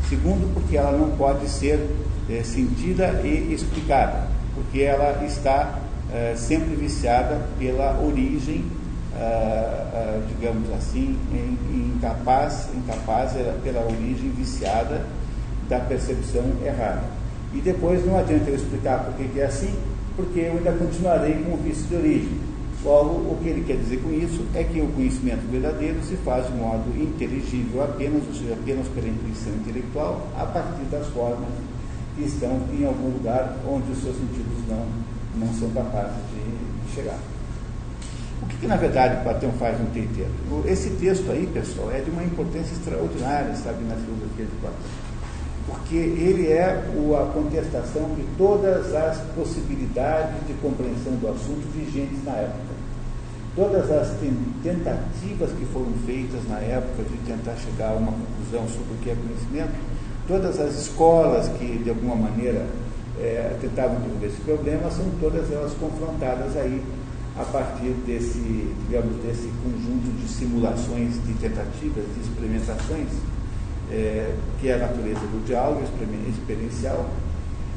[0.07, 1.89] Segundo, porque ela não pode ser
[2.29, 5.79] é, sentida e explicada, porque ela está
[6.13, 8.65] é, sempre viciada pela origem,
[9.17, 11.17] é, digamos assim,
[11.73, 13.33] incapaz, incapaz
[13.63, 15.05] pela origem viciada
[15.67, 17.03] da percepção errada.
[17.53, 19.73] E depois não adianta eu explicar por que é assim,
[20.15, 22.51] porque eu ainda continuarei com o vício de origem.
[22.83, 26.47] Logo, o que ele quer dizer com isso é que o conhecimento verdadeiro se faz
[26.47, 31.49] de modo inteligível apenas, ou seja, apenas pela intuição intelectual, a partir das formas
[32.15, 34.88] que estão em algum lugar onde os seus sentidos não,
[35.35, 37.19] não são capazes de chegar.
[38.41, 40.31] O que, que na verdade Platão faz no Teiteiro?
[40.65, 45.10] Esse texto aí, pessoal, é de uma importância extraordinária, sabe, na filosofia de Platão
[45.67, 52.33] porque ele é a contestação de todas as possibilidades de compreensão do assunto vigentes na
[52.33, 52.71] época.
[53.55, 54.15] Todas as
[54.63, 59.09] tentativas que foram feitas na época de tentar chegar a uma conclusão sobre o que
[59.09, 59.75] é conhecimento,
[60.27, 62.65] todas as escolas que de alguma maneira
[63.19, 66.81] é, tentavam resolver esse problema, são todas elas confrontadas aí
[67.38, 73.07] a partir desse, digamos, desse conjunto de simulações, de tentativas, de experimentações
[73.91, 75.84] é, que é a natureza do diálogo
[76.30, 77.09] experiencial,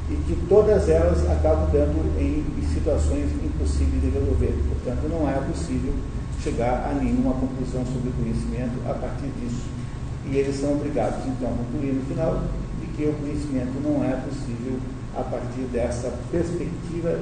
[0.09, 4.53] e que todas elas acabam dando em situações impossíveis de resolver.
[4.69, 5.93] Portanto, não é possível
[6.41, 9.65] chegar a nenhuma conclusão sobre o conhecimento a partir disso.
[10.29, 12.43] E eles são obrigados, então, a concluir no final
[12.79, 14.77] de que o conhecimento não é possível
[15.15, 17.19] a partir dessa perspectiva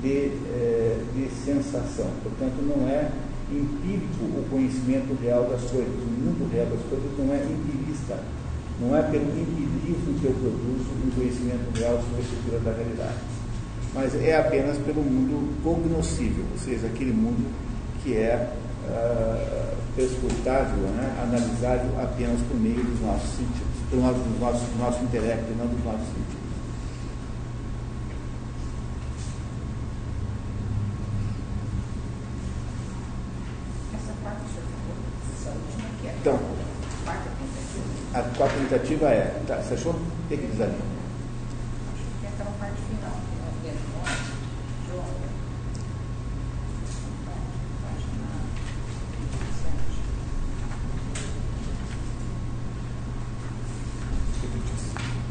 [0.00, 2.06] de, eh, de sensação.
[2.22, 3.10] Portanto, não é
[3.50, 5.94] empírico o conhecimento real das coisas.
[5.94, 8.18] O mundo real das coisas não é empirista
[8.82, 13.18] não é pelo empirismo que eu produzo um conhecimento real sobre a estrutura da realidade,
[13.94, 17.48] mas é apenas pelo mundo cognoscível, ou seja, aquele mundo
[18.02, 18.50] que é
[18.88, 25.04] uh, perscrutável, né, analisável apenas por meio dos nossos sentidos, do nosso, do nosso, nosso
[25.04, 26.42] intelecto e não dos nossos sentidos.
[33.94, 34.96] Essa parte já ficou,
[35.38, 36.14] essa última aqui é.
[36.20, 36.62] Então,
[37.04, 38.02] Quarta tentativa.
[38.74, 39.92] A quarta tentativa é, tá, você achou?
[39.92, 40.72] O que, que diz ali?
[40.72, 44.32] Acho que é aquela parte final, que é o vento norte,
[44.86, 45.28] de onda.
[47.82, 48.28] Página
[49.62, 49.98] sete.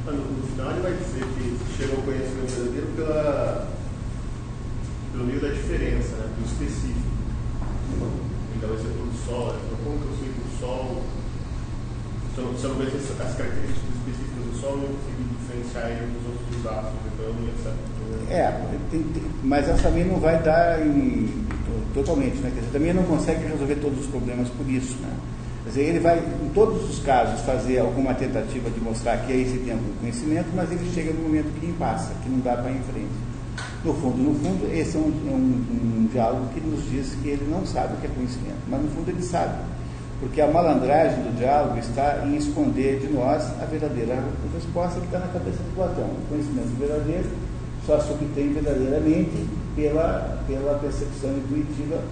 [0.08, 3.68] Ah, No, no final ele vai dizer que chega ao conhecimento verdadeiro pela,
[5.12, 6.30] pelo meio da diferença, né?
[6.38, 7.12] do específico.
[8.56, 11.02] Então vai ser tudo sol, então como que eu sei que o sol,
[12.34, 15.22] se eu não, se eu não conhecer as características específicas do sol, eu não consigo
[15.42, 18.32] diferenciar ele dos outros astros, então eu não ia saber.
[18.32, 18.52] É,
[18.92, 19.24] tem- tem-
[19.82, 21.30] também não vai dar em-
[21.94, 22.52] totalmente, né?
[22.54, 25.10] Quer dizer, também não consegue resolver todos os problemas por isso, né?
[25.64, 29.46] Quer dizer, ele vai, em todos os casos, fazer alguma tentativa de mostrar que aí
[29.46, 32.72] você tem algum conhecimento, mas ele chega no momento que empassa, que não dá para
[32.72, 33.32] ir em frente.
[33.84, 37.30] No fundo, no fundo, esse é um, é um- um diálogo que nos diz que
[37.30, 39.56] ele não sabe o que é conhecimento, mas no fundo ele sabe.
[40.20, 45.18] Porque a malandragem do diálogo está em esconder de nós a verdadeira resposta que está
[45.20, 46.06] na cabeça de Platão.
[46.06, 47.28] O conhecimento verdadeiro
[47.88, 49.46] só se obtém verdadeiramente
[49.76, 52.04] pela, pela percepção intuitiva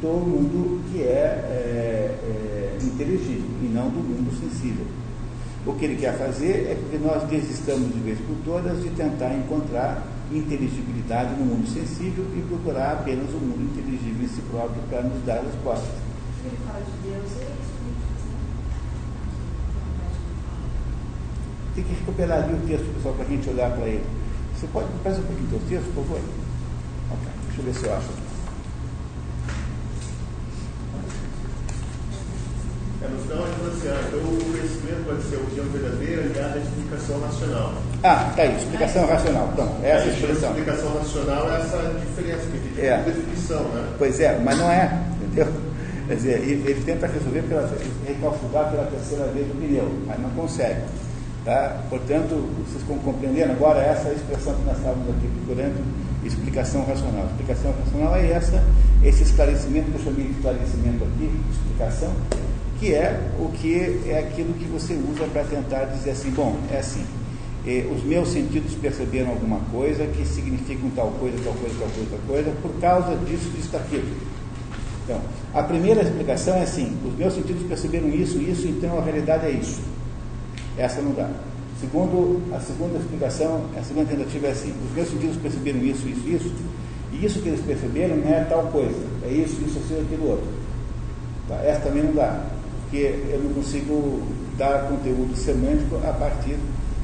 [0.00, 4.86] do mundo que é, é, é inteligível e não do mundo sensível.
[5.66, 9.34] O que ele quer fazer é que nós desistamos de vez por todas de tentar
[9.34, 15.02] encontrar inteligibilidade no mundo sensível e procurar apenas o mundo inteligível em si próprio para
[15.02, 15.88] nos dar respostas.
[16.44, 17.76] Ele fala de Deus, é isso.
[21.74, 24.04] Tem que recuperar ali o texto, pessoal, para a gente olhar para ele.
[24.56, 26.20] Você pode me um pouquinho do texto, por favor?
[27.56, 28.08] Deixa eu ver se eu acho.
[33.02, 36.54] É, no final ele assim, ah, então o conhecimento pode ser a opinião verdadeira ligada
[36.54, 37.74] à explicação racional.
[38.02, 39.50] Ah, tá aí, explicação racional.
[39.52, 40.48] Então, essa Aí, expressão.
[40.48, 42.98] A explicação racional é essa diferença, que tem É.
[43.02, 43.88] definição, né?
[43.98, 45.46] Pois é, mas não é, entendeu?
[46.08, 47.68] Quer dizer, ele, ele tenta resolver pela,
[48.06, 50.80] recalcular pela terceira vez o pneu, mas não consegue.
[51.44, 51.80] Tá?
[51.88, 52.34] Portanto,
[52.66, 57.26] vocês estão compreendendo agora essa é expressão que nós estávamos aqui procurando, explicação racional.
[57.26, 58.62] Explicação racional é essa,
[59.02, 62.12] esse esclarecimento que eu chamei de esclarecimento aqui, explicação,
[62.78, 66.78] que é o que é aquilo que você usa para tentar dizer assim, bom, é
[66.78, 67.04] assim,
[67.66, 72.10] eh, os meus sentidos perceberam alguma coisa que significam tal coisa, tal coisa, tal coisa,
[72.10, 74.04] tal coisa, por causa disso, disso, daquilo.
[75.04, 75.20] Então,
[75.54, 79.50] a primeira explicação é assim: os meus sentidos perceberam isso, isso, então a realidade é
[79.50, 79.80] isso.
[80.76, 81.30] Essa não dá.
[81.80, 86.26] Segundo, a segunda explicação, a segunda tentativa é assim: os meus sentidos perceberam isso, isso,
[86.28, 86.52] isso,
[87.12, 90.46] e isso que eles perceberam não é tal coisa, é isso, isso, aquilo, aquilo outro.
[91.48, 91.56] Tá?
[91.56, 92.44] Essa também não dá,
[92.82, 94.22] porque eu não consigo
[94.56, 96.56] dar conteúdo semântico a partir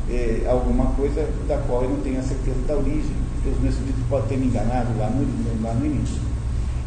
[0.08, 3.74] de alguma coisa da qual eu não tenho a certeza da origem, porque os meus
[3.74, 6.20] sentidos podem ter me enganado lá no, lá no início.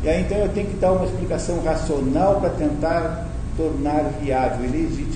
[0.03, 4.70] E aí então eu tenho que dar uma explicação racional para tentar tornar viável e
[4.70, 5.15] legítima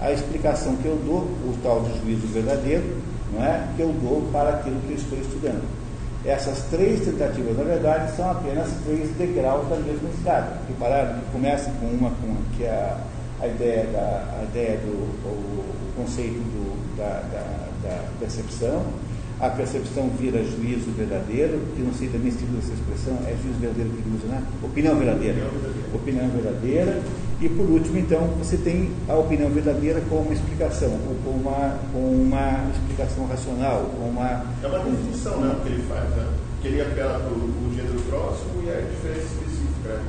[0.00, 2.96] a explicação que eu dou, o tal de juízo verdadeiro,
[3.32, 3.68] não é?
[3.76, 5.62] que eu dou para aquilo que eu estou estudando.
[6.24, 10.58] Essas três tentativas, na verdade, são apenas três degraus da mesma escada.
[10.68, 12.98] Repararam que começa com uma com, que é a,
[13.42, 14.92] a ideia, da, a ideia do
[15.26, 18.82] o, o conceito do, da, da, da percepção,
[19.40, 23.58] a percepção vira juízo verdadeiro, que não sei também se usa essa expressão, é juízo
[23.58, 24.42] verdadeiro que usa, né?
[24.62, 25.50] Opinião verdadeira.
[25.94, 27.02] Opinião verdadeira.
[27.40, 31.78] E por último, então, você tem a opinião verdadeira com uma explicação, ou com uma,
[31.90, 34.44] com uma explicação racional, com uma.
[34.62, 36.26] É uma definição né, que ele faz, né?
[36.60, 40.00] Que ele apela para o gênero próximo e a diferença específica.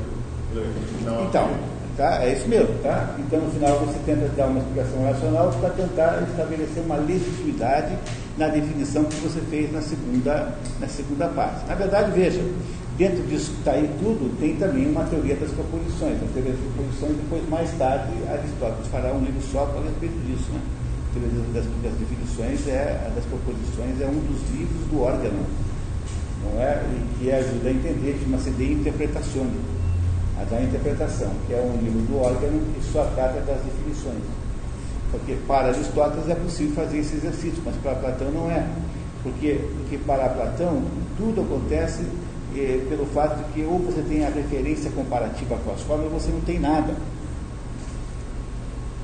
[0.53, 1.27] Né?
[1.29, 1.51] Então,
[1.97, 2.23] tá?
[2.23, 3.15] É isso mesmo, tá?
[3.19, 7.97] Então, no final, você tenta dar uma explicação racional para tentar estabelecer uma legitimidade
[8.38, 11.65] na definição que você fez na segunda, na segunda parte.
[11.68, 12.41] Na verdade, veja,
[13.01, 16.22] Dentro disso que está aí tudo, tem também uma teoria das proposições.
[16.22, 20.51] A teoria das proposições, depois, mais tarde, Aristóteles fará um livro só para respeito disso.
[20.51, 20.61] Né?
[20.61, 26.61] A teoria das, das definições, é, das proposições, é um dos livros do órgão, não
[26.61, 26.84] é?
[26.93, 29.47] E que ajuda a entender de uma CD interpretação,
[30.41, 34.23] a da interpretação, que é um livro do órgão que só trata das definições.
[35.11, 38.65] Porque para Aristóteles é possível fazer esse exercício, mas para Platão não é.
[39.23, 40.84] Porque, porque para Platão
[41.18, 42.03] tudo acontece
[42.55, 46.19] eh, pelo fato de que ou você tem a referência comparativa com as formas ou
[46.19, 46.95] você não tem nada.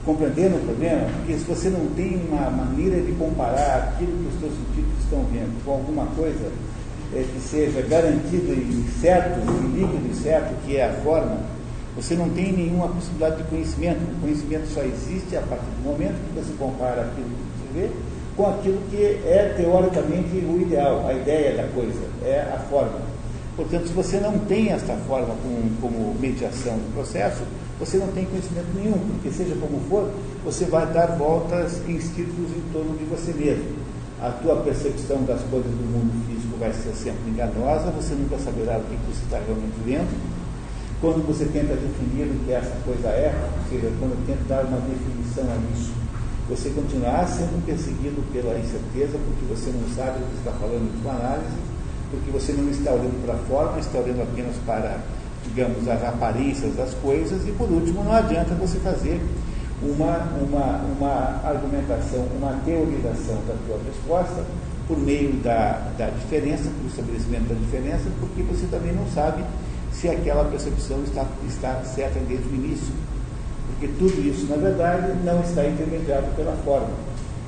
[0.06, 1.10] Compreendendo o problema?
[1.18, 5.26] Porque se você não tem uma maneira de comparar aquilo que os seus sentidos estão
[5.26, 6.50] vendo com alguma coisa
[7.14, 11.38] é, que seja garantido e certo, e líquido e certo, que é a forma,
[11.96, 14.00] você não tem nenhuma possibilidade de conhecimento.
[14.00, 17.90] O conhecimento só existe a partir do momento que você compara aquilo que você vê
[18.38, 23.02] com aquilo que é teoricamente o ideal, a ideia da coisa, é a forma.
[23.56, 27.42] Portanto, se você não tem esta forma como, como mediação do processo,
[27.80, 30.12] você não tem conhecimento nenhum, porque seja como for,
[30.46, 33.66] você vai dar voltas em círculos em torno de você mesmo.
[34.22, 38.78] A tua percepção das coisas do mundo físico vai ser sempre enganosa, você nunca saberá
[38.78, 40.10] o que você está realmente vendo.
[41.00, 44.82] Quando você tenta definir o que essa coisa é, ou seja, quando tenta dar uma
[44.82, 45.94] definição a isso,
[46.50, 51.02] você continuará sendo perseguido pela incerteza, porque você não sabe o que está falando de
[51.06, 51.58] uma análise,
[52.10, 54.98] porque você não está olhando para a forma, está olhando apenas para,
[55.44, 59.22] digamos, as aparências das coisas, e por último, não adianta você fazer
[59.84, 64.44] uma, uma, uma argumentação, uma teorização da tua resposta
[64.88, 69.44] por meio da, da diferença, do estabelecimento da diferença, porque você também não sabe
[69.92, 72.94] se aquela percepção está, está certa desde o início.
[73.68, 76.90] Porque tudo isso, na verdade, não está intermediado pela forma.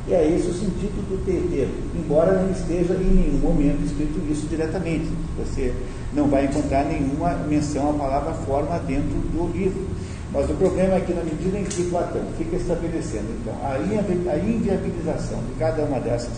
[0.08, 4.48] E é esse o sentido do ter, embora não esteja em nenhum momento escrito isso
[4.48, 5.08] diretamente.
[5.38, 5.74] Você
[6.14, 9.88] não vai encontrar nenhuma menção à palavra forma dentro do livro.
[10.32, 15.40] Mas o problema é que, na medida em que Platão fica estabelecendo então, a inviabilização
[15.48, 16.34] de cada uma dessas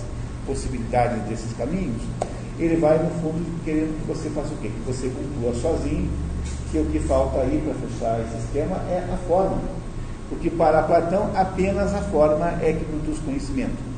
[0.45, 2.01] possibilidades, desses caminhos,
[2.59, 4.69] ele vai, no fundo, querendo que você faça o quê?
[4.69, 6.09] Que você conclua sozinho
[6.71, 9.57] que o que falta aí para fechar esse esquema é a forma.
[10.29, 13.91] Porque para Platão, apenas a forma é que produz conhecimento.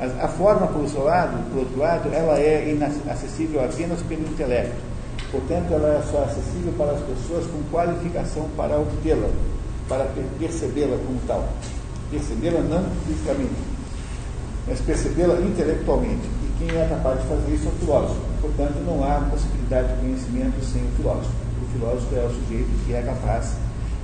[0.00, 4.74] A, a forma, por outro, lado, por outro lado, ela é inacessível apenas pelo intelecto.
[5.30, 9.28] Portanto, ela é só acessível para as pessoas com qualificação para obtê-la,
[9.88, 10.06] para
[10.38, 11.46] percebê-la como tal.
[12.10, 13.52] Percebê-la não fisicamente,
[14.66, 18.20] mas percebê-la intelectualmente quem é capaz de fazer isso é o filósofo.
[18.40, 21.34] Portanto, não há possibilidade de conhecimento sem o filósofo.
[21.62, 23.56] O filósofo é o sujeito que é capaz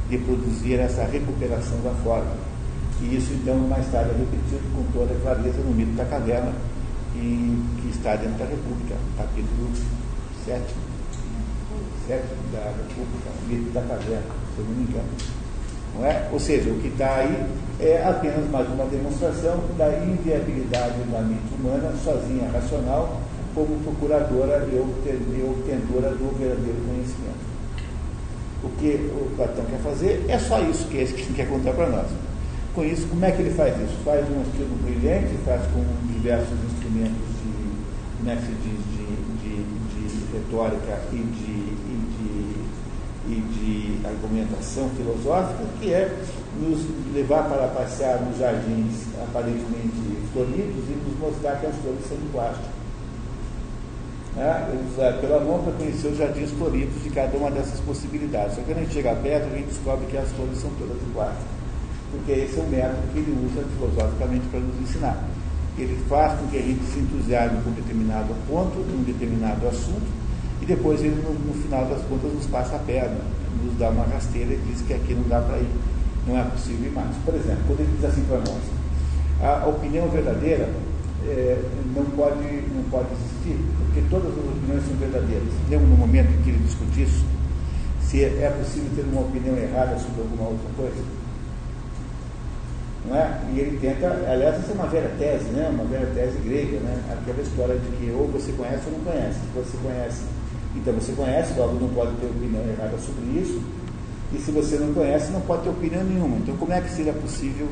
[0.08, 2.32] de produzir essa recuperação da forma.
[3.00, 6.52] E isso, então, mais tarde é repetido com toda clareza no mito da caverna,
[7.12, 9.70] que, que está dentro da República, capítulo
[10.44, 10.62] 7,
[12.06, 12.22] 7
[12.52, 15.39] da República, mito da caverna, se eu não me engano.
[16.00, 16.26] Não é?
[16.32, 17.44] Ou seja, o que está aí
[17.78, 23.20] é apenas mais uma demonstração da inviabilidade da mente humana, sozinha, racional,
[23.54, 27.50] como procuradora e obtentora do verdadeiro conhecimento.
[28.64, 32.06] O que o Platão quer fazer é só isso que ele quer contar para nós.
[32.74, 33.98] Com isso, como é que ele faz isso?
[34.02, 39.06] Faz um estilo brilhante, faz com diversos instrumentos de, se diz, de,
[39.42, 41.49] de, de retórica e de
[43.30, 46.12] e de argumentação filosófica, que é
[46.58, 46.80] nos
[47.14, 52.26] levar para passear nos jardins aparentemente floridos e nos mostrar que as flores são de
[52.32, 52.68] plástico.
[54.34, 54.84] Né?
[54.92, 58.54] Usar pela mão para conhecer os jardins floridos de cada uma dessas possibilidades.
[58.54, 60.98] Só que quando a gente chega perto, a gente descobre que as flores são todas
[60.98, 61.60] de plástico.
[62.10, 65.24] Porque esse é o método que ele usa filosoficamente para nos ensinar.
[65.78, 70.06] Ele faz com que a gente se entusiasme com um determinado ponto, um determinado assunto,
[70.60, 73.18] e depois ele, no, no, final das contas, nos passa a perna,
[73.64, 75.70] nos dá uma rasteira e diz que aqui não dá para ir,
[76.26, 77.16] não é possível ir mais.
[77.24, 78.62] Por exemplo, quando ele diz assim para nós,
[79.40, 80.68] a opinião verdadeira
[81.26, 81.62] é,
[81.94, 85.48] não, pode, não pode existir, porque todas as opiniões são verdadeiras.
[85.68, 87.24] Lembra no momento em que ele discute isso?
[88.02, 91.02] Se é possível ter uma opinião errada sobre alguma outra coisa?
[93.08, 93.40] Não é?
[93.54, 95.70] E ele tenta, aliás, essa é uma velha tese, né?
[95.72, 97.00] uma velha tese grega, né?
[97.10, 99.38] aquela história de que ou você conhece ou não conhece.
[99.40, 100.22] Se você conhece
[100.76, 103.60] então você conhece, logo não pode ter opinião errada sobre isso.
[104.32, 106.36] E se você não conhece, não pode ter opinião nenhuma.
[106.36, 107.68] Então como é que seria possível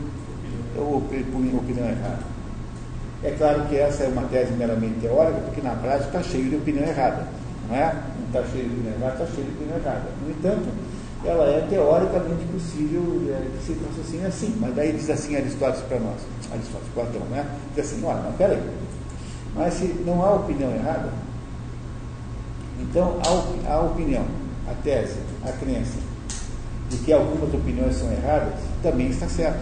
[1.68, 2.22] opinião errada?
[3.22, 6.56] É claro que essa é uma tese meramente teórica, porque na prática está cheio de
[6.56, 7.26] opinião errada.
[7.68, 7.94] Não é?
[7.94, 10.04] Não está cheio de opinião errada, está cheio de opinião errada.
[10.24, 10.68] No entanto,
[11.24, 14.56] ela é teoricamente possível é, que se raciocine assim.
[14.60, 16.20] Mas daí diz assim Aristóteles para nós,
[16.52, 17.44] Aristóteles, Platão, né?
[17.74, 18.62] Diz assim, olha, não, peraí.
[19.54, 21.10] Mas se não há opinião errada,
[22.80, 24.24] Então, a, op- a opinião,
[24.68, 25.98] a tese, a crença
[26.90, 29.60] de que algumas opiniões são erradas também está certa.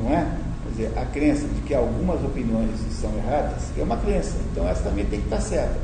[0.00, 0.26] Não é?
[0.64, 4.82] Quer dizer, a crença de que algumas opiniões são erradas é uma crença, então essa
[4.82, 5.76] também tem que estar certa.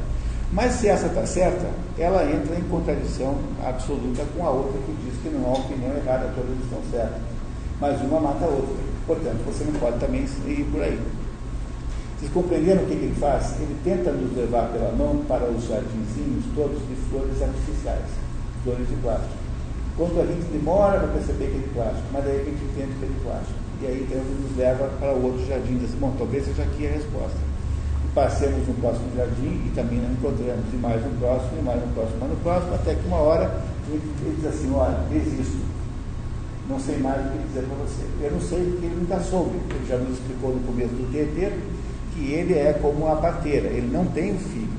[0.53, 1.67] Mas se essa está certa,
[1.99, 6.33] ela entra em contradição absoluta com a outra que diz que não há opinião errada,
[6.37, 7.21] todas estão certas.
[7.81, 8.94] Mas uma mata a outra.
[9.07, 10.99] Portanto, você não pode também ir por aí.
[12.19, 13.61] Vocês compreenderam o que, ele faz?
[13.61, 18.09] Ele tenta nos levar pela mão para os jardinzinhos todos de flores artificiais,
[18.65, 19.35] flores de plástico.
[19.97, 22.97] Quando a gente demora para perceber que é de plástico, mas daí a gente entende
[22.99, 23.59] que é de plástico.
[23.83, 26.91] E aí então ele nos leva para outro jardim, diz, bom, talvez seja aqui a
[26.93, 27.39] resposta.
[28.05, 31.81] E passemos no próximo jardim e também não encontramos, e mais no próximo, e mais
[31.81, 33.53] no próximo, mais no próximo, até que uma hora
[33.91, 35.74] ele, ele diz assim, olha, desisto.
[36.69, 38.05] Não sei mais o que dizer para você.
[38.23, 39.57] Eu não sei porque ele nunca soube.
[39.71, 41.53] Ele já nos explicou no começo do TT
[42.15, 44.73] que ele é como uma parteira, ele não tem o filho.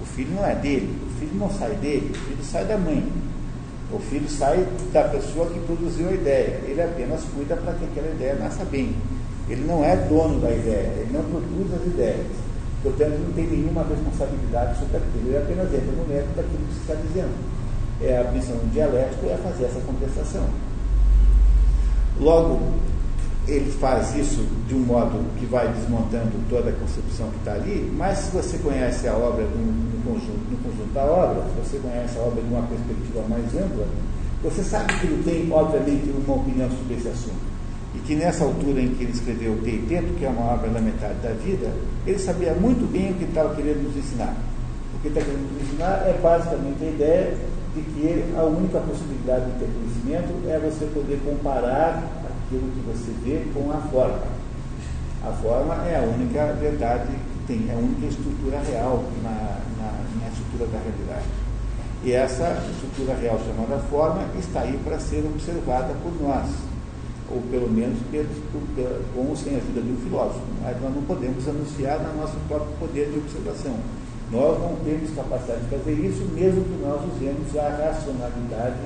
[0.00, 3.06] O filho não é dele, o filho não sai dele, o filho sai da mãe.
[3.92, 6.60] O filho sai da pessoa que produziu a ideia.
[6.66, 8.96] Ele apenas cuida para que aquela ideia nasça bem.
[9.48, 12.26] Ele não é dono da ideia, ele não produz as ideias.
[12.82, 15.28] Portanto, não tem nenhuma responsabilidade sobre aquilo.
[15.28, 17.34] Ele apenas entra no mérito daquilo que se está dizendo.
[18.00, 20.48] É a missão do dialético é fazer essa contestação.
[22.22, 22.60] Logo,
[23.48, 27.92] ele faz isso de um modo que vai desmontando toda a concepção que está ali,
[27.98, 31.78] mas se você conhece a obra no, no, conjunto, no conjunto da obra, se você
[31.78, 33.86] conhece a obra de uma perspectiva mais ampla,
[34.40, 37.52] você sabe que ele tem, obviamente, uma opinião sobre esse assunto.
[37.96, 40.80] E que nessa altura em que ele escreveu o Teiteto, que é uma obra da
[40.80, 41.74] metade da vida,
[42.06, 44.36] ele sabia muito bem o que estava querendo nos ensinar.
[44.94, 47.36] O que está querendo nos ensinar é basicamente a ideia
[47.74, 53.12] de que a única possibilidade de ter conhecimento é você poder comparar aquilo que você
[53.24, 54.42] vê com a forma.
[55.24, 59.92] A forma é a única verdade que tem, é a única estrutura real na, na,
[60.20, 61.26] na estrutura da realidade.
[62.04, 66.50] E essa estrutura real chamada forma está aí para ser observada por nós,
[67.30, 68.36] ou pelo menos pelos,
[69.14, 70.42] com ou sem a ajuda de um filósofo.
[70.60, 73.76] Mas nós não podemos anunciar no nosso próprio poder de observação.
[74.32, 78.80] Nós não temos capacidade de fazer isso, mesmo que nós usemos a racionalidade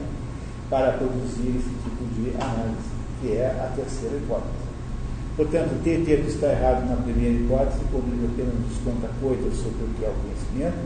[0.68, 4.66] para produzir esse tipo de análise que é a terceira hipótese.
[5.36, 9.84] Portanto, ter termo está errado na primeira hipótese, quando ele apenas nos conta coisas sobre
[9.84, 10.82] o que é o conhecimento,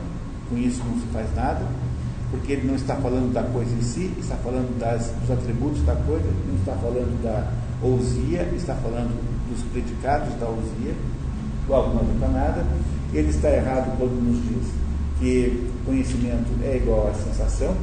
[0.51, 1.65] com isso não se faz nada,
[2.31, 5.95] porque ele não está falando da coisa em si, está falando das, dos atributos da
[5.95, 7.51] coisa, não está falando da
[7.82, 9.16] ousia, está falando
[9.49, 10.95] dos predicados da ousia,
[11.66, 12.66] logo não adianta nada.
[13.12, 14.73] Ele está errado quando nos diz
[15.19, 17.74] que conhecimento é igual à sensação,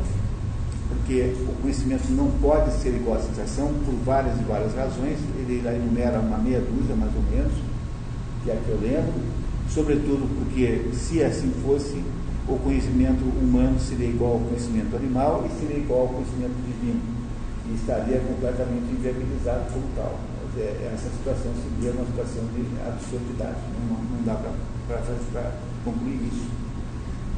[0.88, 5.20] porque o conhecimento não pode ser igual à sensação por várias e várias razões.
[5.38, 7.52] Ele enumera uma meia dúzia, mais ou menos,
[8.44, 9.14] que é a que eu lembro,
[9.70, 12.02] sobretudo porque, se assim fosse,
[12.48, 17.02] o conhecimento humano seria igual ao conhecimento animal e seria igual ao conhecimento divino,
[17.70, 20.18] e estaria completamente inviabilizado como tal.
[20.58, 24.49] É, essa situação seria uma situação de absurdidade, não, não dá para
[25.84, 26.47] concluir isso.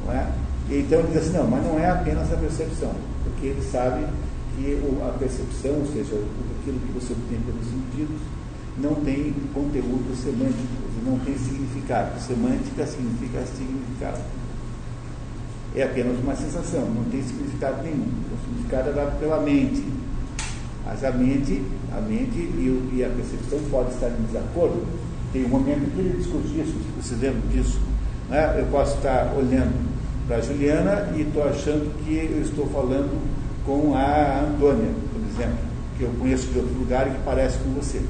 [0.04, 0.32] Não é?
[0.70, 2.92] Então ele diz assim, não, mas não é apenas a percepção,
[3.24, 4.06] porque ele sabe
[4.56, 6.14] que a percepção, ou seja,
[6.60, 8.20] aquilo que você obtém pelos sentidos,
[8.78, 12.20] não tem conteúdo semântico, não tem significado.
[12.20, 14.20] Semântica significa significado.
[15.74, 18.06] É apenas uma sensação, não tem significado nenhum.
[18.06, 19.84] O significado é dado pela mente.
[20.84, 21.62] Mas a mente,
[21.92, 24.84] a mente e, e a percepção podem estar em desacordo.
[25.32, 27.78] Tem um momento que ele discute isso, você lembra disso?
[28.28, 28.56] Né?
[28.58, 29.88] Eu posso estar olhando
[30.26, 33.10] para a Juliana e estou achando que eu estou falando
[33.64, 35.58] com a Antônia, por exemplo,
[35.96, 38.00] que eu conheço de outro lugar e que parece com você.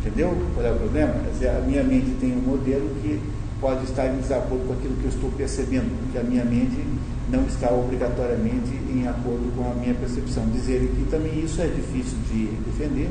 [0.00, 1.14] Entendeu qual é o problema?
[1.24, 3.18] Quer dizer, a minha mente tem um modelo que
[3.58, 6.84] pode estar em desacordo com aquilo que eu estou percebendo, porque a minha mente
[7.30, 10.46] não está obrigatoriamente em acordo com a minha percepção.
[10.50, 13.08] Dizer que também isso é difícil de defender.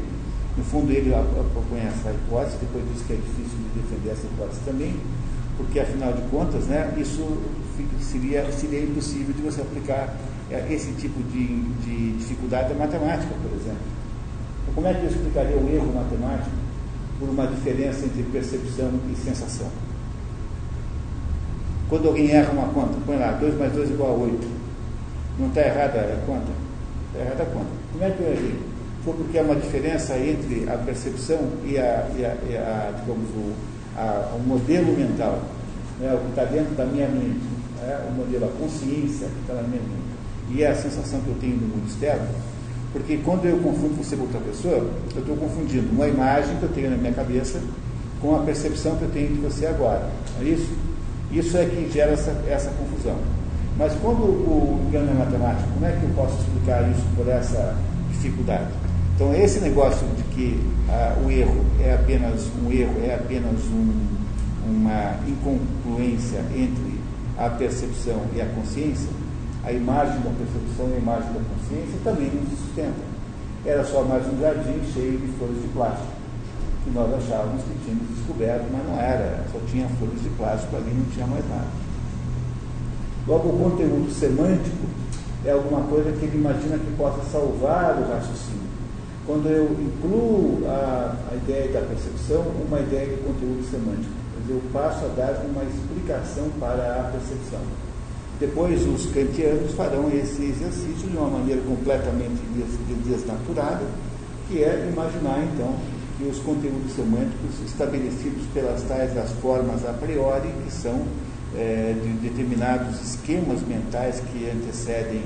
[0.57, 1.11] No fundo, ele
[1.51, 4.95] propõe essa hipótese, depois diz que é difícil de defender essa hipótese também,
[5.57, 7.41] porque afinal de contas, né, isso
[7.99, 10.15] seria, seria impossível de você aplicar
[10.69, 13.81] esse tipo de, de dificuldade da matemática, por exemplo.
[14.61, 16.55] Então, como é que eu explicaria o erro matemático
[17.19, 19.67] por uma diferença entre percepção e sensação?
[21.89, 24.47] Quando alguém erra uma conta, põe lá 2 mais 2 igual a 8.
[25.39, 26.51] Não está errada a conta?
[27.11, 27.69] Está errada a conta.
[27.91, 28.72] Como é que eu errei?
[29.03, 33.51] Porque há uma diferença entre a percepção e a, e a, e a digamos, o,
[33.97, 35.41] a, o modelo mental,
[35.99, 37.43] né, o que está dentro da minha mente,
[37.81, 40.13] né, o modelo, a consciência que está na minha mente,
[40.51, 42.27] e a sensação que eu tenho do mundo externo.
[42.93, 46.69] Porque quando eu confundo você com outra pessoa, eu estou confundindo uma imagem que eu
[46.69, 47.59] tenho na minha cabeça
[48.21, 50.07] com a percepção que eu tenho de você agora.
[50.39, 50.71] É isso?
[51.31, 53.17] Isso é que gera essa, essa confusão.
[53.77, 57.75] Mas quando o engano é matemático, como é que eu posso explicar isso por essa
[58.11, 58.67] dificuldade?
[59.15, 60.59] Então, esse negócio de que
[60.89, 63.93] ah, o erro é apenas um erro, é apenas um,
[64.65, 66.99] uma incongruência entre
[67.37, 69.09] a percepção e a consciência,
[69.63, 73.13] a imagem da percepção e a imagem da consciência também não se sustenta.
[73.63, 76.11] Era só mais um jardim cheio de folhas de plástico,
[76.83, 80.91] que nós achávamos que tínhamos descoberto, mas não era, só tinha folhas de plástico ali,
[80.91, 81.67] não tinha mais nada.
[83.27, 84.85] Logo, o conteúdo semântico
[85.45, 88.62] é alguma coisa que ele imagina que possa salvar o raciocínio.
[89.25, 94.11] Quando eu incluo a, a ideia da percepção, uma ideia de conteúdo semântico.
[94.33, 97.61] Quer dizer, eu passo a dar uma explicação para a percepção.
[98.39, 102.41] Depois, os kantianos farão esse exercício de uma maneira completamente
[103.05, 103.85] desnaturada,
[104.49, 105.73] que é imaginar, então,
[106.17, 111.05] que os conteúdos semânticos estabelecidos pelas tais das formas a priori, que são
[111.55, 115.21] é, de determinados esquemas mentais que antecedem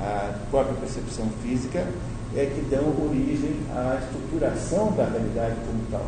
[0.00, 1.86] a própria percepção física,
[2.34, 6.06] é que dão origem à estruturação da realidade como tal.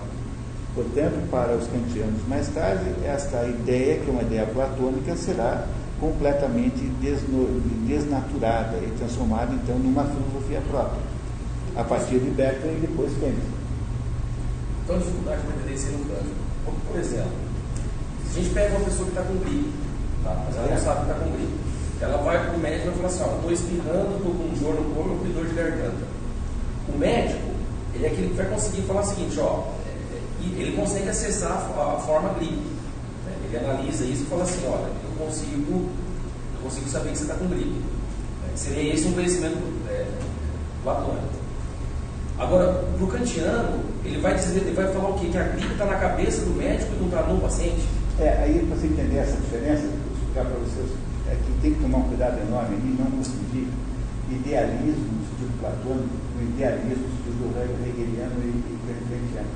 [0.74, 5.66] Portanto, para os kantianos mais tarde, esta ideia, que é uma ideia platônica, será
[6.00, 6.80] completamente
[7.86, 11.00] desnaturada e transformada então numa filosofia própria,
[11.76, 13.36] a partir de Berkeley e depois Kant.
[14.82, 17.30] Então, a dificuldade para entender esse Por exemplo,
[18.30, 19.72] se a gente pega uma pessoa que está com gripe,
[20.24, 20.44] tá?
[20.44, 21.54] mas ela não sabe que está com gripe,
[22.00, 25.24] ela vai para o médico e fala assim: estou espirrando, estou com dor no corpo,
[25.24, 26.13] com dor de garganta.
[26.92, 27.54] O médico,
[27.94, 31.52] ele é aquele que vai conseguir falar o seguinte: ó, é, é, ele consegue acessar
[31.52, 32.54] a, forma gripe.
[32.54, 33.32] Né?
[33.44, 35.88] Ele analisa isso e fala assim: olha, eu consigo,
[36.56, 37.80] eu consigo saber que você está com gripe.
[38.52, 39.58] É, seria esse um conhecimento
[39.88, 40.06] é,
[40.82, 41.44] platônico.
[42.36, 45.28] Agora, para o kantiano, ele vai dizer, ele vai falar o quê?
[45.30, 47.86] Que a gripe está na cabeça do médico e não está no paciente?
[48.18, 50.90] É, aí para você entender essa diferença, vou explicar para vocês,
[51.30, 53.68] é que tem que tomar um cuidado enorme e não confundir
[54.30, 59.48] idealismo no sentido platônico idealismo no sentido hegeliano e, e kantiano.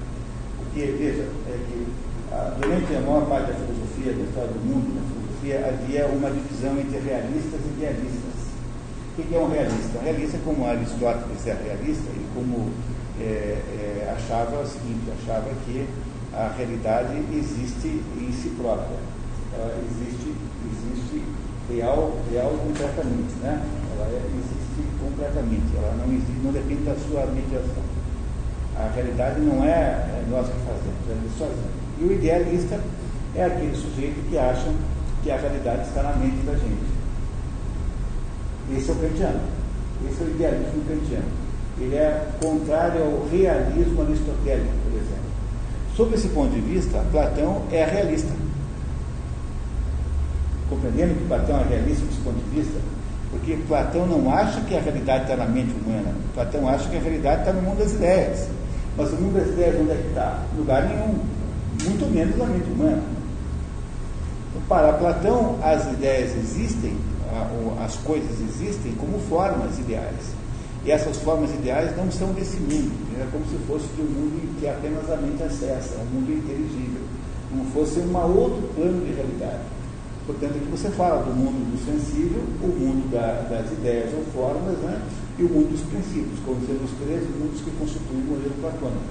[0.58, 1.86] Porque, veja, é que
[2.30, 6.30] ah, durante a maior parte da filosofia, da história do mundo, da filosofia, havia uma
[6.30, 8.36] divisão entre realistas e idealistas.
[9.18, 9.98] O que é um realista?
[9.98, 12.70] Um realista, como Aristóteles é realista, e como
[13.18, 15.88] é, é, achava o seguinte, achava que
[16.32, 18.98] a realidade existe em si própria.
[19.54, 20.34] Ela existe,
[20.70, 21.24] existe
[21.68, 23.64] real, real completamente, né?
[23.96, 24.57] Ela é, existe
[25.00, 27.82] completamente, ela não existe, não depende da sua mediação.
[28.76, 31.78] A realidade não é, é nós que fazemos, é sozinho.
[32.00, 32.80] E o idealista
[33.34, 34.72] é aquele sujeito que acha
[35.22, 36.86] que a realidade está na mente da gente.
[38.76, 39.40] Esse é o kantiano.
[40.08, 41.48] Esse é o idealismo kantiano.
[41.80, 45.28] Ele é contrário ao realismo aristotélico, por exemplo.
[45.96, 48.32] Sob esse ponto de vista, Platão é realista.
[50.68, 52.78] Compreendendo que Platão é realista desse ponto de vista?
[53.30, 56.14] Porque Platão não acha que a realidade está na mente humana.
[56.34, 58.48] Platão acha que a realidade está no mundo das ideias.
[58.96, 60.42] Mas o mundo das ideias onde é que está?
[60.56, 61.18] Lugar nenhum.
[61.84, 63.02] Muito menos na mente humana.
[64.50, 66.96] Então, para Platão, as ideias existem
[67.84, 70.34] as coisas existem como formas ideais.
[70.84, 74.58] E essas formas ideais não são desse mundo, é como se fosse de um mundo
[74.58, 77.02] que apenas a mente acessa, um mundo inteligível,
[77.50, 79.60] como fosse um outro plano de realidade.
[80.28, 84.76] Portanto, aqui você fala do mundo do sensível, o mundo da, das ideias ou formas,
[84.84, 85.00] né?
[85.38, 89.08] e o mundo dos princípios, como sendo os três mundos que constituem o modelo platônico.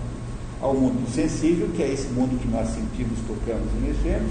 [0.61, 4.29] Há o mundo sensível, que é esse mundo que nós sentimos, tocamos e mexemos,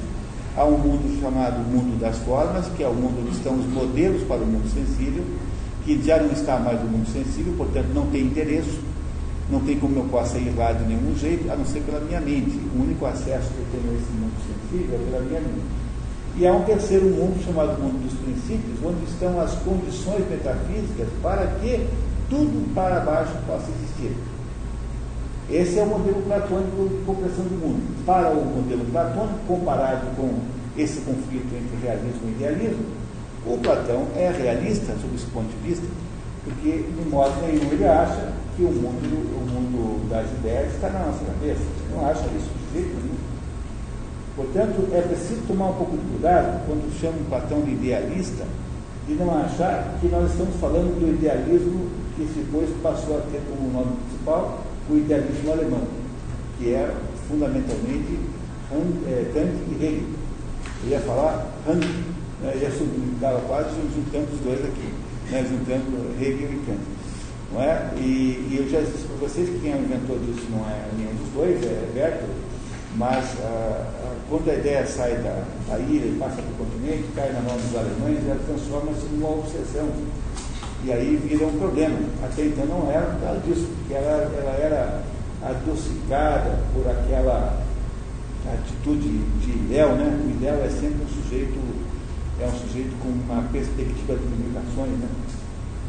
[0.56, 4.22] Há um mundo chamado mundo das formas, que é o mundo onde estão os modelos
[4.22, 5.22] para o mundo sensível,
[5.84, 8.80] que já não está mais no mundo sensível, portanto não tem endereço,
[9.50, 12.22] não tem como eu possa ir lá de nenhum jeito, a não ser pela minha
[12.22, 12.58] mente.
[12.74, 15.85] O único acesso que eu tenho a esse mundo sensível é pela minha mente.
[16.38, 21.46] E há um terceiro mundo chamado mundo dos princípios, onde estão as condições metafísicas para
[21.60, 21.88] que
[22.28, 24.14] tudo para baixo possa existir.
[25.50, 28.04] Esse é o modelo platônico de compreensão do mundo.
[28.04, 30.28] Para o modelo platônico, comparado com
[30.76, 32.84] esse conflito entre realismo e idealismo,
[33.46, 35.86] o Platão é realista sob esse ponto de vista,
[36.44, 41.06] porque de modo nenhum ele acha que o mundo, o mundo das ideias está na
[41.06, 41.62] nossa cabeça.
[41.94, 43.25] Não acha isso de jeito nenhum.
[44.36, 48.44] Portanto, é preciso tomar um pouco de cuidado quando chamam Platão de idealista,
[49.08, 53.72] de não achar que nós estamos falando do idealismo que depois passou a ter como
[53.72, 54.60] nome principal
[54.90, 55.82] o idealismo alemão,
[56.58, 56.94] que é
[57.28, 58.18] fundamentalmente
[59.32, 60.08] Kant e Hegel.
[60.84, 61.86] Eu ia falar Kant,
[62.42, 64.92] né, ia estava quase juntando os dois aqui,
[65.30, 66.80] né, juntando Hegel e Kant.
[67.52, 67.90] Não é?
[67.96, 70.88] E, e eu já disse para vocês que quem é o inventor disso não é
[70.98, 72.45] nenhum dos dois, é Bertolt,
[72.96, 77.04] mas ah, ah, quando a ideia sai da, da ilha e passa para o continente,
[77.14, 79.88] cai na mão dos alemães, ela transforma-se numa obsessão.
[80.84, 81.98] E aí vira um problema.
[82.24, 85.02] Até então não era por causa disso, porque ela, ela era
[85.42, 87.62] adocicada por aquela
[88.46, 89.08] atitude
[89.40, 90.06] de Léo, né?
[90.06, 91.58] O Léo é sempre um sujeito,
[92.40, 95.08] é um sujeito com uma perspectiva de limitações, né?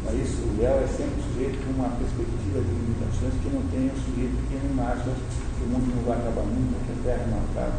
[0.07, 3.91] Mas isso, o Léo é sempre sujeito com uma perspectiva de limitações que não tem
[3.91, 7.27] um sujeito que não acha que o mundo não vai acabar nunca, que a Terra
[7.27, 7.75] não acaba.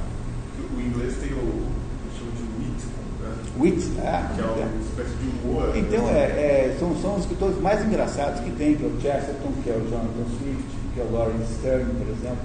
[0.61, 3.33] O inglês tem o, o chama de wit, né?
[3.57, 4.81] Wit, ah, que é uma é.
[4.85, 5.73] espécie de humor.
[5.75, 6.21] Então, né?
[6.21, 9.71] é, é, são, são os escritores mais engraçados que tem, que é o Chesterton, que
[9.71, 12.45] é o Jonathan Swift, que é o Lawrence Stern, por exemplo.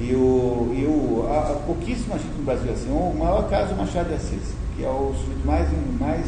[0.00, 2.90] E, o, e o, há, há pouquíssima gente no Brasil assim.
[2.90, 5.68] O maior caso é o Machado de Assis, que é o sujeito mais,
[6.00, 6.26] mais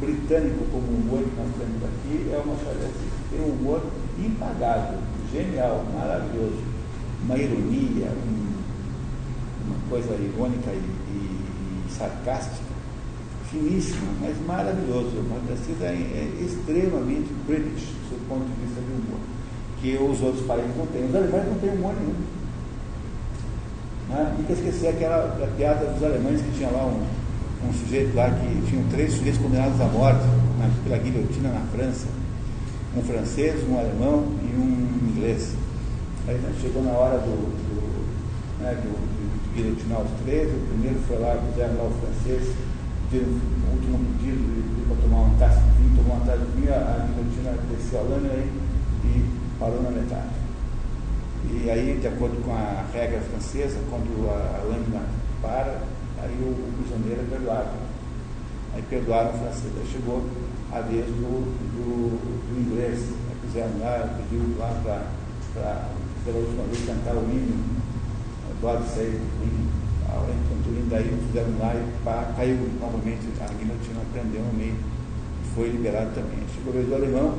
[0.00, 3.12] britânico como humor que nós temos aqui, é Machado de Assis.
[3.30, 3.82] Tem um humor
[4.18, 4.98] impagável,
[5.32, 6.62] genial, maravilhoso.
[7.24, 8.52] Uma ironia, um,
[9.66, 12.72] uma coisa irônica e, e, e sarcástica,
[13.50, 15.18] finíssima, mas maravilhoso.
[15.18, 19.20] O Machado de Assis é, é extremamente british, do ponto de vista do humor,
[19.80, 21.06] que os outros países não têm.
[21.06, 22.14] Os alemães não têm humor nenhum.
[24.08, 24.34] Né?
[24.38, 27.04] Nunca esqueci aquela piada dos alemães que tinha lá um,
[27.66, 30.24] um sujeito lá que tinham três sujeitos condenados à morte
[30.58, 32.06] na, pela guilhotina na França.
[32.96, 35.54] Um francês, um alemão e um inglês.
[36.26, 40.98] Aí né, chegou na hora do, do, né, do, de guilhotinar os três, o primeiro
[41.06, 42.54] foi lá, puseram lá o francês,
[43.10, 46.74] pediram o último pedido para tomar uma taça de vinho, tomou uma taça de vinho,
[46.74, 48.34] a guilhotina desceu a lâmina
[49.04, 49.24] e
[49.58, 50.38] parou na metade.
[51.50, 55.02] E aí, de acordo com a regra francesa, quando a, a lâmina
[55.40, 55.80] para,
[56.22, 57.70] aí o, o prisioneiro é perdoado.
[58.74, 59.72] Aí perdoaram o francês.
[59.76, 60.24] Aí chegou
[60.72, 63.00] a vez do, do, do inglês.
[63.28, 65.88] Aí fizeram lá, pediu lá para,
[66.24, 67.64] pela última vez, cantar o hino,
[68.60, 69.68] God Save the Queen.
[70.08, 74.76] Enquanto o hino daí fizeram lá e pá, caiu novamente, a guilhotina prendeu no meio
[75.58, 76.38] foi liberado também.
[76.54, 77.34] Chegou a vez do alemão,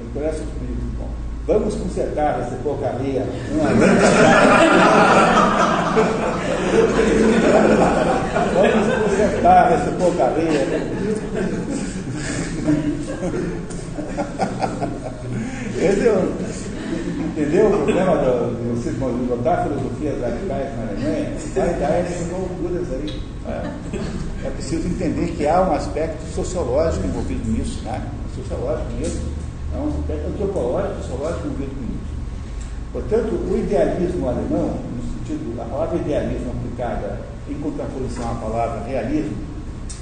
[0.00, 1.21] ele conhece o pedido bom.
[1.46, 3.26] Vamos consertar essa porcaria.
[8.54, 10.66] Vamos consertar essa porcaria.
[15.80, 16.32] Esse é o.
[17.32, 21.32] Entendeu o problema de vocês botar filosofias radicais na Alemanha?
[21.56, 23.20] Vai dar essas loucuras aí.
[23.48, 24.46] É.
[24.46, 28.00] é preciso entender que há um aspecto sociológico envolvido nisso, né?
[28.36, 29.41] Sociológico mesmo
[29.74, 32.12] é um aspecto antropológico, sociológico envolvido com isso.
[32.92, 39.36] Portanto, o idealismo alemão, no sentido, a palavra idealismo aplicada em contraposição à palavra realismo,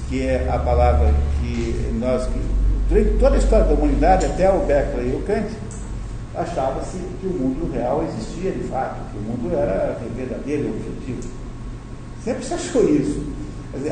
[0.09, 2.27] que é a palavra que nós,
[2.89, 5.47] durante toda a história da humanidade, até o Berkeley e o Kant,
[6.35, 11.29] achava-se que o mundo real existia de fato, que o mundo era verdadeiro objetivo.
[12.23, 13.23] Sempre se achou isso.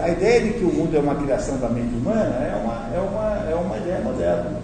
[0.04, 3.00] A ideia de que o mundo é uma criação da mente humana é uma, é
[3.00, 4.60] uma, é uma ideia moderna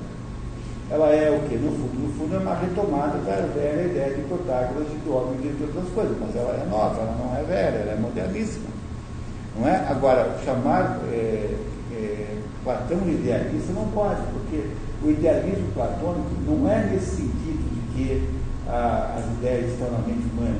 [0.90, 1.56] ela é o que?
[1.56, 5.41] No fundo, no fundo é uma retomada da velha ideia de Protágoras e do homem
[5.41, 8.70] de outras coisas, mas ela é nova, ela não é velha, ela é moderníssima.
[9.57, 9.78] Não é?
[9.90, 11.56] Agora, chamar é,
[11.91, 14.70] é, Platão de idealista não pode, porque
[15.03, 18.30] o idealismo platônico não é nesse sentido de que
[18.68, 20.60] a, as ideias estão na mente humana,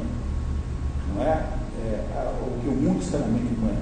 [1.14, 1.46] não é?
[1.84, 3.82] é a, o que o mundo está na mente humana.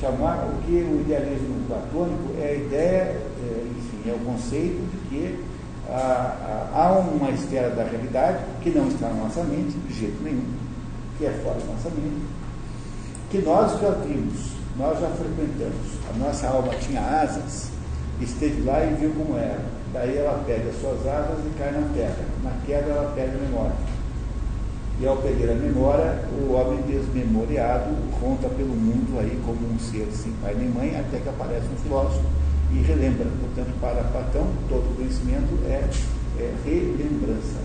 [0.00, 5.44] chamar o que o idealismo platônico é a ideia, enfim, é o conceito de que
[5.88, 10.22] ah, ah, há uma esfera da realidade que não está na nossa mente, de jeito
[10.22, 10.46] nenhum,
[11.18, 12.24] que é fora da nossa mente,
[13.30, 15.98] que nós já vimos, nós já frequentamos.
[16.08, 17.70] A nossa alma tinha asas,
[18.20, 19.64] esteve lá e viu como era.
[19.92, 22.24] Daí ela pega as suas asas e cai na terra.
[22.42, 23.76] Na queda ela pega a memória.
[25.00, 27.90] E ao pegar a memória, o homem desmemoriado
[28.20, 31.76] conta pelo mundo aí como um ser sem pai nem mãe, até que aparece um
[31.82, 32.22] filósofo
[32.72, 33.26] e relembra.
[33.40, 35.88] Portanto, para Platão, todo conhecimento é,
[36.38, 37.60] é relembrança.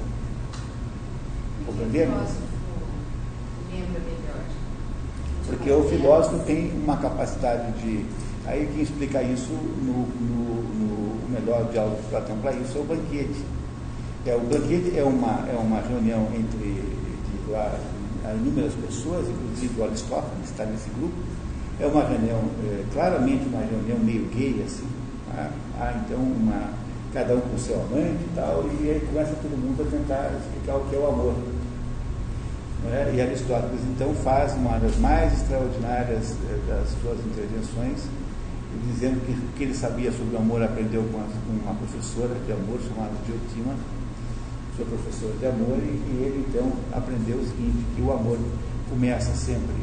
[1.66, 2.30] Compreendemos?
[3.72, 4.44] Lembra melhor.
[5.48, 8.06] Porque o filósofo tem uma capacidade de.
[8.46, 12.84] Aí quem explica isso no, no, no melhor diálogo de Platão para isso é o
[12.84, 13.46] banquete.
[14.26, 17.78] É, o banquete é uma, é uma reunião entre de, lá,
[18.36, 21.16] inúmeras pessoas, inclusive o Aristófanes está nesse grupo.
[21.80, 24.88] É uma reunião, é, claramente uma reunião meio gay, assim,
[25.32, 25.50] Há,
[25.80, 26.74] há então uma,
[27.14, 30.76] cada um com seu amante e tal, e aí começa todo mundo a tentar explicar
[30.78, 31.36] o que é o amor.
[32.92, 33.12] É?
[33.14, 38.08] E Aristóteles então faz uma das mais extraordinárias eh, das suas intervenções,
[38.88, 42.80] dizendo que o que ele sabia sobre o amor aprendeu com, uma professora de amor
[42.88, 43.76] chamada Diotima,
[44.78, 48.38] seu professor de amor, e ele então aprendeu o seguinte, que o amor
[48.90, 49.76] começa sempre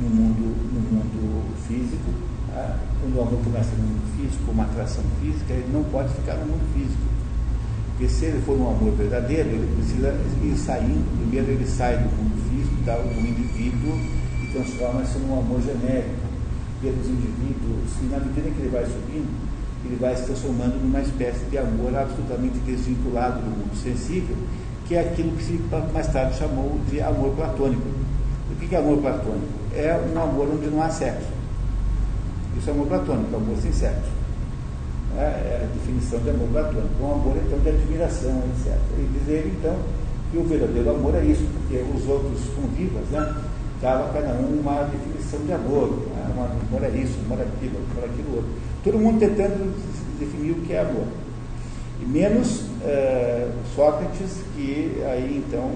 [0.00, 2.10] no mundo, no mundo físico.
[2.48, 2.78] Tá?
[3.00, 6.46] Quando o amor começa no mundo físico, uma atração física, ele não pode ficar no
[6.46, 7.02] mundo físico.
[7.90, 11.04] Porque se ele for um amor verdadeiro, ele precisa ir saindo.
[11.18, 13.94] Primeiro ele sai do mundo físico, tá, do indivíduo,
[14.42, 16.24] e transforma-se num amor genérico
[16.84, 19.28] pelos indivíduos, e na medida que ele vai subindo,
[19.86, 24.36] ele vai se transformando numa espécie de amor absolutamente desvinculado do mundo sensível,
[24.86, 25.60] que é aquilo que se
[25.92, 27.88] mais tarde chamou de amor platônico.
[28.50, 29.63] O que é amor platônico?
[29.76, 31.28] É um amor onde não há sexo.
[32.56, 34.10] Isso é amor platônico, amor sem sexo.
[35.16, 37.02] É, é a definição de amor platônico.
[37.02, 38.78] Um amor, então, de admiração, etc.
[38.98, 39.76] E dizer, então,
[40.30, 43.34] que o verdadeiro amor é isso, porque os outros convivas, né,
[43.80, 45.90] dava cada um uma definição de amor.
[45.90, 46.24] Né,
[46.70, 48.50] amor é isso, amor é aquilo, amor é aquilo outro.
[48.82, 49.74] Todo mundo tentando
[50.18, 51.06] definir o que é amor.
[52.00, 55.70] E menos é, Sócrates, que aí então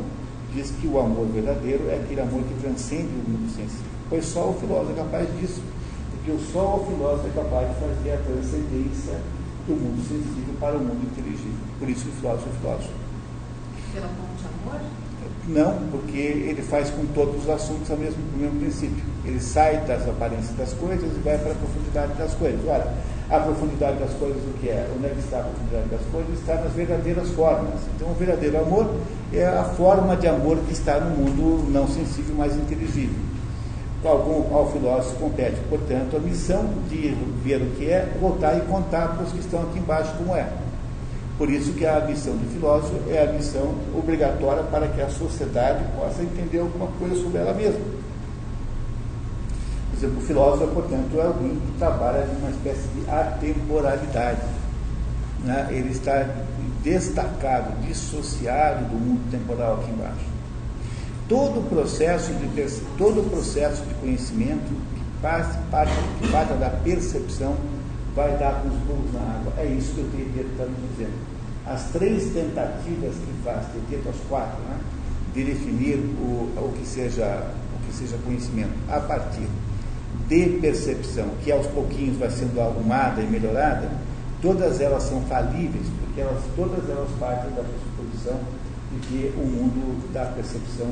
[0.55, 3.87] diz que o amor verdadeiro é aquele amor que transcende o mundo sensível.
[4.09, 5.63] Pois só o filósofo é capaz disso
[6.29, 9.21] porque só o filósofo é capaz de fazer a transcendência
[9.67, 11.59] do mundo sensível para o mundo inteligível.
[11.79, 12.93] Por isso o filósofo é filósofo.
[13.95, 14.81] Pela ponte amor?
[15.49, 19.03] Não, porque ele faz com todos os assuntos o mesmo, o mesmo princípio.
[19.25, 22.61] Ele sai das aparências das coisas e vai para a profundidade das coisas.
[22.67, 22.93] Ora,
[23.31, 24.89] a profundidade das coisas o que é?
[24.97, 26.39] Onde é que está a profundidade das coisas?
[26.39, 27.81] Está nas verdadeiras formas.
[27.95, 28.91] Então, o verdadeiro amor
[29.33, 33.29] é a forma de amor que está no mundo não sensível, mas inteligível
[34.07, 39.15] algum, ao filósofo compete, portanto, a missão de ver o que é, voltar e contar
[39.15, 40.47] para os que estão aqui embaixo como é.
[41.37, 45.85] Por isso que a missão do filósofo é a missão obrigatória para que a sociedade
[45.97, 47.98] possa entender alguma coisa sobre ela mesma.
[49.99, 54.43] Exemplo, o filósofo, portanto, é alguém que trabalha numa espécie de atemporalidade.
[55.45, 55.69] Né?
[55.71, 56.25] Ele está
[56.83, 60.39] destacado, dissociado do mundo temporal aqui embaixo
[61.29, 66.71] todo o processo de, todo o processo de conhecimento que parte, parte, que parte da
[66.71, 67.55] percepção
[68.17, 69.53] vai dar com os pulos na água.
[69.59, 71.13] É isso que o Teteto está nos dizendo.
[71.67, 74.79] As três tentativas que faz Teteto, as quatro, né,
[75.35, 77.47] de definir o, o, que seja,
[77.77, 79.47] o que seja conhecimento a partir
[80.29, 83.91] de percepção, que aos pouquinhos vai sendo arrumada e melhorada,
[84.43, 88.39] todas elas são falíveis, porque elas, todas elas partem da pressuposição
[88.93, 90.91] de que o mundo da percepção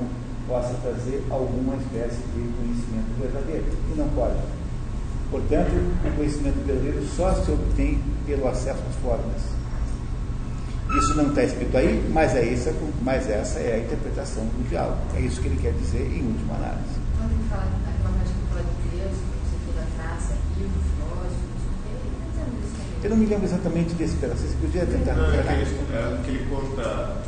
[0.48, 4.38] possa trazer alguma espécie de conhecimento verdadeiro, e não pode.
[5.30, 5.72] Portanto,
[6.04, 9.56] o conhecimento verdadeiro só se obtém pelo acesso às formas.
[10.98, 12.72] Isso não está escrito aí, mas, é essa,
[13.02, 14.98] mas essa é a interpretação do diálogo.
[15.16, 16.94] É isso que ele quer dizer em última análise.
[17.18, 21.42] Quando ele fala naquela parte que fala de Deus, você da raça, livro, filósofo,
[21.90, 24.43] ele Eu não me lembro exatamente desse pedaço.
[24.43, 25.15] Você podia tentar.
[25.15, 27.23] Não, é que, é que ele conta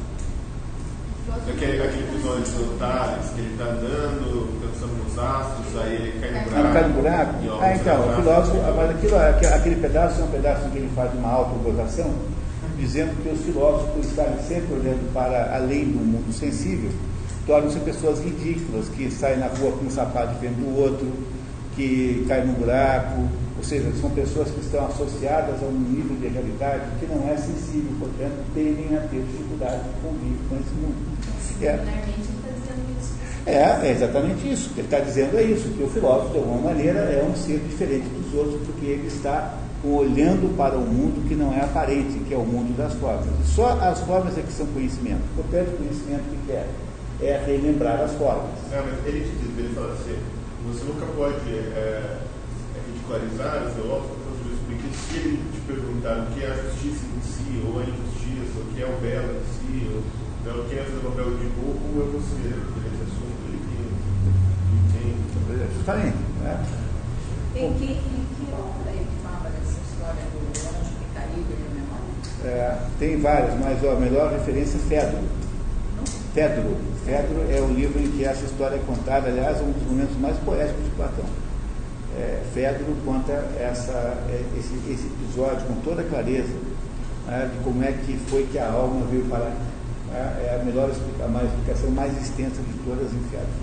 [1.49, 6.33] Aquele, aquele episódio do Tales, que ele está andando, pensando nos astros, aí ele cai
[6.33, 6.67] no buraco.
[6.67, 7.63] Ah, cai no buraco?
[7.63, 9.17] Ah, então, o filósofo, mas aquilo,
[9.55, 12.13] aquele pedaço é um pedaço em que ele faz uma autovotação,
[12.77, 16.91] dizendo que os filósofos, por estarem sempre olhando para além do mundo sensível,
[17.47, 21.07] tornam-se pessoas ridículas, que saem na rua com um sapato diferente do outro,
[21.77, 26.29] que caem no buraco, ou seja, são pessoas que estão associadas a um nível de
[26.29, 31.19] realidade que não é sensível, portanto, tendem a ter dificuldade de conviver com esse mundo.
[31.61, 32.09] É.
[33.47, 34.71] É, é exatamente isso.
[34.77, 38.07] Ele está dizendo é isso, que o filósofo, de alguma maneira, é um ser diferente
[38.09, 42.37] dos outros, porque ele está olhando para um mundo que não é aparente, que é
[42.37, 43.27] o mundo das formas.
[43.45, 45.23] Só as formas é que são conhecimento.
[45.35, 46.67] Portanto, conhecimento que é?
[47.21, 48.51] É relembrar as formas.
[48.71, 50.17] Não, mas ele te diz, ele fala assim,
[50.67, 52.19] você nunca pode é,
[53.09, 54.29] ridicularizar o filósofo
[54.67, 58.61] porque se ele te perguntar o que é a justiça em si, ou a injustiça,
[58.61, 60.03] o que é o belo em si, ou
[60.43, 63.61] então, quem é o papel de pouco é você, esse assunto ele
[64.93, 65.09] tem.
[65.75, 66.17] Justamente.
[66.43, 66.67] Né?
[67.57, 72.13] Em que, em que obra ele fala dessa história do anjo que caiu e memória?
[72.45, 75.19] É, tem várias, mas ó, a melhor referência é Fedro.
[76.35, 76.77] Fedro.
[77.05, 80.37] Fedro é o livro em que essa história é contada, aliás, um dos momentos mais
[80.39, 81.48] poéticos de Platão.
[82.19, 83.93] É, Fedro conta essa,
[84.29, 86.53] é, esse, esse episódio com toda clareza
[87.29, 89.55] né, de como é que foi que a alma veio parar
[90.11, 93.55] é, é a melhor explicação, a explicação mais extensa de todas as infernos.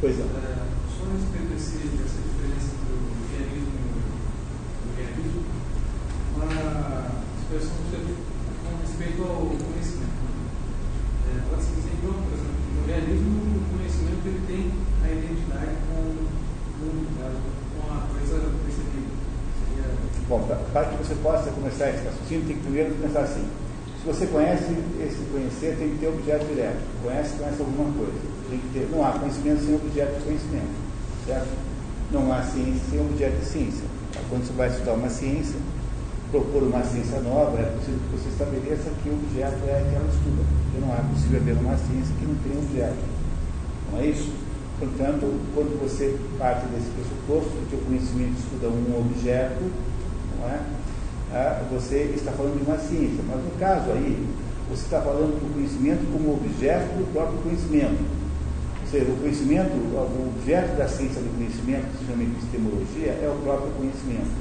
[0.00, 0.22] Pois é.
[0.22, 0.56] é
[0.90, 5.42] só a respeito desse, dessa diferença entre o realismo e o realismo,
[6.34, 6.50] uma
[7.38, 10.18] expressão com respeito ao conhecimento.
[11.28, 14.74] É, pode-se dizer que, por exemplo, no realismo, o conhecimento ele tem
[15.04, 16.33] a identidade com
[20.26, 20.40] Bom,
[20.72, 23.44] para que você possa começar esse raciocínio, tem que primeiro pensar assim
[24.00, 24.64] Se você conhece,
[25.00, 26.80] esse conhecer tem que ter objeto direto.
[27.02, 28.18] Conhece, conhece alguma coisa.
[28.48, 30.74] Tem que ter, não há conhecimento sem objeto de conhecimento.
[31.26, 31.48] Certo?
[32.10, 33.84] Não há ciência sem objeto de ciência.
[34.30, 35.56] Quando você vai estudar uma ciência,
[36.30, 40.08] propor uma ciência nova, é possível que você estabeleça que o objeto é que ela
[40.08, 40.42] estuda.
[40.64, 43.04] Porque não é possível haver uma ciência que não tenha objeto.
[43.92, 44.43] Não é isso?
[44.78, 49.70] Portanto, quando você parte desse pressuposto de que o conhecimento estuda um objeto,
[50.40, 50.58] não é?
[51.32, 53.22] Ah, você está falando de uma ciência.
[53.26, 54.26] Mas no caso aí,
[54.68, 58.02] você está falando do conhecimento como objeto do próprio conhecimento.
[58.82, 63.30] Ou seja, o conhecimento, o objeto da ciência do conhecimento, que se chama epistemologia, é
[63.30, 64.34] o próprio conhecimento.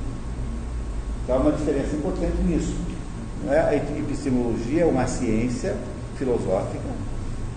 [1.24, 2.76] Então há uma diferença importante nisso.
[3.50, 3.60] É?
[3.60, 5.76] A epistemologia é uma ciência
[6.18, 6.90] filosófica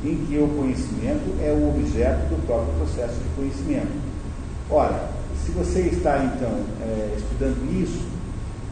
[0.05, 3.93] em que o conhecimento é o objeto do próprio processo de conhecimento.
[4.71, 5.11] Ora,
[5.45, 6.53] se você está então
[6.83, 8.17] é, estudando isso,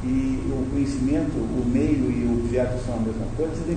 [0.04, 3.76] e o conhecimento, o meio e o objeto são a mesma coisa, você tem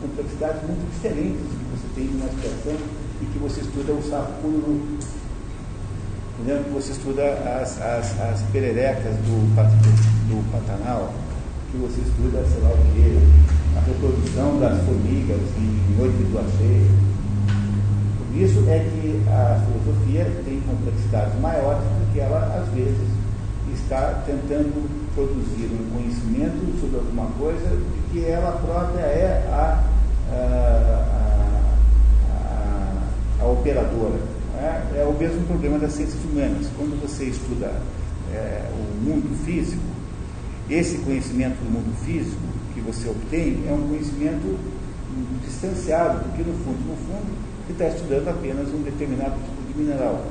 [0.00, 2.76] complexidades muito diferentes que você tem numa situação
[3.20, 4.32] e que você estuda o sapo?
[6.44, 7.22] Que você estuda
[7.62, 11.14] as, as, as pererecas do, do Pantanal,
[11.70, 16.44] que você estuda, sei lá o quê, a reprodução das formigas em noite de lua
[16.58, 16.86] cheia.
[18.18, 23.08] Por isso é que a filosofia tem complexidades maiores porque ela, às vezes,
[23.72, 29.84] está tentando produzir um conhecimento sobre alguma coisa de que ela própria é a,
[30.32, 30.36] a,
[33.40, 34.18] a, a operadora.
[34.58, 35.00] É?
[35.00, 35.04] é?
[35.04, 36.68] o mesmo problema das ciências humanas.
[36.76, 37.72] Quando você estuda
[38.32, 39.82] é, o mundo físico,
[40.70, 44.58] esse conhecimento do mundo físico que você obtém é um conhecimento
[45.44, 47.32] distanciado, porque no fundo, no fundo,
[47.66, 50.24] você está estudando apenas um determinado tipo de mineral.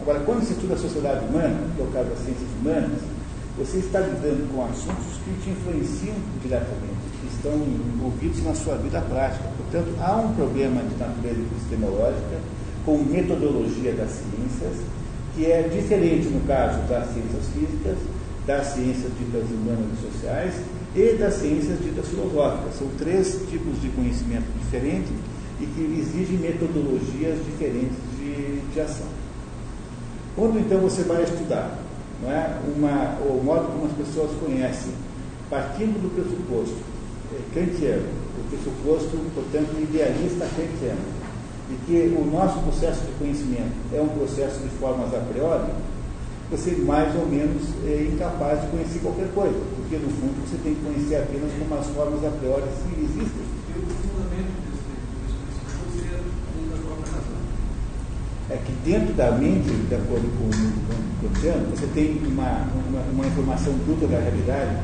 [0.00, 3.00] Agora, quando você estuda a sociedade humana, que é o caso das ciências humanas,
[3.56, 9.00] você está lidando com assuntos que te influenciam diretamente, que estão envolvidos na sua vida
[9.00, 9.44] prática.
[9.56, 12.38] Portanto, há um problema de natureza epistemológica
[12.84, 14.86] com metodologia das ciências,
[15.34, 17.98] que é diferente no caso das ciências físicas,
[18.46, 20.54] das ciências ditas humanas e sociais
[20.98, 22.74] e das ciências ditas filosóficas.
[22.76, 25.12] São três tipos de conhecimento diferentes
[25.60, 29.06] e que exigem metodologias diferentes de, de ação.
[30.34, 31.78] Quando então você vai estudar
[32.20, 34.92] não é, uma, o modo como as pessoas conhecem,
[35.48, 36.76] partindo do pressuposto
[37.32, 38.08] é, kantiano,
[38.38, 41.18] o pressuposto, portanto, idealista kantiano,
[41.68, 45.70] de que o nosso processo de conhecimento é um processo de formas a priori,
[46.50, 50.74] você mais ou menos é incapaz de conhecer qualquer coisa, porque no fundo você tem
[50.74, 53.44] que conhecer apenas como as formas a priori se existem.
[53.68, 54.88] E o fundamento desse,
[55.28, 55.60] desse
[55.92, 57.40] seria da própria razão.
[58.48, 63.00] É que dentro da mente, de acordo com o mundo kantiano, você tem uma, uma,
[63.12, 64.76] uma, informação bruta da realidade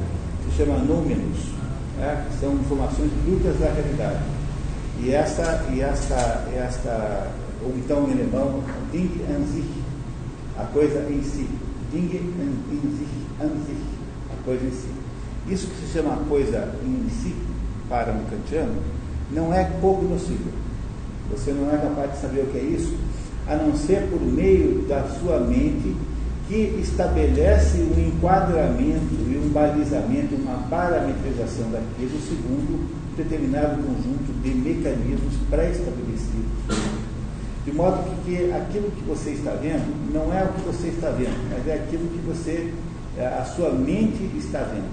[0.44, 1.48] que se chama números,
[1.96, 2.26] né?
[2.28, 4.22] que são informações brutas da realidade.
[5.00, 7.32] E essa, e essa, essa
[7.64, 8.62] ou então em alemão,
[8.92, 9.83] Ding an sich,
[10.58, 11.48] a coisa em si.
[11.92, 13.84] Ding in sich, an sich,
[14.32, 14.88] a coisa em si.
[15.48, 17.34] Isso que se chama coisa em si,
[17.88, 18.76] para um kantiano,
[19.30, 20.52] não é pognocível.
[21.30, 22.94] Você não é capaz de saber o que é isso,
[23.46, 25.94] a não ser por meio da sua mente
[26.48, 35.34] que estabelece um enquadramento e um balizamento, uma parametrização daquilo segundo determinado conjunto de mecanismos
[35.48, 36.53] pré-estabelecidos.
[37.64, 41.08] De modo que, que, aquilo que você está vendo não é o que você está
[41.08, 42.74] vendo, mas é aquilo que você,
[43.16, 44.92] é, a sua mente está vendo.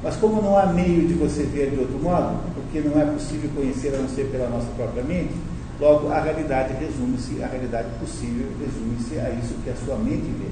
[0.00, 3.50] Mas como não há meio de você ver de outro modo, porque não é possível
[3.54, 5.34] conhecer a não ser pela nossa própria mente,
[5.80, 10.50] logo a realidade resume-se, a realidade possível resume-se a isso que a sua mente vê.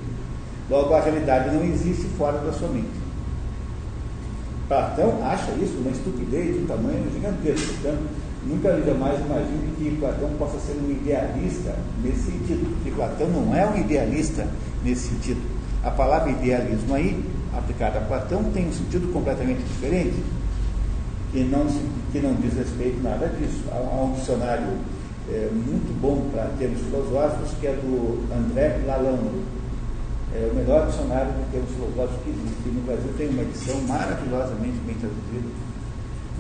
[0.69, 3.03] Logo a realidade não existe fora da sua mente.
[4.67, 7.75] Platão acha isso uma estupidez de um tamanho gigantesco.
[7.75, 8.03] Portanto,
[8.45, 13.65] Nunca jamais imagine que Platão possa ser um idealista nesse sentido, porque Platão não é
[13.69, 14.49] um idealista
[14.85, 15.41] nesse sentido.
[15.85, 17.25] A palavra idealismo aí,
[17.55, 20.17] aplicada a Platão, tem um sentido completamente diferente,
[21.31, 21.67] que não,
[22.11, 23.63] que não diz respeito nada disso.
[23.71, 24.67] Há, há um dicionário
[25.31, 29.63] é, muito bom para termos filosóficos, que é do André Lalande.
[30.35, 32.69] É o melhor dicionário de termos filosóficos que existe.
[32.71, 35.49] no Brasil tem uma edição maravilhosamente bem traduzida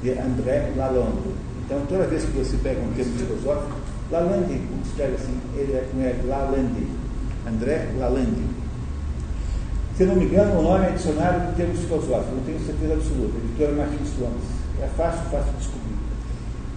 [0.02, 3.78] de André Lalande então, toda vez que você pega um termo filosófico,
[4.10, 6.86] Lalande, escreve assim, ele é com L, Lalande,
[7.46, 8.44] André Lalande.
[9.96, 13.38] Se não me engano, o nome é Dicionário de Termos Filosóficos, não tenho certeza absoluta,
[13.38, 14.44] editora Martins Gomes.
[14.82, 15.96] É fácil, fácil de descobrir.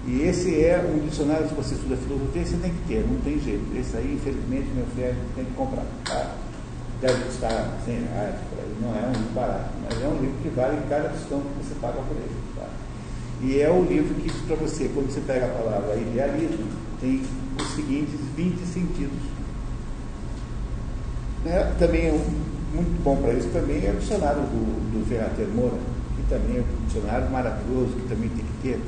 [0.07, 3.39] E esse é um dicionário, se você estuda filosofia, você tem que ter, não tem
[3.39, 3.65] jeito.
[3.75, 5.85] Esse aí, infelizmente, meu filho tem que comprar.
[6.05, 6.35] Tá?
[7.01, 8.35] Deve custar 100 reais,
[8.81, 11.75] não é um livro barato, mas é um livro que vale cada questão que você
[11.81, 12.44] paga por ele.
[13.45, 16.65] E é o livro que diz para você, quando você pega a palavra idealismo,
[16.99, 17.21] tem
[17.61, 19.19] os seguintes 20 sentidos.
[21.45, 22.25] É, também é um,
[22.73, 25.77] muito bom para isso também é o dicionário do, do Ferrater Moura,
[26.15, 28.81] que também é um dicionário maravilhoso, que também tem que ter,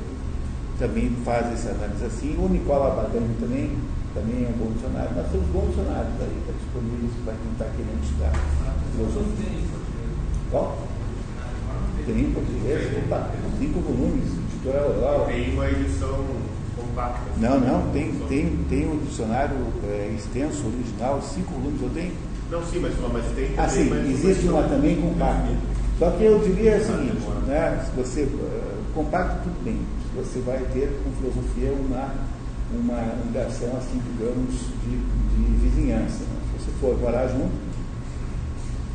[0.76, 2.34] também faz essa análise assim.
[2.36, 3.78] O Nicola Badani também,
[4.12, 5.14] também é um bom dicionário.
[5.14, 8.34] Nós temos bons dicionários aí, tá disponíveis para quem está querendo estudar.
[8.90, 9.68] Filosofia.
[10.50, 10.88] Qual?
[12.04, 12.90] Tem em português?
[13.04, 15.24] Opa, cinco volumes, editora.
[15.26, 16.24] Tem uma edição
[16.76, 17.20] compacta.
[17.38, 22.12] Não, não, tem, tem, tem um dicionário é, extenso, original, cinco volumes eu tenho.
[22.50, 25.52] Não, sim, mas, mas tem Ah, sim, mas- existe mas- uma também compacta.
[25.98, 29.80] Só que eu diria o seguinte, né, se você, eh, compacto tudo bem,
[30.14, 32.14] você vai ter com filosofia uma,
[32.72, 34.54] uma ligação assim, digamos,
[34.84, 36.20] de, de vizinhança.
[36.20, 36.38] né?
[36.56, 37.50] Se você for morar junto,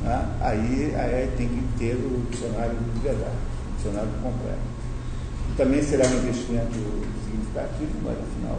[0.02, 3.36] né, aí, aí tem que ter o dicionário de verdade,
[3.72, 4.73] o dicionário completo.
[5.56, 6.74] Também será um investimento
[7.26, 8.58] significativo, mas afinal,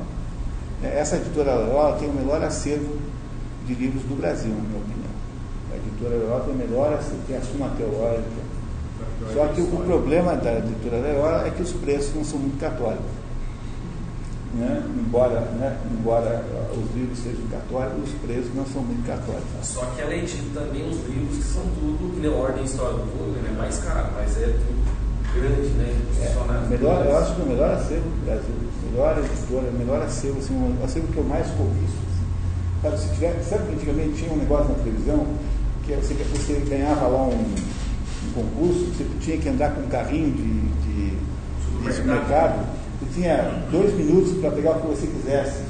[0.81, 2.99] né, essa editora Loyola tem o melhor acervo
[3.66, 5.15] de livros do Brasil, na minha opinião.
[5.73, 8.45] A editora Loyola tem o melhor acervo, tem a Suma Teológica.
[9.33, 13.25] Só que o problema da editora Loyola é que os preços não são muito católicos.
[14.55, 14.85] Né?
[14.97, 15.77] Embora, né?
[15.91, 19.51] Embora os livros sejam católicos, os preços não são muito católicos.
[19.62, 23.19] Só que ela edita também uns livros que são tudo, que nem Ordem História do
[23.19, 24.84] Vôlei, é mais caro, mas é tudo
[25.35, 25.94] grande, né?
[26.23, 28.55] É, melhor, eu acho que o melhor acervo do Brasil,
[28.90, 31.98] melhor editora, melhor acervo, assim, o acervo que eu mais cobiço.
[32.06, 32.82] Assim.
[32.82, 35.27] Sabe, se tiver, sabe que antigamente tinha um negócio na televisão
[35.85, 40.31] que você, você ganhava lá um, um concurso, você tinha que andar com um carrinho
[40.32, 42.66] de, de, de supermercado,
[43.01, 45.62] você tinha dois minutos para pegar o que você quisesse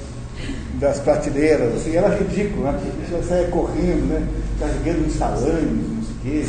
[0.78, 2.72] das prateleiras, assim, era ridículo, né?
[2.72, 4.28] Porque a pessoa saia correndo, né?
[4.58, 6.46] carregando uns salames, não sei o quê.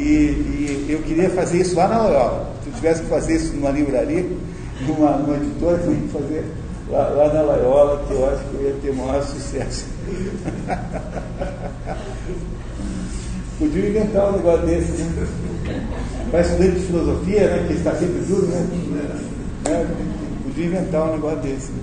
[0.00, 2.50] E, e eu queria fazer isso lá na Loyola.
[2.62, 4.26] Se eu tivesse que fazer isso numa livraria,
[4.86, 6.46] numa, numa editora, eu que fazer
[6.88, 9.84] lá, lá na Loyola, que eu acho que eu ia ter maior sucesso.
[13.58, 15.26] Podia inventar um negócio desse, né?
[16.30, 17.66] Para estudante de filosofia, né?
[17.68, 18.66] Que está sempre duro, né?
[19.68, 19.86] né?
[20.44, 21.70] Podia inventar um negócio desse.
[21.72, 21.82] Né?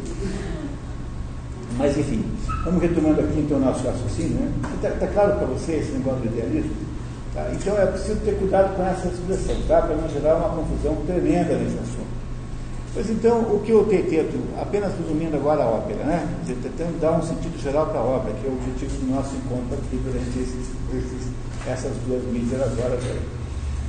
[1.77, 2.25] Mas enfim,
[2.65, 4.51] vamos retomando aqui então o nosso raciocínio, né?
[4.73, 6.86] Está claro para você esse negócio do idealismo?
[7.37, 7.51] Tá?
[7.53, 9.83] Então é preciso ter cuidado com essa expressão, tá?
[9.83, 12.17] para não gerar uma confusão tremenda nesse assunto.
[12.95, 16.27] Pois então, o que eu tento, apenas resumindo agora a ópera, né?
[16.47, 19.77] Tentando dar um sentido geral para a obra, que é o objetivo do nosso encontro
[19.77, 21.29] aqui durante esses, esses,
[21.67, 23.21] essas duas míseras horas aí.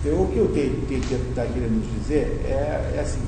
[0.05, 0.93] Então, o que eu tento
[1.31, 3.23] estar querendo dizer é, é assim,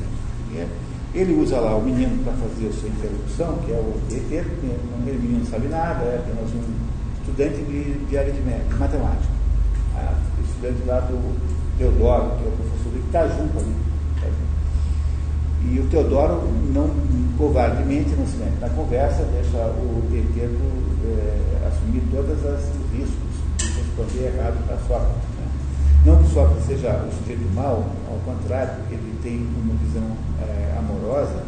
[0.54, 0.66] é,
[1.14, 5.00] ele usa lá o menino para fazer a sua introdução, que é o ET, o
[5.02, 6.62] menino não sabe nada, é apenas um
[7.22, 9.39] estudante de, de aritmética, matemática.
[10.44, 11.36] Estudante lá do
[11.78, 13.74] Teodoro, que é o professor que está junto ali.
[14.20, 14.26] Tá.
[15.62, 16.90] E o Teodoro, não
[17.36, 20.60] covardemente, não se mete na conversa, deixa o Teteto
[21.04, 25.28] é, assumir todos os riscos de responder errado para Sócrates.
[25.38, 25.48] Né?
[26.04, 31.42] Não que Sócrates seja o sujeito mau, ao contrário, ele tem uma visão é, amorosa,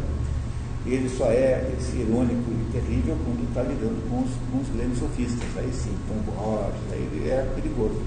[0.85, 4.99] ele só é esse irônico e terrível quando está lidando com os, com os grandes
[4.99, 5.47] sofistas.
[5.55, 8.01] Aí sim, com o Borges, aí ele é perigoso.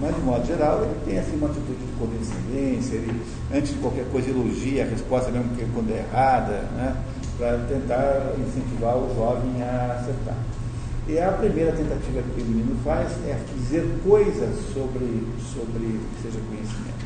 [0.00, 3.22] Mas, de modo geral, ele tem assim, uma atitude de condescendência, ele,
[3.54, 6.96] antes de qualquer coisa, elogia a resposta, mesmo que quando é errada, né,
[7.38, 10.36] para tentar incentivar o jovem a acertar.
[11.06, 16.40] E a primeira tentativa que o menino faz é dizer coisas sobre, sobre que seja
[16.48, 17.04] conhecimento.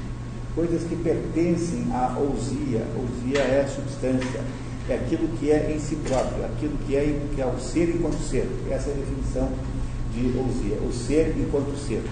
[0.54, 2.86] Coisas que pertencem à ousia.
[2.96, 4.40] Ousia é a substância,
[4.88, 8.18] é aquilo que é em si próprio, aquilo que é, que é o ser enquanto
[8.22, 8.48] ser.
[8.70, 9.48] Essa é a definição
[10.14, 12.02] de ousia, o ser enquanto ser.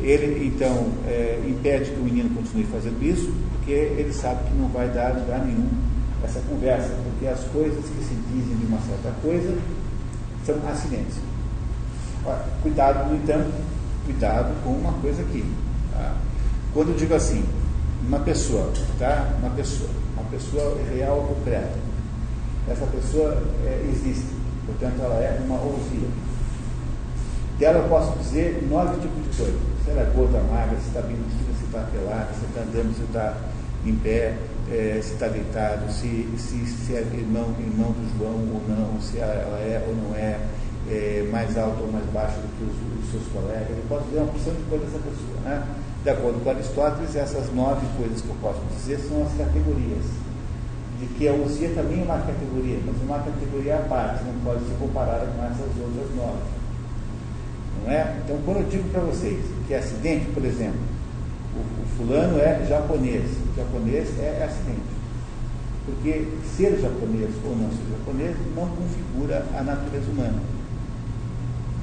[0.00, 4.68] Ele, então, é, impede que o menino continue fazendo isso, porque ele sabe que não
[4.68, 5.68] vai dar lugar nenhum
[6.22, 9.56] essa conversa, porque as coisas que se dizem de uma certa coisa
[10.44, 11.16] são acidentes.
[12.24, 13.52] Ora, cuidado, no entanto,
[14.04, 15.44] cuidado com uma coisa aqui.
[15.92, 16.16] Tá?
[16.72, 17.44] Quando eu digo assim,
[18.06, 19.34] uma pessoa, tá?
[19.40, 21.74] Uma pessoa, uma pessoa real concreta.
[22.68, 24.26] Essa pessoa é, existe,
[24.66, 26.08] portanto ela é uma ousia.
[27.58, 29.60] Dela eu posso dizer nove tipos de coisas.
[29.82, 32.94] Se ela é gorda, magra, se está bem vestida, se está pelada, se está andando,
[32.94, 33.34] se está
[33.86, 34.36] em pé,
[34.70, 39.18] é, se está deitado, se, se, se é irmão, irmão do João ou não, se
[39.18, 40.38] ela é ou não é,
[40.90, 43.70] é mais alta ou mais baixa do que os, os seus colegas.
[43.70, 45.40] Eu posso dizer uma porção de coisas dessa pessoa.
[45.44, 45.66] Né?
[46.04, 50.04] De acordo com Aristóteles, essas nove coisas que eu posso dizer são as categorias.
[51.00, 54.60] De que a ousia também é uma categoria, mas uma categoria à parte, não pode
[54.64, 56.55] ser comparada com essas outras nove.
[57.84, 58.16] Não é?
[58.24, 60.80] Então, quando eu digo para vocês que acidente, por exemplo,
[61.54, 63.24] o, o fulano é japonês.
[63.52, 64.96] O japonês é acidente.
[65.86, 66.26] Porque
[66.56, 70.42] ser japonês ou não ser japonês não configura a natureza humana.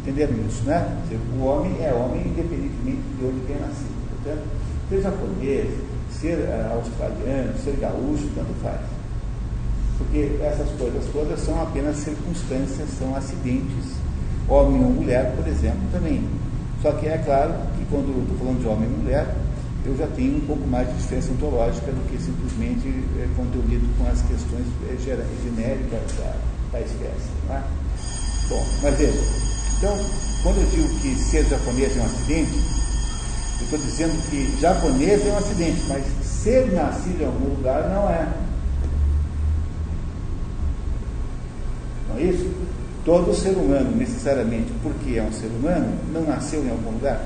[0.01, 1.01] Entenderam isso, né?
[1.39, 3.93] O homem é homem independentemente de onde tenha nascido.
[4.09, 4.43] Portanto,
[4.89, 5.69] ser japonês,
[6.11, 8.81] ser uh, australiano, ser gaúcho, tanto faz.
[9.97, 14.02] Porque essas coisas todas são apenas circunstâncias, são acidentes.
[14.47, 16.27] Homem ou mulher, por exemplo, também.
[16.81, 19.35] Só que é claro que quando eu estou falando de homem e mulher,
[19.85, 22.87] eu já tenho um pouco mais de diferença ontológica do que simplesmente
[23.19, 26.35] é, quando eu lido com as questões é, genéricas da,
[26.71, 27.31] da espécie.
[27.47, 27.63] Tá?
[28.49, 29.19] Bom, mas veja,
[29.77, 29.97] então,
[30.43, 32.53] quando eu digo que ser japonês é um acidente,
[33.59, 38.09] eu estou dizendo que japonês é um acidente, mas ser nascido em algum lugar não
[38.09, 38.27] é.
[42.09, 42.62] Não é isso?
[43.05, 47.21] Todo ser humano, necessariamente, porque é um ser humano, não nasceu em algum lugar.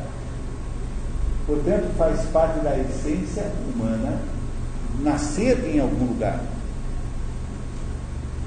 [1.45, 4.19] Portanto, faz parte da essência humana
[5.01, 6.41] nascer em algum lugar.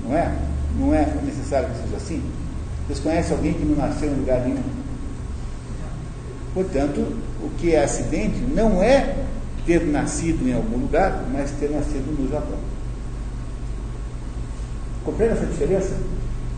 [0.04, 0.36] Não é?
[0.78, 2.22] Não é necessário que seja assim?
[2.86, 4.62] Vocês conhecem alguém que não nasceu em lugar nenhum?
[6.52, 9.24] Portanto, o que é acidente não é
[9.64, 12.58] ter nascido em algum lugar, mas ter nascido no Japão.
[15.04, 15.94] Compreende essa diferença?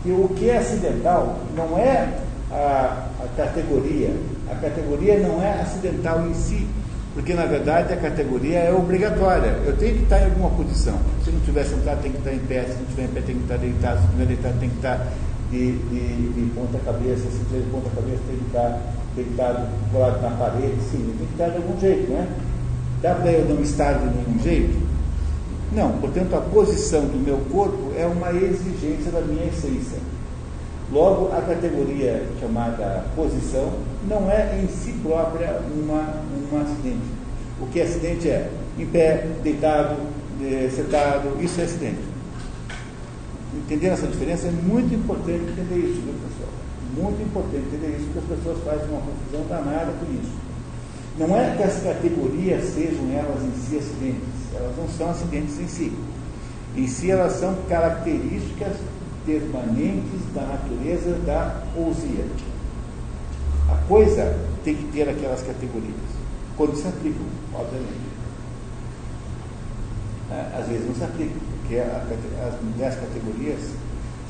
[0.03, 2.09] Que o que é acidental não é
[2.51, 4.13] a, a categoria.
[4.51, 6.67] A categoria não é acidental em si,
[7.13, 9.57] porque na verdade a categoria é obrigatória.
[9.65, 10.97] Eu tenho que estar em alguma posição.
[11.23, 12.63] Se não estiver sentado, tem que estar em pé.
[12.63, 13.97] Se não estiver em pé, tem que estar deitado.
[13.97, 15.07] Se não estiver deitado, tem que estar
[15.49, 17.21] de, de, de ponta cabeça.
[17.21, 18.81] Se estiver de ponta cabeça, tem que estar
[19.15, 20.81] deitado, colado na parede.
[20.91, 22.27] Sim, tem que estar de algum jeito, né?
[23.01, 24.92] Dá para eu não estar de nenhum jeito?
[25.73, 29.97] Não, portanto, a posição do meu corpo é uma exigência da minha essência.
[30.91, 33.73] Logo, a categoria chamada posição
[34.07, 36.21] não é em si própria uma,
[36.51, 37.01] um acidente.
[37.59, 39.95] O que é acidente é em pé, deitado,
[40.43, 42.01] eh, sentado, isso é acidente.
[43.55, 44.47] Entendendo essa diferença?
[44.47, 46.53] É muito importante entender isso, viu, pessoal?
[46.95, 50.31] Muito importante entender isso, porque as pessoas fazem uma confusão danada com isso.
[51.17, 55.67] Não é que as categorias sejam elas em si acidentes, elas não são acidentes em
[55.67, 55.93] si.
[56.75, 58.77] Em si, elas são características
[59.25, 62.25] permanentes da natureza da ousia.
[63.69, 65.95] A coisa tem que ter aquelas categorias,
[66.57, 68.13] quando se aplicam, obviamente.
[70.31, 73.59] É, às vezes não se aplicam, porque as dez categorias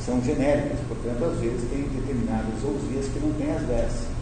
[0.06, 4.13] são genéricas, portanto, às vezes tem determinadas ousias que não têm as dez.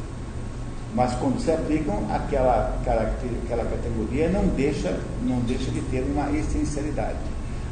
[0.93, 7.17] Mas quando se aplicam, aquela, aquela categoria não deixa, não deixa de ter uma essencialidade.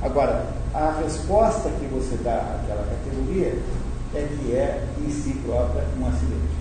[0.02, 3.58] Agora, a resposta que você dá àquela categoria
[4.16, 6.60] é que é em si própria um acidente.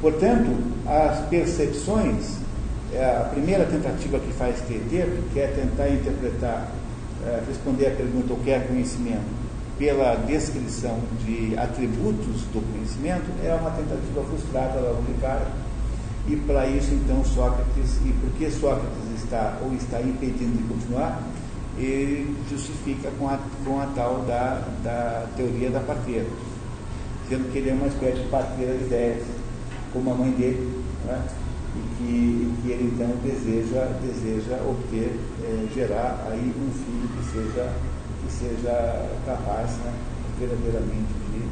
[0.00, 0.56] Portanto,
[0.86, 2.38] as percepções,
[2.92, 6.68] é a primeira tentativa que faz Teteto, que é tentar interpretar,
[7.26, 9.37] é, responder à pergunta o que é conhecimento,
[9.78, 15.46] pela descrição de atributos do conhecimento, é uma tentativa frustrada logo de cara.
[16.26, 21.22] E para isso, então, Sócrates, e porque Sócrates está ou está impedindo de continuar,
[21.78, 26.26] ele justifica com a, com a tal da, da teoria da parteira,
[27.28, 29.22] sendo que ele é uma espécie de parteira de ideias,
[29.92, 31.22] como a mãe dele, né?
[31.76, 37.32] e, que, e que ele então deseja, deseja obter, é, gerar aí um filho que
[37.32, 37.72] seja,
[38.28, 39.92] que seja capaz né,
[40.38, 41.42] verdadeiramente de,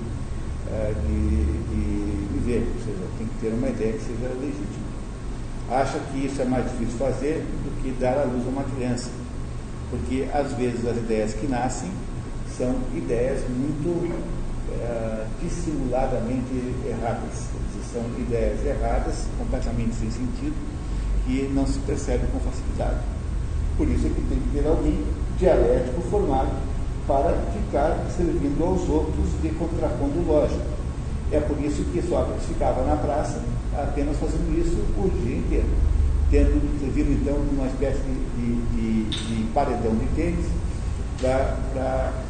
[0.70, 4.86] é, de, de viver, ou seja, tem que ter uma ideia que seja legítima
[5.70, 9.10] acha que isso é mais difícil fazer do que dar à luz a uma criança.
[9.90, 11.90] Porque às vezes as ideias que nascem
[12.56, 14.14] são ideias muito
[14.72, 17.48] é, dissimuladamente erradas.
[17.92, 20.54] São ideias erradas, completamente sem sentido,
[21.24, 23.00] que não se percebem com facilidade.
[23.76, 25.04] Por isso é que tem que ter alguém
[25.38, 26.50] dialético formado
[27.06, 30.62] para ficar servindo aos outros de contraponto lógico.
[31.30, 33.40] É por isso que Sócrates ficava na praça
[33.76, 35.68] apenas fazendo isso o dia inteiro,
[36.30, 38.00] tendo servido então uma espécie
[38.36, 40.46] de, de, de paredão de tênis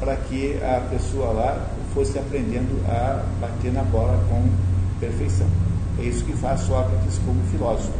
[0.01, 4.49] para que a pessoa lá fosse aprendendo a bater na bola com
[5.01, 5.47] perfeição.
[5.99, 7.93] É isso que faz Sócrates como filósofo.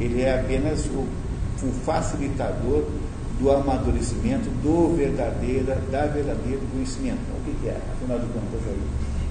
[0.00, 1.06] Ele é apenas o,
[1.64, 2.84] o facilitador
[3.38, 7.20] do amadurecimento do verdadeiro, da verdadeiro conhecimento.
[7.38, 8.80] O que, que é, afinal de contas, aí?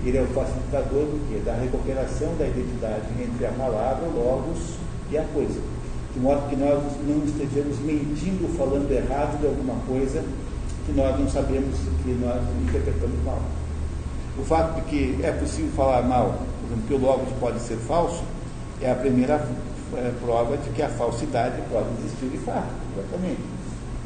[0.05, 1.41] Ele é o facilitador do quê?
[1.43, 4.75] Da recuperação da identidade entre a palavra, o logos
[5.09, 5.59] e a coisa.
[6.13, 10.23] De modo que nós não estejamos mentindo, falando errado de alguma coisa
[10.85, 13.41] que nós não sabemos, que nós interpretamos mal.
[14.37, 17.77] O fato de que é possível falar mal, por exemplo, que o logos pode ser
[17.77, 18.23] falso,
[18.81, 19.47] é a primeira
[19.95, 23.54] é, prova de que a falsidade pode existir de fato, completamente.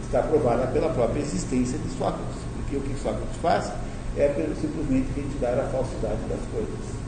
[0.10, 3.72] Está provada pela própria existência de Sócrates, porque o que Sócrates faz
[4.18, 4.28] é
[4.60, 7.00] simplesmente retirar a falsidade das coisas.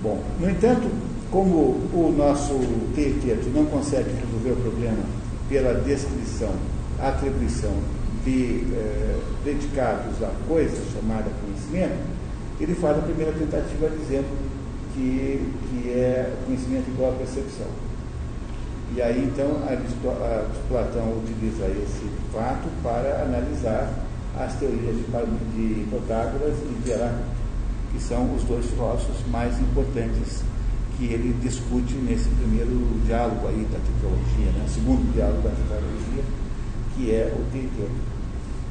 [0.00, 0.88] Bom, no entanto,
[1.32, 2.54] como o nosso
[2.94, 5.02] teeteto não consegue resolver o problema
[5.48, 6.54] pela descrição,
[7.00, 7.72] atribuição
[8.24, 11.98] de eh, predicados à coisa chamada conhecimento,
[12.60, 14.28] ele faz a primeira tentativa dizendo
[14.94, 17.66] que, que é conhecimento igual a percepção.
[18.94, 19.62] E aí, então,
[20.68, 23.92] Platão utiliza esse fato para analisar
[24.38, 27.24] as teorias de, Protágoras e de Heráclito,
[27.92, 30.42] que são os dois filósofos mais importantes
[30.96, 34.66] que ele discute nesse primeiro diálogo aí da teologia, né?
[34.68, 36.24] segundo diálogo da teologia,
[36.94, 37.90] que é o teiteu.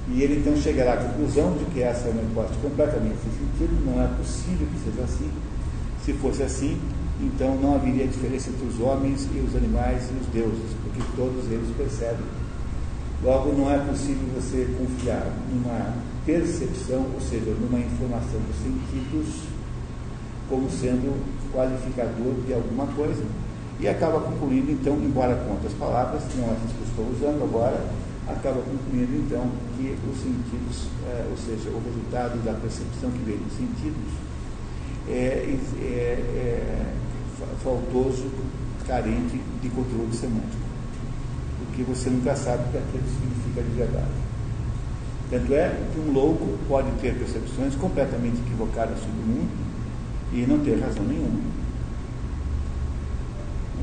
[0.08, 3.86] E ele então chegará à conclusão de que essa é uma hipótese completamente sem sentido,
[3.86, 5.30] não é possível que seja assim.
[6.04, 6.80] Se fosse assim,
[7.20, 11.46] então não haveria diferença entre os homens e os animais e os deuses, porque todos
[11.50, 12.26] eles percebem.
[13.24, 19.44] Logo, não é possível você confiar numa percepção, ou seja, numa informação dos sentidos,
[20.50, 21.16] como sendo
[21.54, 23.24] qualificador de alguma coisa.
[23.80, 27.86] E acaba concluindo, então, embora com outras palavras, não essas que estou usando agora,
[28.28, 33.38] acaba concluindo, então, que os sentidos, é, ou seja, o resultado da percepção que veio
[33.40, 34.12] dos sentidos,
[35.08, 36.86] é, é, é
[37.64, 38.26] faltoso,
[38.88, 40.66] carente de conteúdo semântico.
[41.60, 44.26] Porque você nunca sabe o que aquilo significa de verdade.
[45.30, 49.66] Tanto é que um louco pode ter percepções completamente equivocadas sobre o mundo
[50.32, 51.40] e não ter razão nenhuma.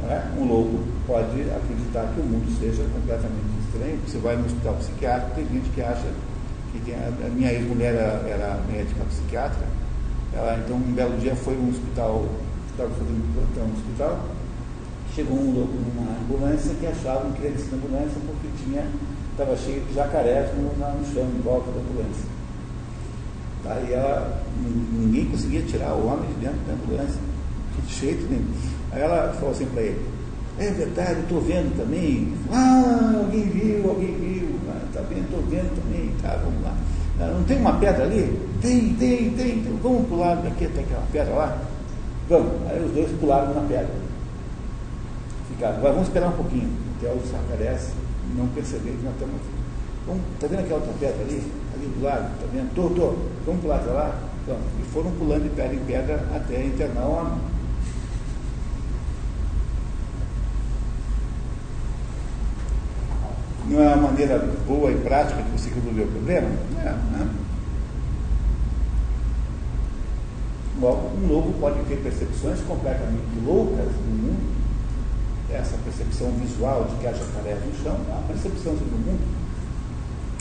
[0.08, 0.22] É?
[0.36, 3.98] Um louco pode acreditar que o mundo seja completamente estranho.
[4.06, 6.06] Você vai no hospital psiquiátrico, tem gente que acha
[6.84, 9.64] que a, minha ex-mulher era, era, médica psiquiatra.
[10.32, 12.26] Ela então um belo dia foi um hospital,
[12.72, 14.24] estava fazendo plantão no hospital,
[15.14, 18.86] chegou um louco numa ambulância que achavam que ele na ambulância porque tinha
[19.32, 22.24] estava cheio de jacarés no, no chão, em volta da ambulância.
[23.64, 23.80] Tá?
[23.88, 24.42] E ela,
[24.92, 27.20] ninguém conseguia tirar o homem de dentro da ambulância,
[27.86, 28.52] de jeito nenhum.
[28.90, 30.00] Aí ela falou assim para ele,
[30.58, 32.34] é verdade, estou vendo também.
[32.50, 34.48] Ah, alguém viu, alguém viu.
[34.68, 36.10] Ah, vendo, estou vendo também.
[36.20, 36.74] Tá, vamos lá.
[37.20, 38.38] Ah, não tem uma pedra ali?
[38.60, 39.58] Tem, tem, tem.
[39.58, 41.58] Então, vamos pular daqui até aquela pedra lá?
[42.28, 42.52] Vamos.
[42.70, 43.90] Aí os dois pularam na pedra.
[45.48, 45.76] Ficaram.
[45.76, 47.92] Agora vamos esperar um pouquinho, até os jacarés
[48.36, 49.62] não perceberem que nós estamos aqui.
[50.34, 51.42] Está vendo aquela outra pedra ali?
[51.74, 52.68] Ali do lado, está vendo?
[52.68, 53.18] Estou, estou.
[53.46, 54.18] Vamos pular até lá?
[54.46, 54.62] Vamos.
[54.80, 57.38] E foram pulando de pedra em pedra até internar o homem.
[63.68, 66.48] Não é uma maneira boa e prática de você resolver o problema?
[66.80, 67.28] É, né?
[70.90, 74.52] Um louco pode ter percepções completamente loucas no mundo.
[75.48, 79.20] Essa percepção visual de que há jacaré no chão é uma percepção sobre o mundo.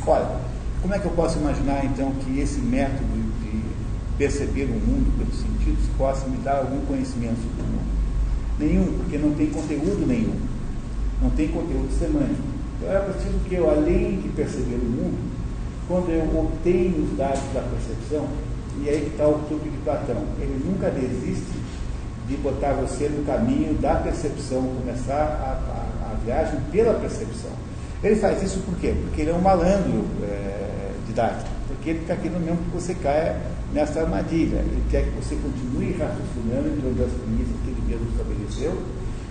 [0.08, 0.40] Olha,
[0.82, 3.06] como é que eu posso imaginar então que esse método
[3.44, 3.62] de
[4.18, 7.92] perceber o mundo pelos sentidos possa me dar algum conhecimento sobre o mundo?
[8.58, 10.40] Nenhum, porque não tem conteúdo nenhum.
[11.22, 12.42] Não tem conteúdo semântico.
[12.80, 15.20] Então é preciso que eu, além de perceber o mundo,
[15.88, 18.28] quando eu obtenho os dados da percepção,
[18.84, 21.60] e aí está o truque de Platão, ele nunca desiste
[22.28, 27.52] de botar você no caminho da percepção, começar a, a, a viagem pela percepção.
[28.04, 28.94] Ele faz isso por quê?
[29.04, 33.38] Porque ele é um malandro é, didático, porque ele está querendo mesmo que você caia
[33.74, 34.58] nessa armadilha.
[34.58, 38.82] Ele quer que você continue raciocinando em torno das premissas que ele mesmo estabeleceu,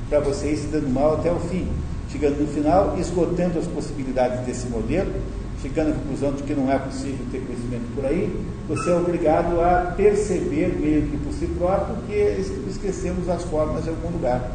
[0.08, 1.68] para você ir se dando mal até o fim
[2.10, 5.12] chegando no final, esgotando as possibilidades desse modelo,
[5.62, 8.34] chegando à conclusão de que não é possível ter conhecimento por aí,
[8.66, 13.90] você é obrigado a perceber, meio que por si próprio, que esquecemos as formas em
[13.90, 14.52] algum lugar,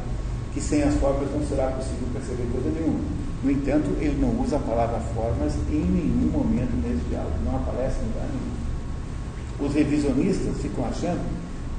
[0.54, 3.00] que sem as formas não será possível perceber coisa nenhuma.
[3.44, 8.00] No entanto, ele não usa a palavra formas em nenhum momento nesse diálogo, não aparece
[8.02, 9.68] em lugar nenhum.
[9.68, 11.22] Os revisionistas ficam achando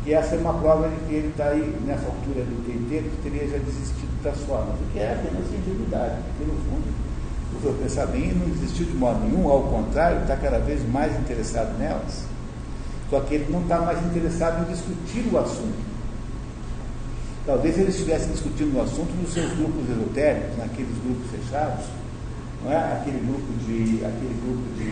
[0.05, 3.23] que essa é uma prova de que ele está aí, nessa altura do TT, que
[3.25, 6.87] teria já desistido das formas, o que é apenas ingenuidade, porque no fundo,
[7.57, 11.19] o seu pensar bem, não desistiu de modo nenhum, ao contrário, está cada vez mais
[11.19, 12.25] interessado nelas.
[13.11, 15.87] Só que ele não está mais interessado em discutir o assunto.
[17.47, 21.87] Talvez ele estivesse discutindo o assunto nos seus grupos esotéricos, naqueles grupos fechados,
[22.65, 22.77] não é?
[22.77, 24.91] aquele grupo de, aquele grupo de,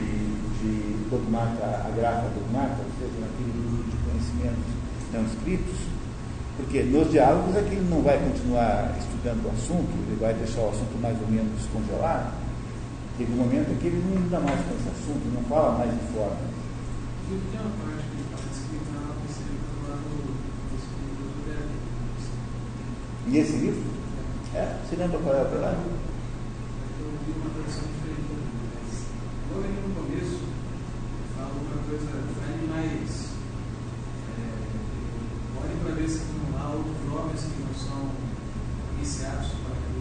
[0.62, 5.78] de dogmata, a grafa dogmata, ou seja, naquele grupo de conhecimentos não escritos,
[6.56, 10.60] porque nos diálogos é que ele não vai continuar estudando o assunto, ele vai deixar
[10.62, 12.43] o assunto mais ou menos descongelado.
[13.16, 16.12] Teve um momento que ele não lida mais com esse assunto, não fala mais de
[16.12, 16.36] forma.
[17.28, 19.46] Tem uma parte que ele fala explicar você
[19.80, 20.34] falando
[20.70, 20.84] dos
[23.26, 23.94] Nesse livro?
[24.54, 25.82] É, você lembra qual é o problema?
[27.00, 29.10] Eu vi uma tradução diferente mas
[29.50, 30.46] logo ali no começo,
[31.34, 33.34] fala uma coisa bem mais.
[34.30, 34.46] É,
[35.58, 38.10] olhe para ver se não há outros jovens que não são
[38.98, 39.96] iniciados para que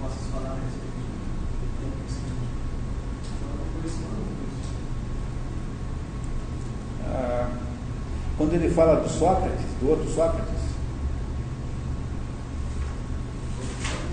[0.00, 2.24] possas falar a respeito do tempo que se
[3.40, 3.73] Fala uma coisa lá no começo.
[7.06, 7.48] Ah,
[8.36, 10.64] quando ele fala do Sócrates, do outro Sócrates,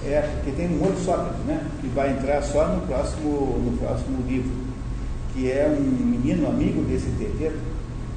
[0.04, 1.66] é porque tem um outro Sócrates, né?
[1.80, 4.52] Que vai entrar só no próximo, no próximo livro,
[5.34, 7.60] que é um menino amigo desse teteiro,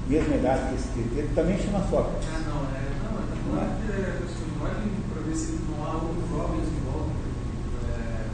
[0.08, 2.28] mesma idade que esse teteiro, também chama Sócrates.
[2.34, 2.84] Ah, não, é.
[3.46, 4.20] Não, é tá que é,
[5.12, 7.12] para ver se não há outros jovens em volta,
[7.86, 8.26] é,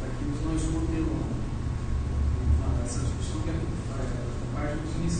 [0.00, 1.30] para que eles não escutem uma-
[2.66, 3.56] uma- essa discussão que é é,
[4.54, 5.19] parte dos iniciados.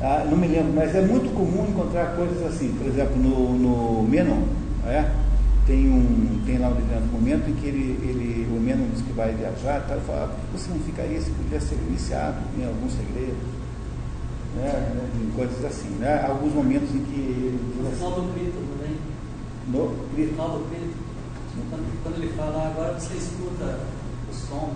[0.00, 2.72] Ah, não me lembro, mas é muito comum encontrar coisas assim.
[2.78, 4.42] Por exemplo, no, no Menon,
[4.86, 5.10] é?
[5.68, 9.12] tem, um, tem lá um determinado momento em que ele, ele, o Menon diz que
[9.12, 12.38] vai viajar tá, e fala, ah, por que você não ficaria se podia ser iniciado
[12.56, 13.36] em alguns segredos?
[14.56, 14.96] Né?
[15.20, 15.90] Em coisas assim.
[16.00, 16.24] Né?
[16.26, 18.96] Alguns momentos em que ele diz No assim, final do Crito também.
[19.68, 21.08] no No final do Crito.
[21.68, 23.80] Quando, quando ele fala, "Ah, agora você escuta
[24.30, 24.72] o som,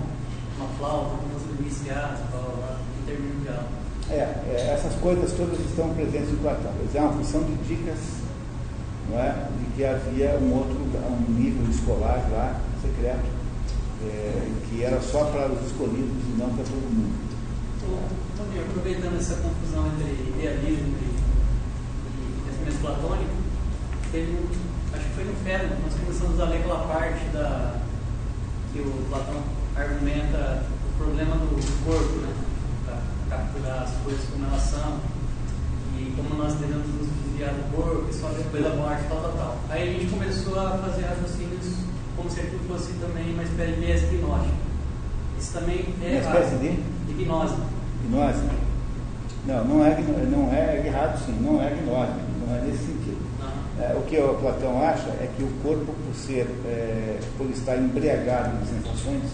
[0.58, 3.68] uma flauta, como você iniciar, tal, lá, no termino de aula.
[4.10, 6.72] É, é, essas coisas todas estão presentes em Platão.
[6.92, 7.98] Quer É uma função de dicas,
[9.10, 9.48] não é?
[9.58, 13.24] De que havia um outro, um nível escolar lá, secreto,
[14.04, 17.14] é, que era só para os escolhidos e não para todo mundo.
[17.84, 17.98] Ô,
[18.36, 23.30] Toninho, aproveitando essa confusão entre idealismo e, pensamento platônico,
[24.10, 24.38] teve
[24.92, 27.80] acho que foi no Fedro, nós começamos a ler aquela parte da,
[28.72, 29.42] que o Platão
[29.74, 32.41] argumenta o problema do corpo, né?
[33.32, 34.98] Capturar as coisas como elas são,
[35.96, 39.32] e como nós devemos nos desviar do corpo, e só depois da morte, tal, tal,
[39.32, 39.56] tal.
[39.70, 41.76] Aí a gente começou a fazer raciocínios
[42.16, 44.54] como se aquilo fosse também uma espécie de gnóstico.
[45.38, 46.76] Isso também é Uma espécie de
[47.06, 47.54] de gnose.
[48.08, 48.42] gnose.
[49.46, 49.96] Não, não é,
[50.30, 52.12] não é errado sim, não é gnose,
[52.46, 53.18] não é nesse sentido.
[53.80, 57.76] É, o que o Platão acha é que o corpo, por ser, é, por estar
[57.76, 59.24] embriagado de sensações,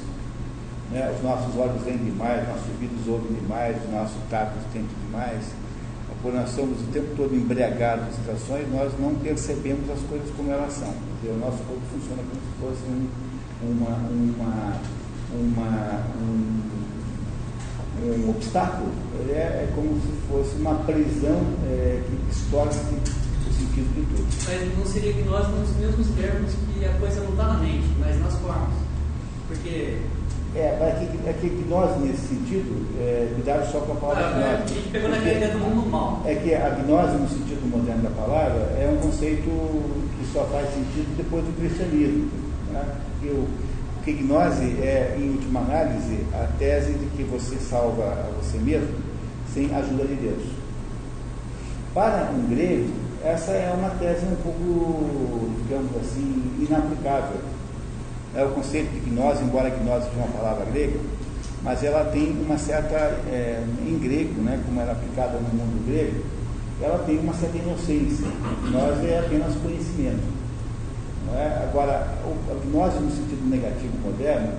[0.90, 5.44] né, os nossos olhos veem demais, nossos ouvidos ouvem demais, o nosso tato sente demais,
[6.22, 10.50] por nós somos o tempo todo embriagados de sensações, nós não percebemos as coisas como
[10.50, 10.88] elas são.
[10.88, 13.08] O nosso corpo funciona como se fosse um,
[13.62, 14.80] uma, uma,
[15.32, 16.60] uma, um,
[18.02, 18.90] um obstáculo.
[19.20, 24.26] Ele é, é como se fosse uma prisão é, que distorce o sentido de tudo.
[24.46, 28.20] Mas não seria gnose nos mesmos termos que a coisa não está na mente, mas
[28.20, 28.74] nas formas.
[29.46, 29.98] Porque
[30.54, 34.24] É, mas é que, é que gnose nesse sentido, é, cuidado só com a palavra
[34.24, 34.74] ah, a gnose.
[34.74, 36.22] gente pegou na Porque ideia do mundo mal.
[36.24, 40.68] É que a gnose, no sentido moderno da palavra, é um conceito que só faz
[40.70, 42.30] sentido depois do cristianismo.
[42.72, 42.82] Né?
[43.12, 43.48] Porque o,
[43.96, 48.96] porque gnose é, em última análise, a tese de que você salva a você mesmo
[49.52, 50.44] sem a ajuda de Deus.
[51.92, 52.90] Para um grego,
[53.22, 57.40] essa é uma tese um pouco, digamos assim, inaplicável.
[58.34, 60.98] É o conceito de gnose, embora gnose seja uma palavra grega,
[61.62, 62.94] mas ela tem uma certa,
[63.26, 66.22] é, em grego, né, como ela é aplicada no mundo grego,
[66.80, 68.26] ela tem uma certa inocência.
[68.70, 70.22] Gnose é apenas conhecimento.
[71.26, 71.68] Não é?
[71.68, 74.52] Agora, a gnose no sentido negativo moderno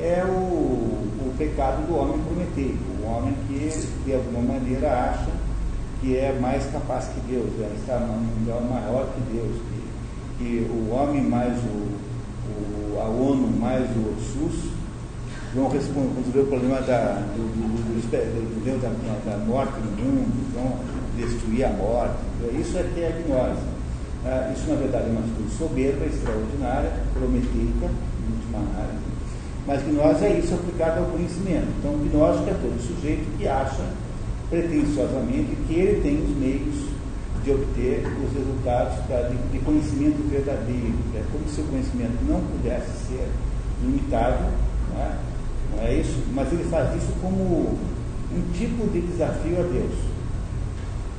[0.00, 3.70] é o, o pecado do homem prometeico, o homem que
[4.04, 5.30] de alguma maneira acha
[6.00, 10.70] que é mais capaz que Deus, é, está num grau maior que Deus, que, que
[10.70, 12.01] o homem mais o-
[13.00, 14.70] a ONU mais o SUS
[15.54, 20.78] vão responder, o problema da, do, do, do, da, da morte no mundo, vão
[21.16, 22.16] destruir a morte.
[22.58, 23.62] Isso é que é a gnose.
[24.24, 27.90] Ah, isso, na verdade, é uma atitude soberba, extraordinária, prometeica,
[28.30, 29.12] última análise.
[29.66, 31.68] Mas gnose é isso aplicado ao conhecimento.
[31.78, 33.84] Então, gnóstico é todo sujeito que acha
[34.48, 36.91] pretensiosamente que ele tem os meios
[37.44, 40.94] de obter os resultados da- de, de conhecimento verdadeiro.
[41.14, 43.28] É como se o conhecimento não pudesse ser
[43.82, 44.44] limitado,
[44.94, 45.16] não é?
[45.76, 46.22] não é isso?
[46.34, 47.42] Mas ele faz isso como
[48.32, 50.12] um tipo de desafio a Deus.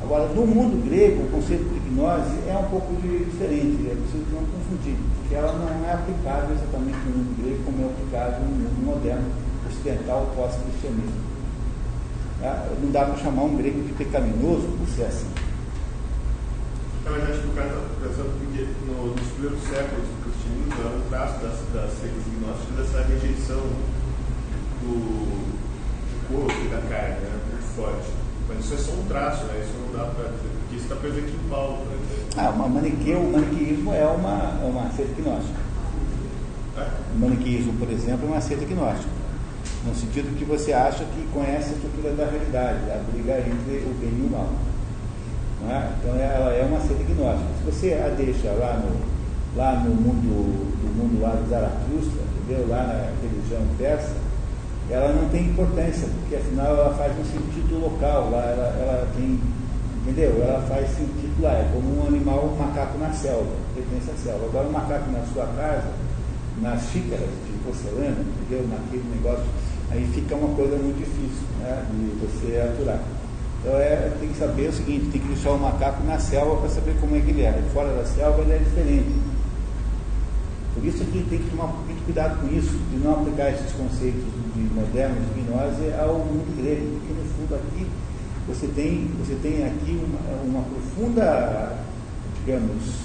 [0.02, 4.44] Agora, no mundo grego, o conceito de gnose é um pouco diferente, é preciso não
[4.44, 8.86] confundir, porque ela não é aplicável exatamente no mundo grego como é aplicável no mundo
[8.86, 9.24] moderno,
[9.70, 11.24] ocidental, pós-cristianismo.
[12.42, 12.68] Tá?
[12.82, 15.28] Não dá para chamar um grego de pecaminoso por ser assim.
[17.04, 21.10] Na verdade, o cara está pensando porque no- nos primeiros séculos do cristianismo era um
[21.10, 23.62] traço das, das seitas gnósticas dessa rejeição
[24.82, 24.94] do,
[25.44, 27.32] do corpo e da carne, né?
[27.52, 28.08] muito forte.
[28.48, 29.60] Mas isso é só um traço, né?
[29.64, 32.28] Isso não dá para dizer, porque isso está presente em Paulo, exemplo.
[32.38, 35.60] Ah, o maniqueu, o maniqueísmo é uma, é uma seita gnóstica.
[36.78, 36.88] É?
[37.16, 39.12] O maniqueísmo, por exemplo, é uma seita gnóstica.
[39.86, 43.94] No sentido que você acha que conhece a estrutura da realidade, a briga entre o
[44.00, 44.50] bem e o mal.
[45.70, 45.90] É?
[46.00, 47.50] Então ela é uma seita gnóstica.
[47.58, 52.68] Se você a deixa lá no, lá no mundo, do mundo lá do Zaratustra, entendeu?
[52.68, 54.16] Lá na religião persa,
[54.90, 59.40] ela não tem importância, porque afinal ela faz um sentido local, lá ela, ela tem,
[60.02, 60.44] entendeu?
[60.44, 64.46] Ela faz sentido lá, é como um animal, um macaco na selva, pertence à selva.
[64.46, 65.88] Agora um macaco na sua casa,
[66.62, 68.68] nas xícaras de porcelana, entendeu?
[68.68, 69.46] Naquele negócio,
[69.90, 73.00] aí fica uma coisa muito difícil né, de você aturar.
[73.64, 76.70] Então é, tem que saber o seguinte, tem que deixar o macaco na selva para
[76.70, 77.64] saber como é que ele é.
[77.74, 79.16] Fora da selva ele é diferente.
[80.74, 84.22] Por isso que tem que tomar muito cuidado com isso, de não aplicar esses conceitos
[84.54, 87.88] de modernos de gnose ao mundo grego, porque no fundo aqui
[88.48, 91.78] você tem, você tem aqui uma, uma profunda,
[92.44, 92.96] digamos,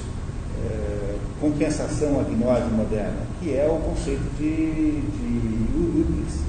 [0.64, 6.40] é, compensação à gnose moderna, que é o conceito de, de Eurípides.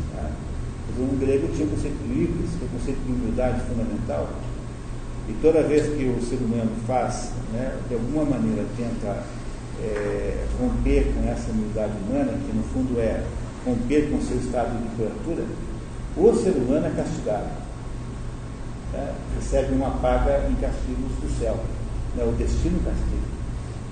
[1.00, 4.30] Um grego tinha o conceito de Eurípides, que é o conceito de humildade fundamental,
[5.30, 9.24] e toda vez que o ser humano faz, né, de alguma maneira tenta
[9.82, 13.24] é, romper com essa humildade humana, que no fundo é
[13.66, 15.46] romper com o seu estado de criatura,
[16.18, 17.48] o ser humano é castigado.
[18.92, 19.14] Né?
[19.36, 21.58] Recebe uma paga em castigos do céu.
[22.16, 22.24] Né?
[22.24, 23.30] O destino castiga.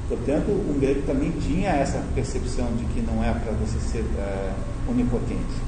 [0.10, 4.52] Portanto, o grego também tinha essa percepção de que não é para você ser é,
[4.90, 5.67] onipotente.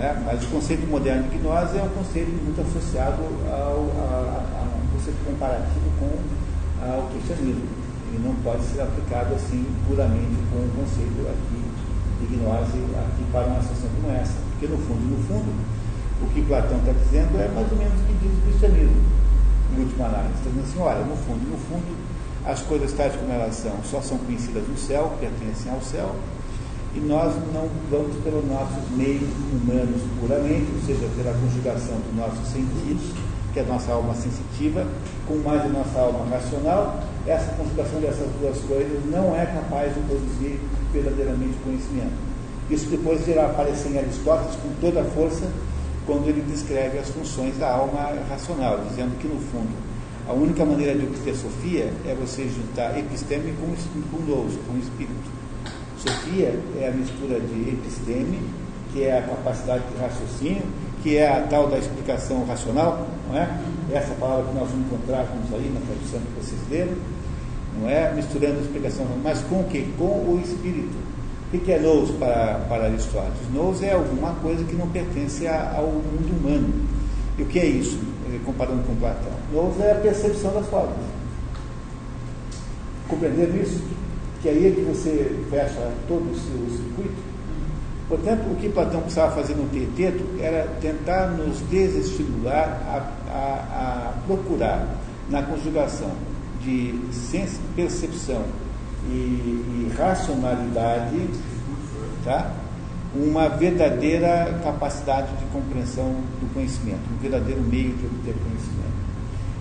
[0.00, 0.16] É?
[0.24, 4.82] Mas o conceito moderno de gnose é um conceito muito associado ao, a, a, a
[4.82, 6.08] um conceito comparativo com
[6.82, 7.68] ao cristianismo
[8.12, 11.62] e não pode ser aplicado assim puramente com o conceito aqui
[12.20, 14.34] de gnose aqui para uma situação como essa.
[14.50, 15.48] Porque no fundo, no fundo,
[16.22, 19.02] o que Platão está dizendo é mais ou menos o que diz o cristianismo,
[19.74, 20.34] em última análise.
[20.34, 21.96] Está dizendo assim, olha, no fundo, no fundo,
[22.44, 26.14] as coisas tais como elas são só são conhecidas no céu, pertencem ao céu,
[26.94, 32.46] e nós não vamos pelos nossos meios humanos puramente, ou seja, pela conjugação dos nossos
[32.48, 33.02] sentidos,
[33.52, 34.86] que é a nossa alma sensitiva,
[35.26, 40.00] com mais a nossa alma racional, essa conjugação dessas duas coisas não é capaz de
[40.00, 40.60] produzir
[40.92, 42.12] verdadeiramente conhecimento.
[42.70, 45.50] Isso depois irá aparecer em Aristóteles com toda a força
[46.06, 49.70] quando ele descreve as funções da alma racional, dizendo que, no fundo,
[50.28, 53.66] a única maneira de obter Sofia é você juntar episteme com,
[54.10, 55.41] com com espírito.
[56.02, 58.40] Sofia é a mistura de episteme,
[58.92, 60.62] que é a capacidade de raciocínio,
[61.00, 63.48] que é a tal da explicação racional, não é?
[63.92, 66.96] Essa palavra que nós vamos encontrar vamos aí na tradução que vocês leram,
[67.78, 68.12] não é?
[68.14, 69.82] Misturando a explicação, mas com o que?
[69.96, 70.96] Com o espírito.
[71.54, 73.38] O que é nous para, para Aristóteles?
[73.52, 76.74] Nous é alguma coisa que não pertence ao mundo humano.
[77.38, 79.30] E o que é isso, eh, comparando com Platão?
[79.52, 80.96] Nous é a percepção das formas.
[83.06, 84.01] Compreendendo isso?
[84.42, 87.32] Que aí é que você fecha todo o seu circuito
[88.12, 94.12] Portanto, o que Platão precisava fazer no teteto era tentar nos desestimular a, a, a
[94.26, 94.86] procurar,
[95.30, 96.10] na conjugação
[96.60, 96.94] de
[97.74, 98.44] percepção
[99.08, 101.26] e, e racionalidade,
[102.22, 102.52] tá?
[103.14, 108.91] uma verdadeira capacidade de compreensão do conhecimento, um verdadeiro meio de obter conhecimento.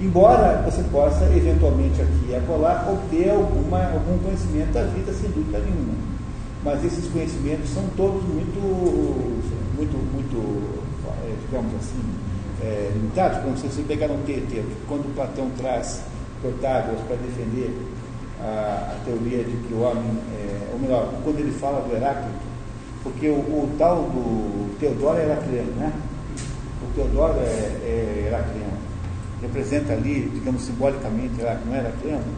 [0.01, 5.59] Embora você possa, eventualmente, aqui e acolá, obter alguma, algum conhecimento da vida, sem dúvida
[5.59, 6.11] nenhuma
[6.63, 8.59] mas esses conhecimentos são todos muito,
[9.75, 10.81] muito, muito
[11.25, 12.01] é, digamos assim,
[12.61, 13.39] é, limitados.
[13.39, 16.01] Como se você pegar um texto, quando Platão traz
[16.41, 17.71] Protágoras para defender
[18.41, 22.51] a, a, teoria de que o homem, é, ou melhor, quando ele fala do Heráclito,
[23.03, 25.93] porque o, o tal do Teodoro é heracliano, né?
[26.81, 28.70] O Teodoro é, é heracliano.
[29.41, 32.33] Representa ali, digamos simbolicamente, Heráclito, não é heracliano?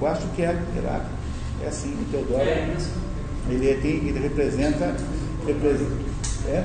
[0.00, 1.20] Eu acho que é Heráclito.
[1.62, 2.40] É assim, o Teodoro.
[2.40, 2.76] É,
[3.48, 4.96] ele, tem, ele representa.
[5.46, 6.10] representa
[6.48, 6.64] é?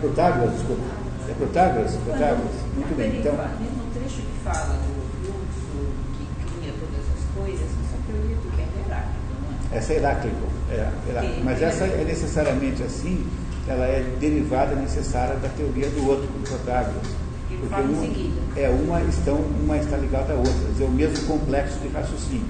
[0.00, 0.82] Protágoras, desculpa.
[1.28, 1.96] É Protágoras?
[1.96, 2.52] Protágoras.
[2.74, 3.18] Muito bem.
[3.18, 8.50] Então, no trecho que fala do fluxo que cria todas as coisas, essa teoria do
[8.50, 9.78] que é Heráclito, não é?
[9.78, 10.46] Essa é Heráclito.
[10.70, 11.44] É, Heráclito.
[11.44, 13.26] Mas essa é necessariamente assim,
[13.68, 17.02] ela é derivada necessária da teoria do outro, do Protágoras.
[17.48, 21.88] Porque uma, é, uma, estão, uma está ligada à outra, dizer, o mesmo complexo de
[21.88, 22.46] raciocínio.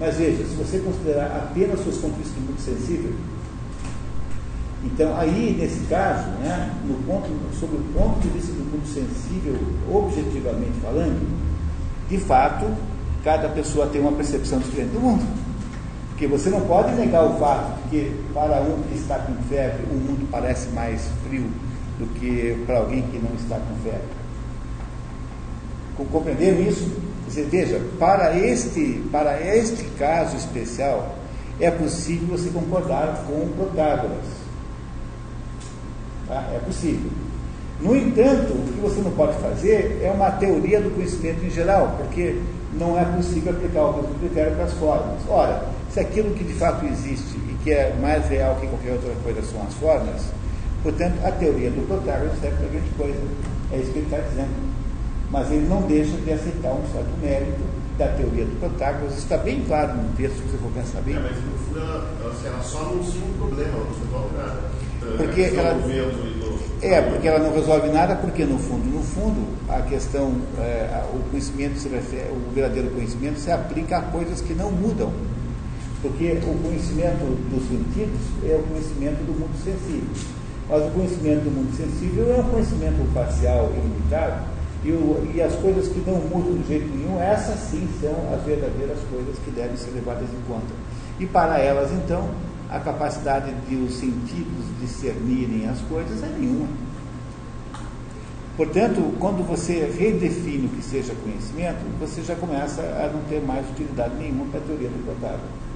[0.00, 3.12] Mas veja, se você considerar apenas suas conquistas do mundo sensível,
[4.84, 7.28] então aí, nesse caso, né, no ponto,
[7.58, 9.56] sob o ponto de vista do mundo sensível,
[9.92, 11.28] objetivamente falando,
[12.08, 12.66] de fato,
[13.24, 15.26] cada pessoa tem uma percepção diferente do mundo.
[16.18, 19.84] Porque você não pode negar o fato de que para um que está com febre,
[19.88, 21.44] o mundo parece mais frio
[21.96, 23.88] do que para alguém que não está com.
[25.96, 26.90] Com- Compreenderam isso?
[27.28, 31.14] Você veja, para este, para este caso especial,
[31.60, 34.24] é possível você concordar com Protágoras.
[36.26, 36.50] Tá?
[36.52, 37.12] É possível.
[37.80, 41.94] No entanto, o que você não pode fazer é uma teoria do conhecimento em geral,
[41.96, 42.40] porque
[42.72, 45.20] não é possível aplicar o mesmo critério para as formas.
[45.28, 49.10] Ora, se aquilo que de fato existe e que é mais real que qualquer outra
[49.24, 50.22] coisa são as formas,
[50.82, 53.18] portanto, a teoria do Protágoras serve para grande coisa.
[53.72, 54.68] É isso que ele está dizendo.
[55.30, 57.60] Mas ele não deixa de aceitar um certo mérito
[57.98, 59.10] da teoria do Protágoras.
[59.12, 61.16] Isso está bem claro no texto, se você for pensar bem.
[61.16, 64.60] É, mas no fundo ela, ela, assim, só anuncia um problema, ela não resolve nada.
[65.16, 69.02] Porque a questão ela- do É, porque ela não resolve nada, porque no fundo, no
[69.02, 74.40] fundo, a questão, é, o conhecimento se refere, o verdadeiro conhecimento se aplica a coisas
[74.40, 75.12] que não mudam.
[76.00, 80.08] Porque o conhecimento dos sentidos é o conhecimento do mundo sensível.
[80.68, 84.42] Mas o conhecimento do mundo sensível é um conhecimento parcial e limitado,
[84.84, 88.42] e, o- e as coisas que não mudam de jeito nenhum, essas sim são as
[88.44, 90.72] verdadeiras coisas que devem ser levadas em conta.
[91.18, 92.28] E para elas, então,
[92.70, 96.68] a capacidade de os sentidos discernirem as coisas é nenhuma.
[98.56, 103.68] Portanto, quando você redefine o que seja conhecimento, você já começa a não ter mais
[103.70, 105.67] utilidade nenhuma para a teoria do Protágoras.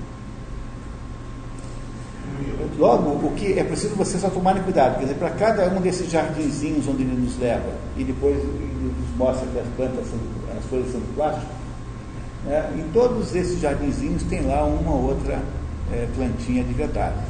[2.78, 6.10] Logo, o que é preciso você só tomarem cuidado, quer dizer, para cada um desses
[6.10, 10.18] jardinzinhos onde ele nos leva e depois ele nos mostra que as plantas são,
[10.58, 11.52] as folhas são de plástico,
[12.44, 15.40] né, em todos esses jardinzinhos tem lá uma ou outra
[15.92, 17.20] eh, plantinha de verdade.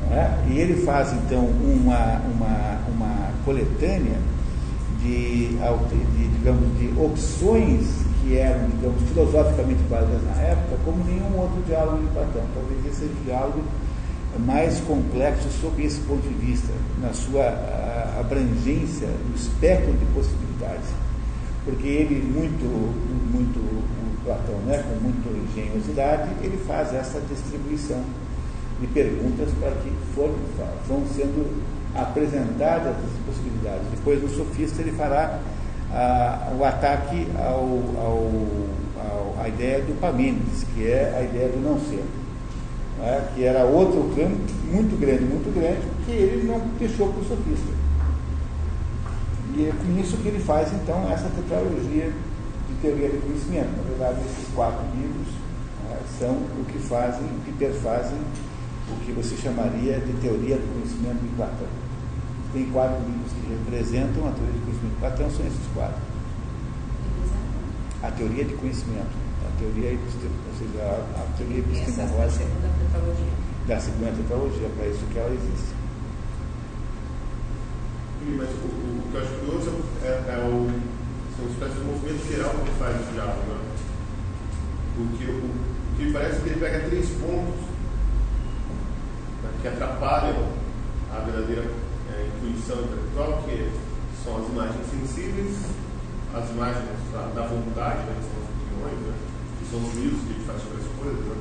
[0.00, 0.38] Não é?
[0.48, 4.18] E ele faz então uma, uma, uma coletânea
[5.00, 11.62] de, de, digamos, de opções que eram, digamos, filosoficamente válidas na época, como nenhum outro
[11.66, 12.42] diálogo de Platão.
[12.54, 13.62] Talvez esse seja o diálogo
[14.46, 20.88] mais complexo sob esse ponto de vista, na sua ah, abrangência, no espectro de possibilidades.
[21.64, 22.64] Porque ele, muito,
[23.30, 28.02] muito, o Platão, né, com muita engenhosidade, ele faz essa distribuição
[28.80, 30.34] de perguntas para que foram,
[30.88, 31.62] vão sendo
[31.94, 33.86] apresentadas as possibilidades.
[33.90, 35.38] Depois, no sofista, ele fará
[35.94, 37.80] ah, o ataque ao,
[39.44, 42.04] à ideia do Parmênides, que é a ideia do não ser,
[42.98, 44.40] né, que era outro campo
[44.72, 47.72] muito grande, muito grande, que ele não deixou para o sofista.
[49.56, 52.10] E é com isso que ele faz, então, essa tetralogia
[52.68, 53.70] de teoria do conhecimento.
[53.76, 55.28] Na verdade, esses quatro livros
[55.88, 58.18] né, são o que fazem, o que perfazem
[58.90, 61.68] o que você chamaria de teoria do conhecimento de Platão.
[62.52, 66.00] Tem quatro livros representam a teoria do conhecimento de Platão, são esses quatro.
[68.02, 69.14] A teoria de conhecimento,
[69.44, 72.44] a teoria, ou seja, a, a teoria é epistemológica
[73.66, 75.74] da segunda tetralogia, para isso que ela existe.
[78.36, 79.70] Mas o, o, o que eu acho curioso
[80.02, 80.68] é, é o,
[81.36, 83.40] são uma espécie de movimento geral que ele faz no diálogo.
[83.48, 83.60] Né?
[84.96, 87.60] Porque o, o que me parece é que ele pega três pontos
[89.42, 90.48] né, que atrapalham
[91.12, 91.70] a verdadeira
[92.14, 93.70] é, intuição intelectual, que
[94.22, 95.56] são as imagens sensíveis,
[96.34, 99.14] as imagens da, da vontade, né, que são as opiniões, né,
[99.58, 101.36] que são os juízos que ele faz sobre as coisas, né,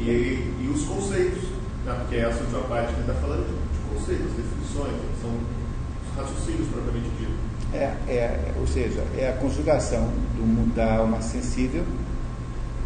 [0.00, 1.42] e, e os conceitos,
[1.84, 6.16] né, porque essa última parte que ele está falando de, conceitos, definições, que são os
[6.16, 7.32] raciocínios propriamente dito.
[7.72, 11.84] É, é, ou seja, é a conjugação do, da alma sensível,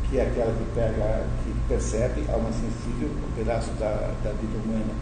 [0.09, 4.59] que é aquela que pega, que percebe a alma sensível, o pedaço da, da vida
[4.65, 4.93] humana,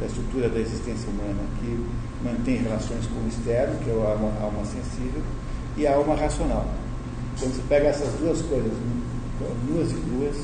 [0.00, 1.86] da estrutura da existência humana, que
[2.22, 5.22] mantém relações com o externo, que é a alma, a alma sensível,
[5.76, 6.66] e a alma racional.
[7.38, 8.72] Quando você pega essas duas coisas,
[9.68, 10.36] nuas e cruas,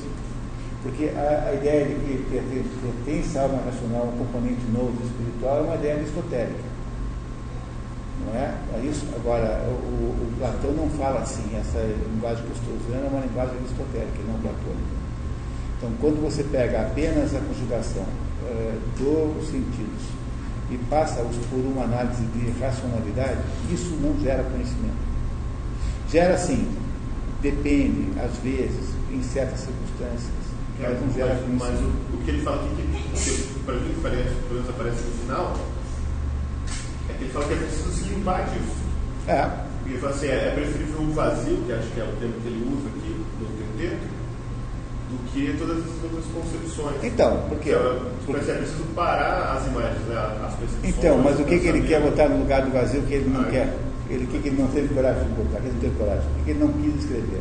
[0.82, 5.60] porque a, a ideia de que pertence, à alma racional um componente novo espiritual é
[5.62, 6.70] uma ideia aristotélica.
[8.26, 8.54] Não é?
[8.74, 9.06] é isso?
[9.16, 11.78] Agora, o, o Platão não fala assim, essa
[12.12, 15.00] linguagem usando é uma linguagem aristotélica, não platônica.
[15.78, 18.04] Então, quando você pega apenas a conjugação
[18.46, 20.20] eh, dos sentidos
[20.70, 25.10] e passa-os por uma análise de racionalidade, isso não gera conhecimento.
[26.08, 26.68] Gera sim,
[27.42, 30.30] depende, às vezes, em certas circunstâncias,
[30.80, 34.00] mas não gera mas, mas o, o que ele fala aqui, que, para mim que
[34.00, 35.56] parece, pelo menos aparece no final,
[37.08, 38.80] é que ele fala que é preciso se limpar disso.
[39.26, 39.42] É,
[39.78, 42.40] Porque ele fala assim, é, é preferível um vazio, que acho que é o termo
[42.40, 44.19] que ele usa aqui no quinteto,
[45.10, 47.04] do que todas essas outras concepções.
[47.04, 47.70] então, por quê?
[47.70, 50.16] Então, Por- Porque é preciso parar as imagens, né,
[50.46, 50.94] as percepções.
[50.96, 53.40] Então, mas o que, que ele quer botar no lugar do vazio que ele não
[53.40, 53.74] Ah, quer?
[54.08, 55.60] Ele, o que, que ele não teve coragem de botar?
[55.60, 56.24] Que ele não teve coragem?
[56.30, 57.40] O que, que ele não quis escrever?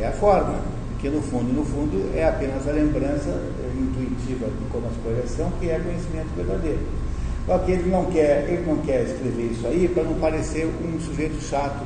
[0.00, 0.54] É a forma,
[1.00, 5.30] que no fundo, no fundo, é apenas a lembrança eh, intuitiva de como as coisas
[5.30, 6.78] são, que é conhecimento verdadeiro.
[7.46, 11.00] Só que ele não quer, ele não quer escrever isso aí para não parecer um
[11.00, 11.82] sujeito chato,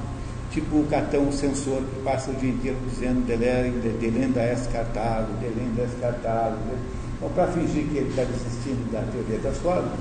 [0.55, 6.00] tipo o cartão sensor que passa o dia inteiro dizendo delenda es cartago, delenda es
[6.00, 6.57] cartago.
[6.66, 6.78] Né?
[7.16, 9.99] Então, para fingir que ele está desistindo da teoria das formas,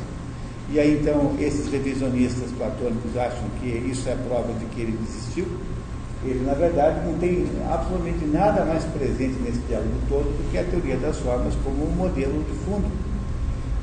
[0.69, 5.47] e aí então esses revisionistas platônicos acham que isso é prova de que ele desistiu,
[6.23, 10.63] ele na verdade não tem absolutamente nada mais presente nesse diálogo todo do que a
[10.63, 12.85] teoria das formas como um modelo de fundo.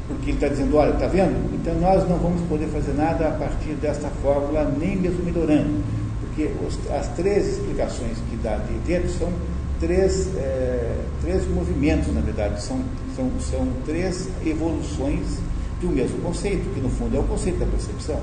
[0.07, 1.55] Porque ele está dizendo, olha, está vendo?
[1.55, 6.00] Então nós não vamos poder fazer nada a partir desta fórmula, nem mesmo melhorando.
[6.31, 9.33] Porque os, as três explicações que dá de dentro são
[9.81, 12.81] três, é, três movimentos, na verdade, são,
[13.17, 15.39] são, são três evoluções
[15.81, 18.21] de um mesmo conceito, que no fundo é o conceito da percepção.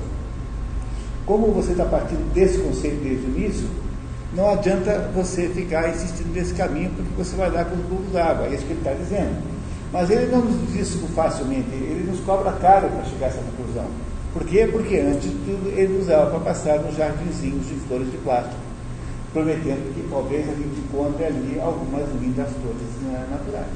[1.26, 3.68] Como você está partindo desse conceito desde o início,
[4.34, 8.48] não adianta você ficar insistindo nesse caminho, porque você vai dar com os burros d'água,
[8.48, 9.42] é isso que ele está dizendo.
[9.92, 13.40] Mas ele não nos diz isso facilmente, ele nos cobra caro para chegar a essa
[13.40, 13.86] conclusão.
[14.38, 14.70] Por quê?
[14.72, 18.62] Porque antes de tudo ele usava para passar nos jardinzinhos de flores de plástico,
[19.34, 23.74] prometendo que talvez a gente encontre ali algumas lindas flores naturais.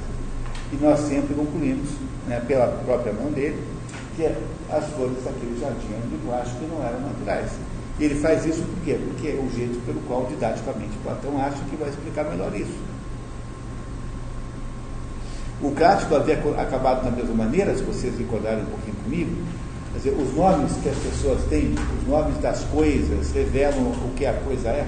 [0.72, 1.90] E nós sempre concluímos,
[2.28, 3.60] né, pela própria mão dele,
[4.16, 7.50] que as flores daquele jardim de plástico não eram naturais.
[7.98, 9.00] E ele faz isso por quê?
[9.04, 12.78] Porque é o jeito pelo qual didaticamente Platão acha que vai explicar melhor isso.
[15.60, 19.36] O Crático havia acabado da mesma maneira, se vocês recordarem um pouquinho comigo.
[20.02, 24.34] Dizer, os nomes que as pessoas têm, os nomes das coisas, revelam o que a
[24.34, 24.88] coisa é.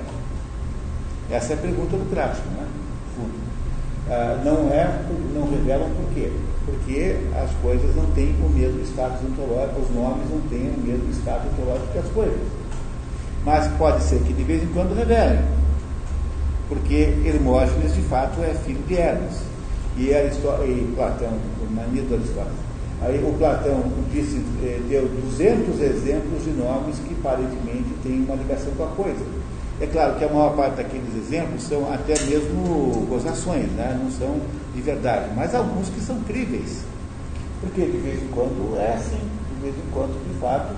[1.30, 2.68] Essa é a pergunta do Crático, né?
[4.10, 5.02] Ah, não é,
[5.36, 6.32] não revelam por quê?
[6.66, 11.12] Porque as coisas não têm o mesmo status ontológico, os nomes não têm o mesmo
[11.12, 12.48] status ontológico que as coisas.
[13.46, 15.42] Mas pode ser que de vez em quando revelem.
[16.68, 19.42] Porque Hermógenes, de fato, é filho de Hermes.
[19.96, 22.63] E, e Platão, o manido de Aristóteles.
[23.06, 23.84] Aí o Platão
[24.14, 29.26] disse, eh, deu 200 exemplos de nomes que aparentemente têm uma ligação com a coisa.
[29.82, 34.00] É claro que a maior parte daqueles exemplos são até mesmo gozações, né?
[34.02, 34.40] não são
[34.74, 36.86] de verdade, mas alguns que são críveis.
[37.60, 39.20] Porque de vez em quando é assim,
[39.56, 40.74] de vez em quando, de fato,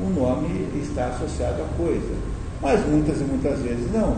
[0.00, 2.14] o nome está associado à coisa.
[2.62, 4.16] Mas muitas e muitas vezes não.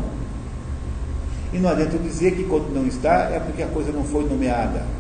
[1.53, 4.98] E não adianta dizer que quando não está é porque a coisa não foi nomeada.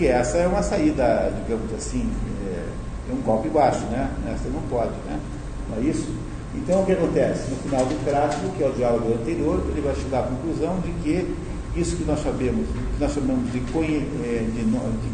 [0.00, 2.10] Porque essa é uma saída, digamos assim,
[2.46, 4.10] é, é um golpe baixo, né?
[4.32, 5.20] Essa não pode, né?
[5.68, 6.08] Não é isso?
[6.54, 7.50] Então o que acontece?
[7.50, 10.90] No final do tráfico, que é o diálogo anterior, ele vai chegar à conclusão de
[11.02, 11.36] que
[11.76, 13.62] isso que nós sabemos, que nós chamamos de, é,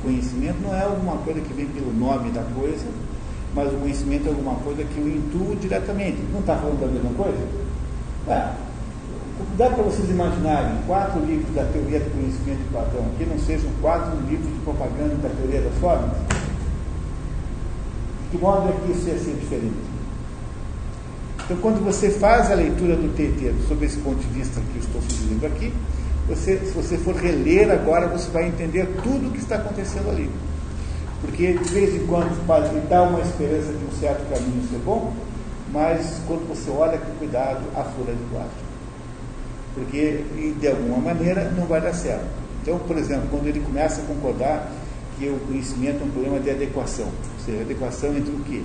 [0.04, 2.86] conhecimento, não é alguma coisa que vem pelo nome da coisa,
[3.56, 6.18] mas o conhecimento é alguma coisa que o intua diretamente.
[6.32, 7.44] Não está falando da mesma coisa?
[8.28, 8.52] É.
[9.58, 13.70] Dá para vocês imaginarem quatro livros da teoria do conhecimento de Platão que não sejam
[13.82, 16.10] quatro livros de propaganda da teoria das formas?
[18.22, 19.96] De que modo é que isso ia ser diferente?
[21.44, 24.82] Então, quando você faz a leitura do TT sob esse ponto de vista que eu
[24.82, 25.72] estou sugerindo aqui,
[26.26, 30.30] você, se você for reler agora, você vai entender tudo o que está acontecendo ali.
[31.20, 35.12] Porque de vez em quando pode dar uma esperança de um certo caminho ser bom,
[35.72, 38.65] mas quando você olha com cuidado, a folha de plástico.
[39.76, 40.24] Porque
[40.58, 42.26] de alguma maneira não vai dar certo.
[42.62, 44.72] Então, por exemplo, quando ele começa a concordar
[45.16, 48.62] que o conhecimento é um problema de adequação, ou seja, adequação entre o quê?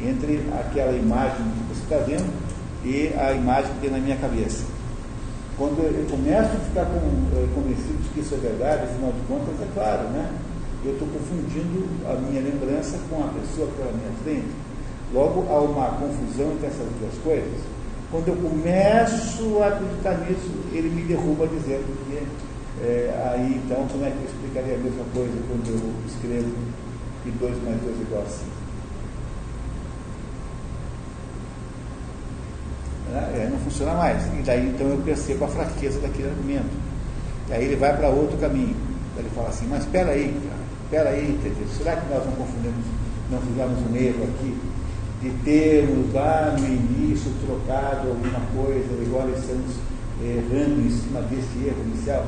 [0.00, 2.32] Entre aquela imagem que você está vendo
[2.84, 4.64] e a imagem que tem na minha cabeça.
[5.58, 9.54] Quando eu começo a ficar eh, convencido de que isso é verdade, afinal de contas,
[9.60, 10.30] é claro, né?
[10.86, 14.54] eu estou confundindo a minha lembrança com a pessoa que está na minha frente.
[15.12, 17.60] Logo, há uma confusão entre essas duas coisas.
[18.16, 22.16] Quando eu começo a acreditar nisso, ele me derruba dizendo que
[22.82, 26.50] é, aí então como é que eu explicaria a mesma coisa quando eu escrevo
[27.22, 28.50] que 2 mais 2 é igual a 5?
[33.36, 34.24] É, não funciona mais.
[34.28, 36.74] E daí então eu percebo a fraqueza daquele argumento.
[37.50, 38.76] E aí ele vai para outro caminho.
[39.18, 41.38] Ele fala assim, mas espera aí, cara espera aí,
[41.76, 42.86] será que nós não confundimos,
[43.30, 44.56] não fizemos um erro aqui
[45.26, 49.76] de termos lá no início trocado alguma coisa agora estamos
[50.22, 52.26] errando em cima desse erro inicial?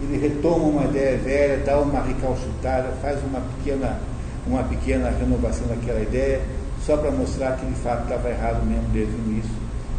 [0.00, 3.98] Ele retoma uma ideia velha, dá uma recalchutada, faz uma pequena,
[4.46, 6.40] uma pequena renovação daquela ideia,
[6.86, 9.50] só para mostrar que de fato estava errado mesmo desde o início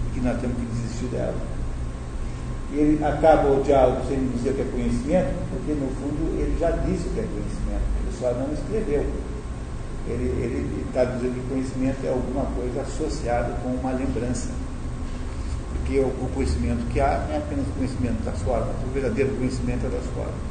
[0.08, 1.36] e que nós temos que desistir dela.
[2.72, 7.10] Ele acaba o diálogo sem dizer que é conhecimento, porque no fundo ele já disse
[7.10, 9.06] que é conhecimento, ele só não escreveu.
[10.08, 14.50] Ele está dizendo que conhecimento é alguma coisa associada com uma lembrança.
[15.72, 19.86] Porque o, o conhecimento que há é apenas o conhecimento das formas, o verdadeiro conhecimento
[19.86, 20.50] é das formas.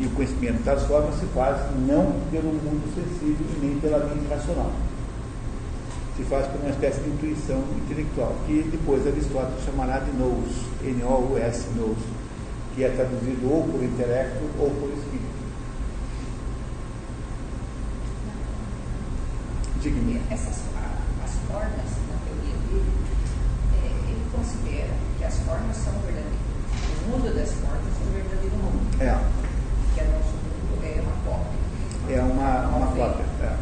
[0.00, 4.26] E o conhecimento das formas se faz não pelo mundo sensível e nem pela mente
[4.30, 4.72] racional.
[6.16, 11.66] Se faz por uma espécie de intuição intelectual, que depois Aristóteles chamará de nous, N-O-U-S,
[11.76, 11.98] nous,
[12.74, 15.19] que é traduzido ou por intelecto ou por espírito.
[19.82, 20.20] Diga-me.
[20.30, 20.60] Essas
[21.24, 22.92] as formas, na teoria dele,
[23.82, 26.38] é, ele considera que as formas são verdadeiras.
[27.06, 29.18] O mundo das formas é o verdadeiro mundo, É,
[29.94, 32.14] que é nosso mundo é uma cópia.
[32.14, 33.24] é uma, uma cópia.
[33.42, 33.56] É.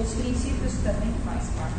[0.00, 1.74] Os princípios também faz parte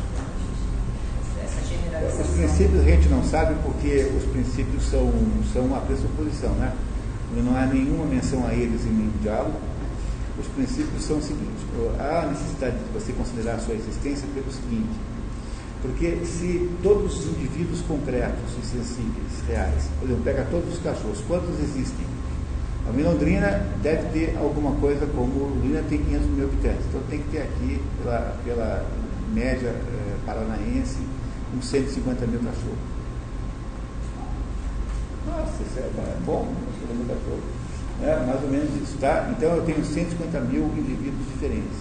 [1.36, 2.34] dessa Os generalização.
[2.38, 5.12] princípios a gente não sabe porque os princípios são,
[5.52, 6.74] são a pressuposição, né?
[7.36, 9.58] Não há nenhuma menção a eles em nenhum diálogo.
[10.40, 11.66] Os princípios são o seguinte:
[12.00, 15.00] há necessidade de você considerar a sua existência pelo seguinte,
[15.82, 21.22] porque se todos os indivíduos concretos e sensíveis, reais, por exemplo, pega todos os cachorros,
[21.28, 22.06] quantos existem?
[22.88, 27.30] A Milondrina deve ter alguma coisa como Londrina tem 500 mil habitantes, então tem que
[27.30, 28.86] ter aqui, pela, pela
[29.34, 31.00] média eh, paranaense,
[31.56, 32.94] uns 150 mil cachorros.
[35.26, 37.62] Nossa, isso é bom, 150 mil cachorros.
[38.02, 39.30] É, mais ou menos isso, tá?
[39.32, 41.78] Então eu tenho 150 mil indivíduos diferentes.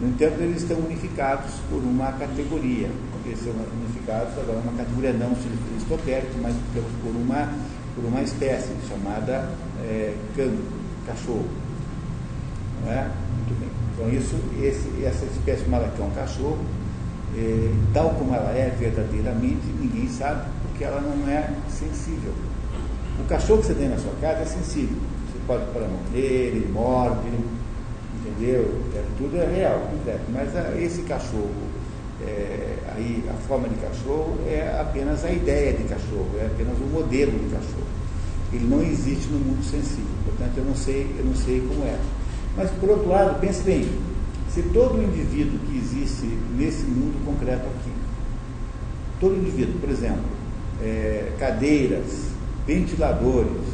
[0.00, 2.90] No entanto, eles estão unificados por uma categoria.
[3.24, 5.32] Eles são unificados agora uma categoria não
[5.72, 7.48] aristotérica, mas por uma,
[7.94, 9.50] por uma espécie chamada
[9.82, 10.62] é, cano,
[11.06, 11.46] cachorro.
[12.82, 13.10] Não é?
[13.36, 13.68] Muito bem.
[13.94, 16.58] Então isso, esse, essa espécie chamada cão cachorro,
[17.36, 22.32] é, tal como ela é verdadeiramente, ninguém sabe, porque ela não é sensível.
[23.20, 24.98] O cachorro que você tem na sua casa é sensível.
[25.46, 27.28] Pode pôr a mão nele, ele morde,
[28.20, 28.80] entendeu?
[28.94, 30.24] É, tudo é real, completo.
[30.32, 31.50] Mas a, esse cachorro,
[32.22, 36.84] é, aí a forma de cachorro é apenas a ideia de cachorro, é apenas o
[36.84, 37.94] modelo de cachorro.
[38.52, 41.98] Ele não existe no mundo sensível, portanto eu não sei, eu não sei como é.
[42.56, 43.88] Mas por outro lado, pense bem,
[44.48, 47.90] se todo indivíduo que existe nesse mundo concreto aqui,
[49.18, 50.22] todo indivíduo, por exemplo,
[50.80, 52.28] é, cadeiras,
[52.64, 53.73] ventiladores,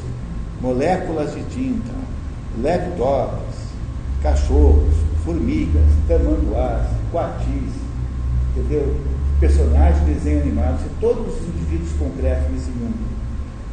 [0.61, 1.93] moléculas de tinta,
[2.63, 3.57] laptops,
[4.23, 7.73] cachorros, formigas, tamanduás, coatis,
[8.57, 8.97] entendeu?
[9.39, 13.09] Personagens de desenho animado, se todos os indivíduos concretos nesse mundo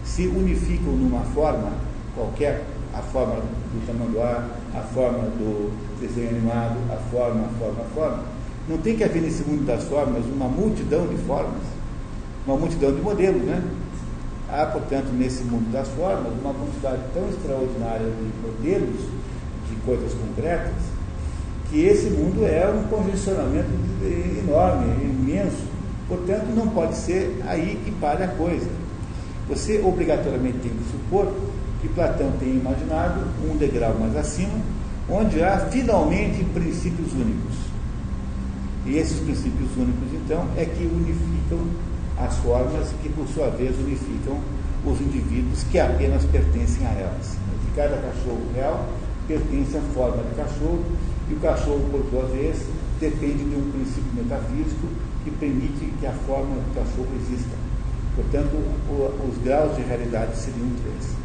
[0.06, 1.72] se unificam numa forma
[2.16, 7.94] qualquer, a forma do tamanduá, a forma do desenho animado, a forma, a forma, a
[7.94, 8.24] forma,
[8.70, 11.62] não tem que haver nesse mundo das formas uma multidão de formas,
[12.46, 13.62] uma multidão de modelos, né?
[14.50, 19.02] Há, portanto, nesse mundo das formas, uma quantidade tão extraordinária de modelos
[19.70, 20.74] de coisas concretas,
[21.70, 23.70] que esse mundo é um congestionamento
[24.40, 25.66] enorme, imenso.
[26.08, 28.70] Portanto, não pode ser aí que pare a coisa.
[29.50, 31.34] Você obrigatoriamente tem que supor
[31.82, 34.60] que Platão tenha imaginado um degrau mais acima,
[35.10, 37.56] onde há finalmente princípios únicos.
[38.86, 41.60] E esses princípios únicos, então, é que unificam
[42.20, 44.40] as formas que, por sua vez, unificam
[44.86, 47.38] os indivíduos que apenas pertencem a elas.
[47.66, 48.88] De cada cachorro real
[49.28, 50.84] pertence à forma de cachorro,
[51.30, 52.66] e o cachorro, por sua vez,
[53.00, 54.88] depende de um princípio metafísico
[55.24, 57.56] que permite que a forma do cachorro exista.
[58.16, 58.56] Portanto,
[59.30, 61.18] os graus de realidade seriam três.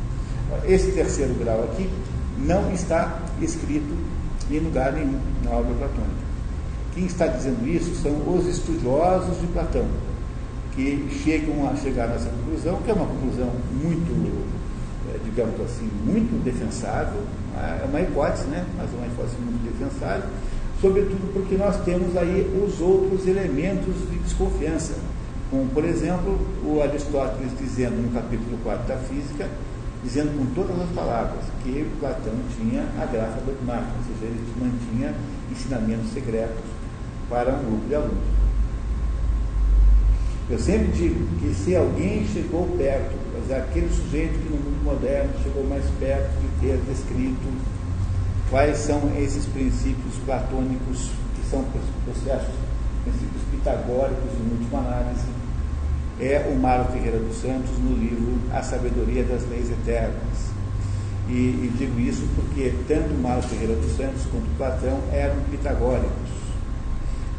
[0.64, 1.88] Esse terceiro grau aqui
[2.38, 3.96] não está escrito
[4.50, 6.32] em lugar nenhum na obra platônica.
[6.94, 9.86] Quem está dizendo isso são os estudiosos de Platão,
[10.74, 13.50] que chegam a chegar nessa conclusão, que é uma conclusão
[13.82, 14.46] muito,
[15.08, 17.22] eh, digamos assim, muito defensável,
[17.54, 18.64] é uma hipótese, né?
[18.76, 20.28] mas é uma hipótese muito defensável,
[20.80, 24.94] sobretudo porque nós temos aí os outros elementos de desconfiança,
[25.50, 29.48] como, por exemplo, o Aristóteles dizendo no capítulo 4 da Física,
[30.02, 35.14] dizendo com todas as palavras que Platão tinha a graça dogmática, ou seja, ele mantinha
[35.50, 36.64] ensinamentos secretos
[37.28, 38.42] para um grupo de alunos.
[40.50, 45.30] Eu sempre digo que se alguém chegou perto, mas aquele sujeito que no mundo moderno
[45.42, 47.48] chegou mais perto de ter descrito
[48.50, 51.64] quais são esses princípios platônicos, que são
[52.04, 52.54] processos,
[53.04, 55.26] princípios pitagóricos em última análise,
[56.20, 60.52] é o Mário Ferreira dos Santos no livro A Sabedoria das Leis Eternas.
[61.28, 66.41] E, e digo isso porque tanto Mário Ferreira dos Santos quanto Platão eram pitagóricos.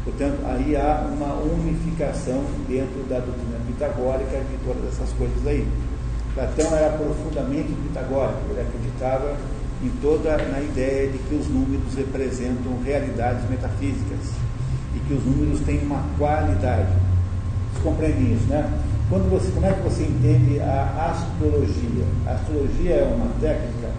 [0.04, 5.66] Portanto, aí há uma unificação dentro da doutrina pitagórica de todas essas coisas aí.
[6.34, 9.34] Platão era profundamente pitagórico, ele acreditava
[9.82, 14.32] em toda na ideia de que os números representam realidades metafísicas
[14.94, 16.92] e que os números têm uma qualidade.
[17.72, 18.70] Vocês compreendem isso, né?
[19.08, 22.04] Quando você, como é que você entende a astrologia?
[22.26, 23.90] A astrologia é uma técnica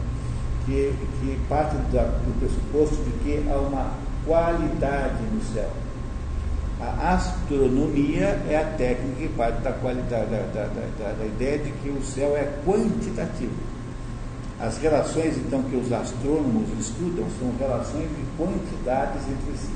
[0.66, 3.92] que, que parte da, do pressuposto de que há uma
[4.26, 5.85] qualidade no céu.
[6.80, 11.72] A astronomia é a técnica que parte da qualidade, da, da, da, da ideia de
[11.72, 13.54] que o céu é quantitativo.
[14.60, 19.74] As relações, então, que os astrônomos estudam são relações de quantidades entre si.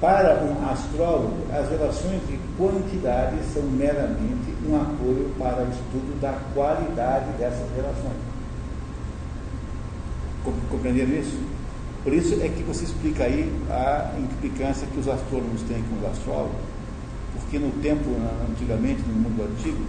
[0.00, 6.32] Para um astrólogo, as relações de quantidade são meramente um apoio para o estudo da
[6.52, 8.18] qualidade dessas relações.
[10.68, 11.53] Compreenderam isso?
[12.04, 16.12] Por isso é que você explica aí a implicância que os astrônomos têm com os
[16.12, 16.60] astrólogos,
[17.32, 18.04] porque no tempo,
[18.46, 19.82] antigamente, no mundo antigo,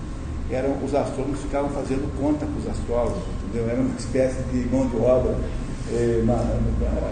[0.50, 3.70] eram os astrônomos ficavam fazendo conta com os astrólogos, entendeu?
[3.70, 5.36] Era uma espécie de mão de obra
[5.92, 6.36] é, uma,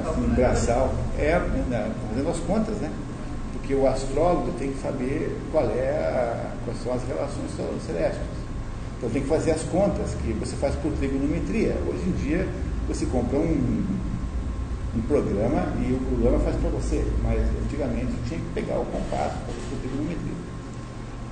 [0.10, 1.38] assim, braçal, é,
[1.70, 2.90] né, fazendo as contas, né?
[3.52, 7.52] Porque o astrólogo tem que saber qual é a, quais são as relações
[7.86, 8.22] celestes.
[8.98, 11.76] Então tem que fazer as contas, que você faz por trigonometria.
[11.88, 12.48] Hoje em dia
[12.88, 13.84] você compra um,
[14.96, 19.38] um programa e o programa faz para você, mas antigamente tinha que pegar o compasso
[19.38, 20.34] para fazer trigonometria.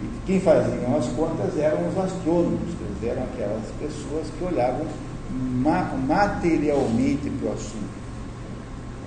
[0.02, 2.74] E quem fazia as contas eram os astrônomos,
[3.04, 4.88] eram aquelas pessoas que olhavam
[5.32, 8.02] ma materialmente para o assunto.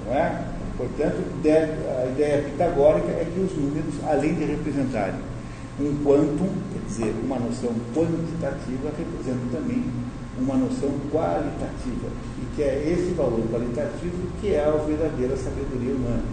[0.07, 0.45] Não é?
[0.77, 5.21] Portanto, a ideia pitagórica é que os números, além de representarem
[5.81, 9.85] um quantum, quer dizer, uma noção quantitativa, representam também
[10.39, 16.25] uma noção qualitativa, e que é esse valor qualitativo que é a verdadeira sabedoria humana.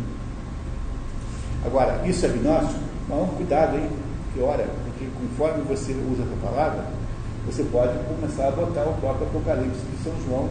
[1.66, 2.80] Agora, isso é gnóstico?
[3.08, 3.90] Não, cuidado, hein?
[4.34, 6.86] Que hora, porque conforme você usa essa palavra,
[7.46, 10.50] você pode começar a botar o próprio Apocalipse de São João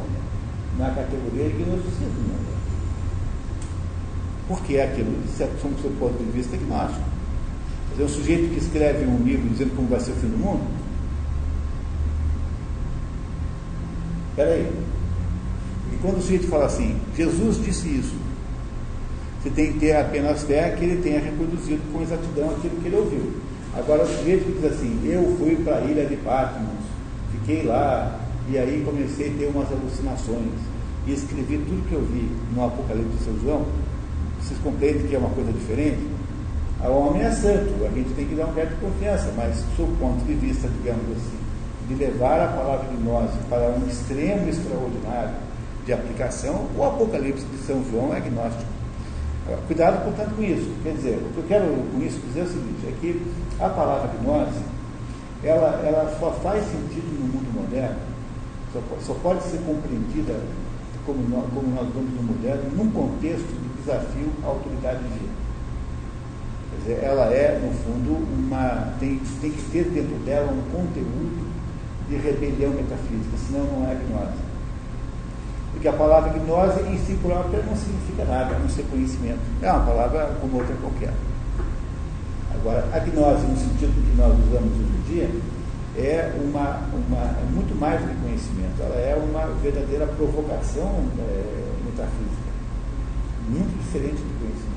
[0.79, 2.41] na categoria de gnosticismo.
[4.47, 7.05] Porque é aquilo, o seu ponto de vista, gnóstico.
[7.99, 10.80] É um sujeito que escreve um livro dizendo como vai ser o fim do mundo.
[14.41, 14.73] Espera aí.
[15.93, 18.15] E quando o sujeito fala assim, Jesus disse isso,
[19.43, 22.97] você tem que ter apenas fé que ele tenha reproduzido com exatidão aquilo que ele
[22.97, 23.33] ouviu.
[23.77, 26.85] Agora, o sujeito que diz assim, eu fui para a ilha de Patmos,
[27.33, 30.59] fiquei lá, e aí comecei a ter umas alucinações,
[31.07, 33.67] e escrevi tudo que eu vi no Apocalipse de São João,
[34.41, 36.01] vocês compreendem que é uma coisa diferente?
[36.83, 39.93] O homem é santo, a gente tem que dar um crédito de confiança, mas, sob
[39.93, 41.40] o ponto de vista, digamos assim,
[41.91, 45.35] de levar a palavra de nós para um extremo extraordinário
[45.85, 48.71] de aplicação, o Apocalipse de São João é agnóstico.
[49.67, 50.71] Cuidado, portanto, com isso.
[50.85, 53.27] Quer dizer, o que eu quero com isso dizer é o seguinte, é que
[53.59, 54.63] a palavra gnose,
[55.43, 57.99] ela, ela só faz sentido no mundo moderno,
[58.73, 60.39] só, só pode ser compreendida
[61.05, 65.41] como nós, como nós vamos no moderno, num contexto de desafio à autoridade divina.
[66.71, 68.95] Quer dizer, ela é, no fundo, uma.
[69.01, 71.50] Tem, tem que ter dentro dela um conteúdo
[72.11, 74.51] de rebelião metafísica, senão não é gnose.
[75.73, 79.39] Porque a palavra gnose em si própria não significa nada, não ser conhecimento.
[79.63, 81.15] É uma palavra como outra qualquer.
[82.53, 85.31] Agora, a gnose, no sentido que nós usamos hoje em dia,
[85.97, 91.73] é uma, uma, é muito mais do que conhecimento, ela é uma verdadeira provocação é,
[91.85, 92.51] metafísica,
[93.49, 94.71] muito diferente do conhecimento.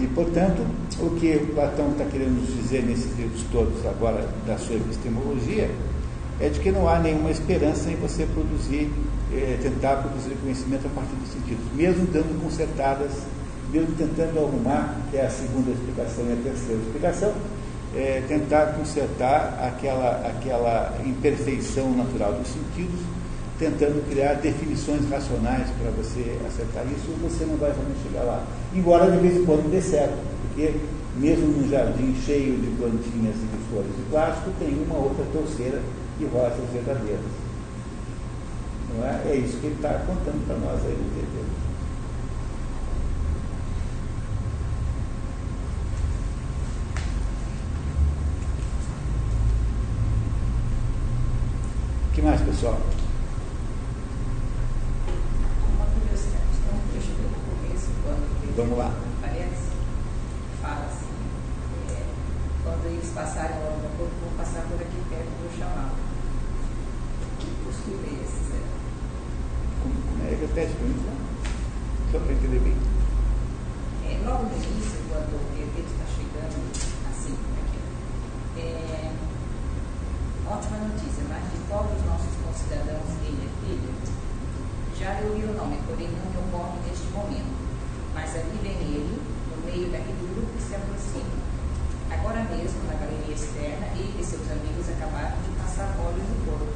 [0.00, 0.62] E, portanto,
[0.98, 5.70] o que Platão está querendo nos dizer nesses livros todos agora da sua epistemologia
[6.40, 8.90] é de que não há nenhuma esperança em você produzir,
[9.32, 13.12] eh, tentar produzir conhecimento a partir dos sentidos, mesmo dando consertadas,
[13.70, 17.32] mesmo tentando arrumar, que é a segunda explicação e a terceira explicação,
[17.94, 23.00] é, tentar consertar aquela, aquela imperfeição natural dos sentidos,
[23.70, 28.44] tentando criar definições racionais para você acertar isso, você não vai realmente chegar lá.
[28.74, 30.74] Embora de vez em quando dê certo, porque
[31.16, 35.80] mesmo num jardim cheio de plantinhas e de flores de plástico, tem uma outra terceira
[36.18, 37.44] de rochas verdadeiras.
[38.94, 39.22] Não é?
[39.32, 41.44] é isso que ele está contando para nós aí no TV.
[52.08, 52.78] O que mais, pessoal?
[55.74, 58.94] Uma curiosidade, então, deixa eu ver no começo, quando Vamos lá.
[59.20, 59.66] Parece,
[60.62, 61.10] fala assim,
[61.90, 62.06] é,
[62.62, 65.90] quando eles passarem lá no corpo, vão passar por aqui perto, vou chamar.
[67.40, 68.62] Que costume é esse, Zé?
[69.82, 70.38] Como, como é?
[70.38, 71.02] Repete para mim,
[72.12, 72.78] só para entender bem.
[74.06, 76.54] É, logo no início, quando o bebê está chegando,
[77.10, 77.82] assim, aqui,
[78.60, 79.10] é,
[80.46, 83.90] ótima notícia, mas de todos os nossos concidadãos, ele é filho,
[84.96, 87.63] já eu li o nome, porém não me ocorre neste momento
[88.14, 89.20] mas ali vem ele,
[89.50, 91.34] no meio daquele grupo que se aproxima.
[92.10, 96.72] Agora mesmo, na galeria externa, ele e seus amigos acabaram de passar óleo no corpo.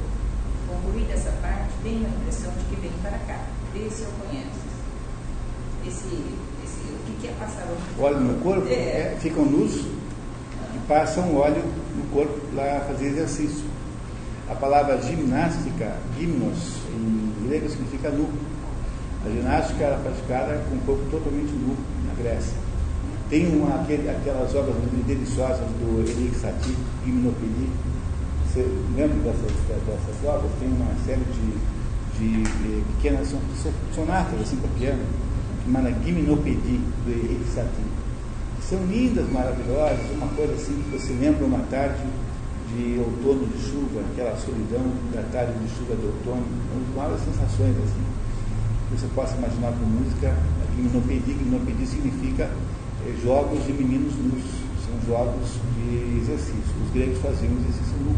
[0.67, 3.39] Concluída essa parte, tenho a impressão de que vem para cá.
[3.73, 4.69] Vê se eu conheço.
[5.87, 6.07] Esse,
[6.63, 8.03] esse, o que, que é passar óleo no corpo?
[8.03, 8.67] Óleo no corpo?
[8.67, 8.73] É.
[8.73, 11.63] É, ficam nus e passam óleo
[11.95, 13.65] no corpo para fazer exercício.
[14.49, 18.29] A palavra ginástica, gimnos, em grego significa nu.
[19.25, 21.75] A ginástica era praticada com o corpo totalmente nu
[22.07, 22.55] na Grécia.
[23.29, 24.75] Tem uma, aquele, aquelas obras
[25.05, 26.75] deliciosas do Erik Satie,
[27.05, 27.69] Gimnopédie.
[28.47, 28.65] Você
[28.95, 30.51] lembra dessas, dessas obras?
[30.59, 31.51] Tem uma série de,
[32.17, 35.03] de, eh, pequenas son- sonatas assim para piano,
[35.65, 37.99] chamada do Erik Satie.
[38.61, 42.03] São lindas, maravilhosas, uma coisa assim que você lembra uma tarde
[42.73, 47.21] de outono de chuva, aquela solidão da tarde de chuva de outono, uma das maiores
[47.25, 48.18] sensações assim
[48.91, 50.33] você possa imaginar com música,
[50.75, 52.49] gimnopédie, gimnopédie significa
[53.05, 54.43] eh, jogos de meninos nus,
[54.85, 56.73] são jogos de exercício.
[56.85, 58.15] Os gregos faziam exercício nu.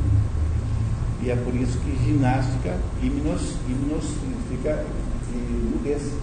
[1.24, 4.83] E é por isso que ginástica, gimnos, gimnos significa
[5.32, 6.14] de nudez,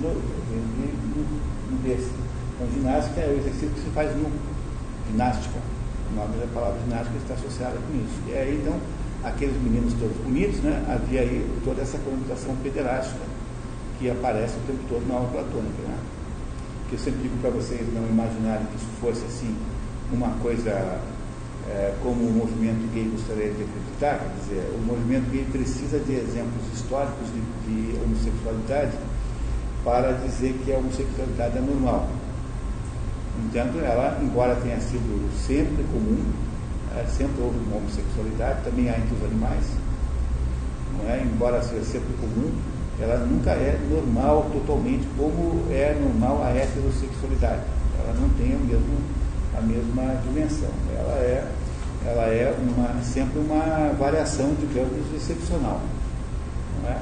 [0.00, 0.20] nu-
[1.70, 2.08] nudez.
[2.54, 4.30] Então ginástica é o exercício que se faz nu,
[5.10, 5.58] ginástica.
[6.12, 8.18] O nome da palavra ginástica está associada com isso.
[8.28, 8.76] E aí então,
[9.22, 13.29] aqueles meninos todos bonitos, né, havia aí toda essa conotação pederástica
[14.00, 15.82] que aparece o tempo todo na aula platônica.
[15.86, 15.98] Né?
[16.88, 19.54] Que eu sempre digo para vocês não imaginarem que isso fosse assim
[20.10, 20.70] uma coisa
[21.68, 26.14] é, como o movimento gay gostaria de acreditar, quer dizer, o movimento gay precisa de
[26.14, 28.96] exemplos históricos de, de homossexualidade
[29.84, 32.08] para dizer que a homossexualidade é normal.
[33.38, 36.24] No entanto, ela, embora tenha sido sempre comum,
[36.96, 39.64] é, sempre houve uma homossexualidade, também há entre os animais,
[40.98, 41.22] não é?
[41.22, 42.52] embora seja sempre comum,
[43.00, 47.62] ela nunca é normal totalmente como é normal a heterossexualidade.
[47.98, 48.98] Ela não tem a mesma,
[49.56, 50.70] a mesma dimensão.
[50.96, 51.50] Ela é,
[52.06, 55.80] ela é uma, sempre uma variação, digamos, excepcional.
[56.82, 56.98] Não é?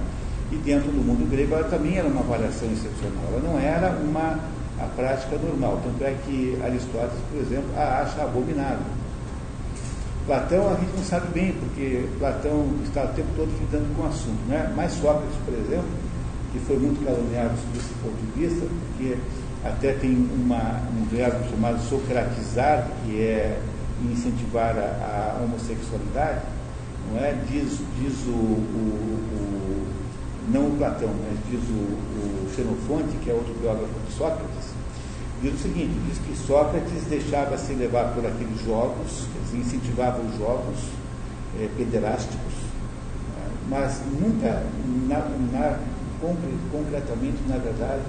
[0.52, 3.24] E dentro do mundo grego ela também era uma variação excepcional.
[3.32, 4.38] Ela não era uma
[4.80, 5.80] a prática normal.
[5.82, 8.97] Tanto é que Aristóteles, por exemplo, a acha abominável.
[10.28, 14.06] Platão a gente não sabe bem, porque Platão está o tempo todo lidando com o
[14.06, 14.38] assunto.
[14.46, 14.70] Né?
[14.76, 15.88] Mas Sócrates, por exemplo,
[16.52, 19.16] que foi muito caluniado sob esse ponto de vista, porque
[19.64, 23.58] até tem uma, um verbo chamado socratizar, que é
[24.04, 26.42] incentivar a, a homossexualidade,
[27.10, 27.32] não é?
[27.50, 29.88] Diz, diz o, o, o
[30.52, 34.76] não o Platão, mas diz o, o Xenofonte, que é outro biógrafo de Sócrates,
[35.42, 40.76] diz o seguinte, diz que Sócrates deixava se levar por aqueles jogos, incentivava os jogos
[41.60, 42.54] eh, pederásticos,
[43.68, 44.62] mas nunca,
[45.08, 45.18] na,
[45.52, 45.78] na,
[46.20, 48.02] concre, concretamente, na verdade,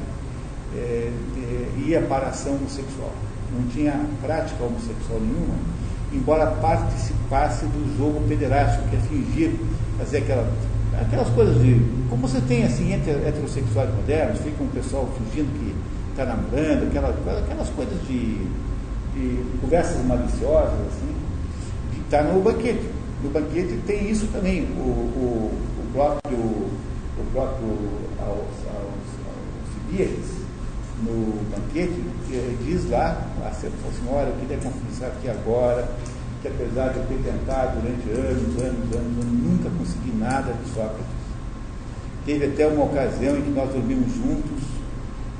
[0.75, 3.11] eh, eh, ia para a ação homossexual.
[3.51, 5.55] Não tinha prática homossexual nenhuma,
[6.13, 9.51] embora participasse do jogo pederástico, que é fingir,
[9.97, 10.51] fazer aquela,
[10.99, 11.99] aquelas coisas de.
[12.09, 15.75] Como você tem assim heterossexuais modernos, fica um pessoal fingindo que
[16.11, 18.45] está namorando, aquela, aquelas coisas de,
[19.13, 21.15] de conversas maliciosas, assim,
[21.93, 22.89] de estar no banquete.
[23.23, 24.63] No banquete tem isso também.
[24.63, 27.77] O, o, o próprio, o próprio
[29.89, 30.39] Alcibiades,
[31.03, 32.03] no banquete,
[32.65, 35.87] diz lá, a senhora, eu queria confessar aqui agora,
[36.41, 40.69] que apesar de eu ter tentado durante anos, anos, anos, eu nunca consegui nada de
[40.69, 41.05] Sócrates.
[42.25, 44.68] Teve até uma ocasião em que nós dormimos juntos,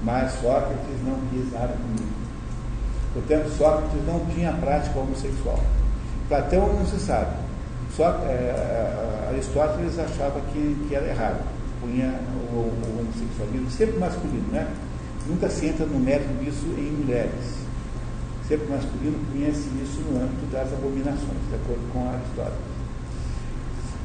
[0.03, 2.13] mas Sócrates não quis nada comigo.
[3.13, 5.59] Portanto, Sócrates não tinha prática homossexual.
[6.27, 7.35] Platão não se sabe.
[7.95, 11.43] Só, é, Aristóteles achava que, que era errado.
[11.81, 12.19] Punha
[12.51, 14.67] o, o homossexualismo sempre masculino, né?
[15.27, 17.59] Nunca se entra no mérito disso em mulheres.
[18.47, 22.69] Sempre masculino punha-se isso no âmbito das abominações, de acordo com Aristóteles.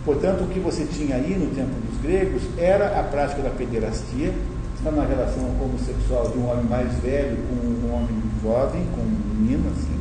[0.05, 4.35] Portanto, o que você tinha aí no tempo dos gregos era a prática da pederastia,
[4.91, 9.71] uma relação homossexual de um homem mais velho com um homem jovem, com um menino,
[9.71, 10.01] assim,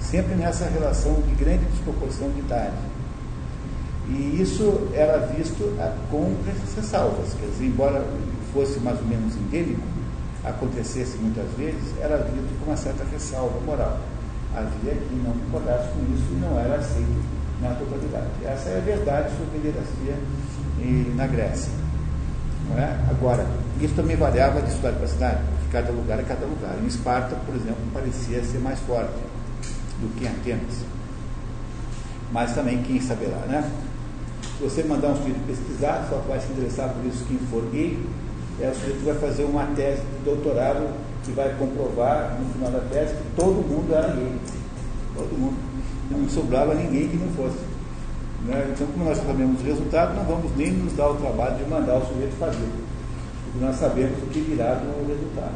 [0.00, 2.76] sempre nessa relação de grande desproporção de idade.
[4.08, 6.34] E isso era visto ah, com
[6.76, 8.04] ressalvas, quer dizer, embora
[8.52, 9.82] fosse mais ou menos endêmico,
[10.44, 13.98] acontecesse muitas vezes, era visto com uma certa ressalva moral.
[14.54, 17.24] Havia quem não concordasse com isso e não era aceito
[17.60, 18.28] na totalidade.
[18.44, 20.14] Essa é a verdade sobre a pederastia
[21.16, 21.83] na Grécia.
[22.76, 22.96] É?
[23.10, 23.46] Agora,
[23.80, 26.76] isso também variava de cidade para cidade, de cada lugar a cada lugar.
[26.82, 29.12] Em Esparta, por exemplo, parecia ser mais forte
[30.00, 30.84] do que em Atenas.
[32.32, 33.70] Mas também, quem saberá, né?
[34.56, 37.98] Se você mandar um sujeito pesquisar, só vai se interessar por isso quem for gay,
[38.60, 40.88] é o sujeito que vai fazer uma tese de doutorado
[41.24, 44.36] que vai comprovar, no final da tese, que todo mundo era gay.
[45.14, 45.56] Todo mundo.
[46.10, 47.58] Não sobrava ninguém que não fosse.
[48.44, 48.72] Né?
[48.74, 51.96] Então, como nós sabemos o resultado, não vamos nem nos dar o trabalho de mandar
[51.96, 52.68] o sujeito fazer,
[53.44, 55.54] porque nós sabemos o que virá no resultado.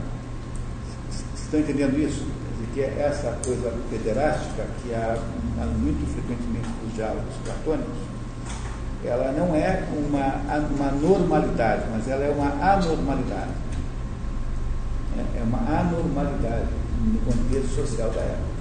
[1.34, 2.26] Estão entendendo isso?
[2.74, 5.18] Que é essa coisa pederástica que há
[5.78, 7.96] muito frequentemente nos diálogos platônicos,
[9.04, 13.50] ela não é uma, uma normalidade, mas ela é uma anormalidade.
[15.16, 16.68] É, é uma anormalidade
[17.04, 18.57] no contexto social da época.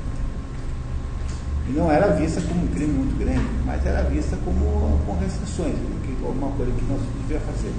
[1.69, 5.75] E não era vista como um crime muito grande, mas era vista como com restrições,
[6.21, 7.73] como uma coisa que não se devia fazer.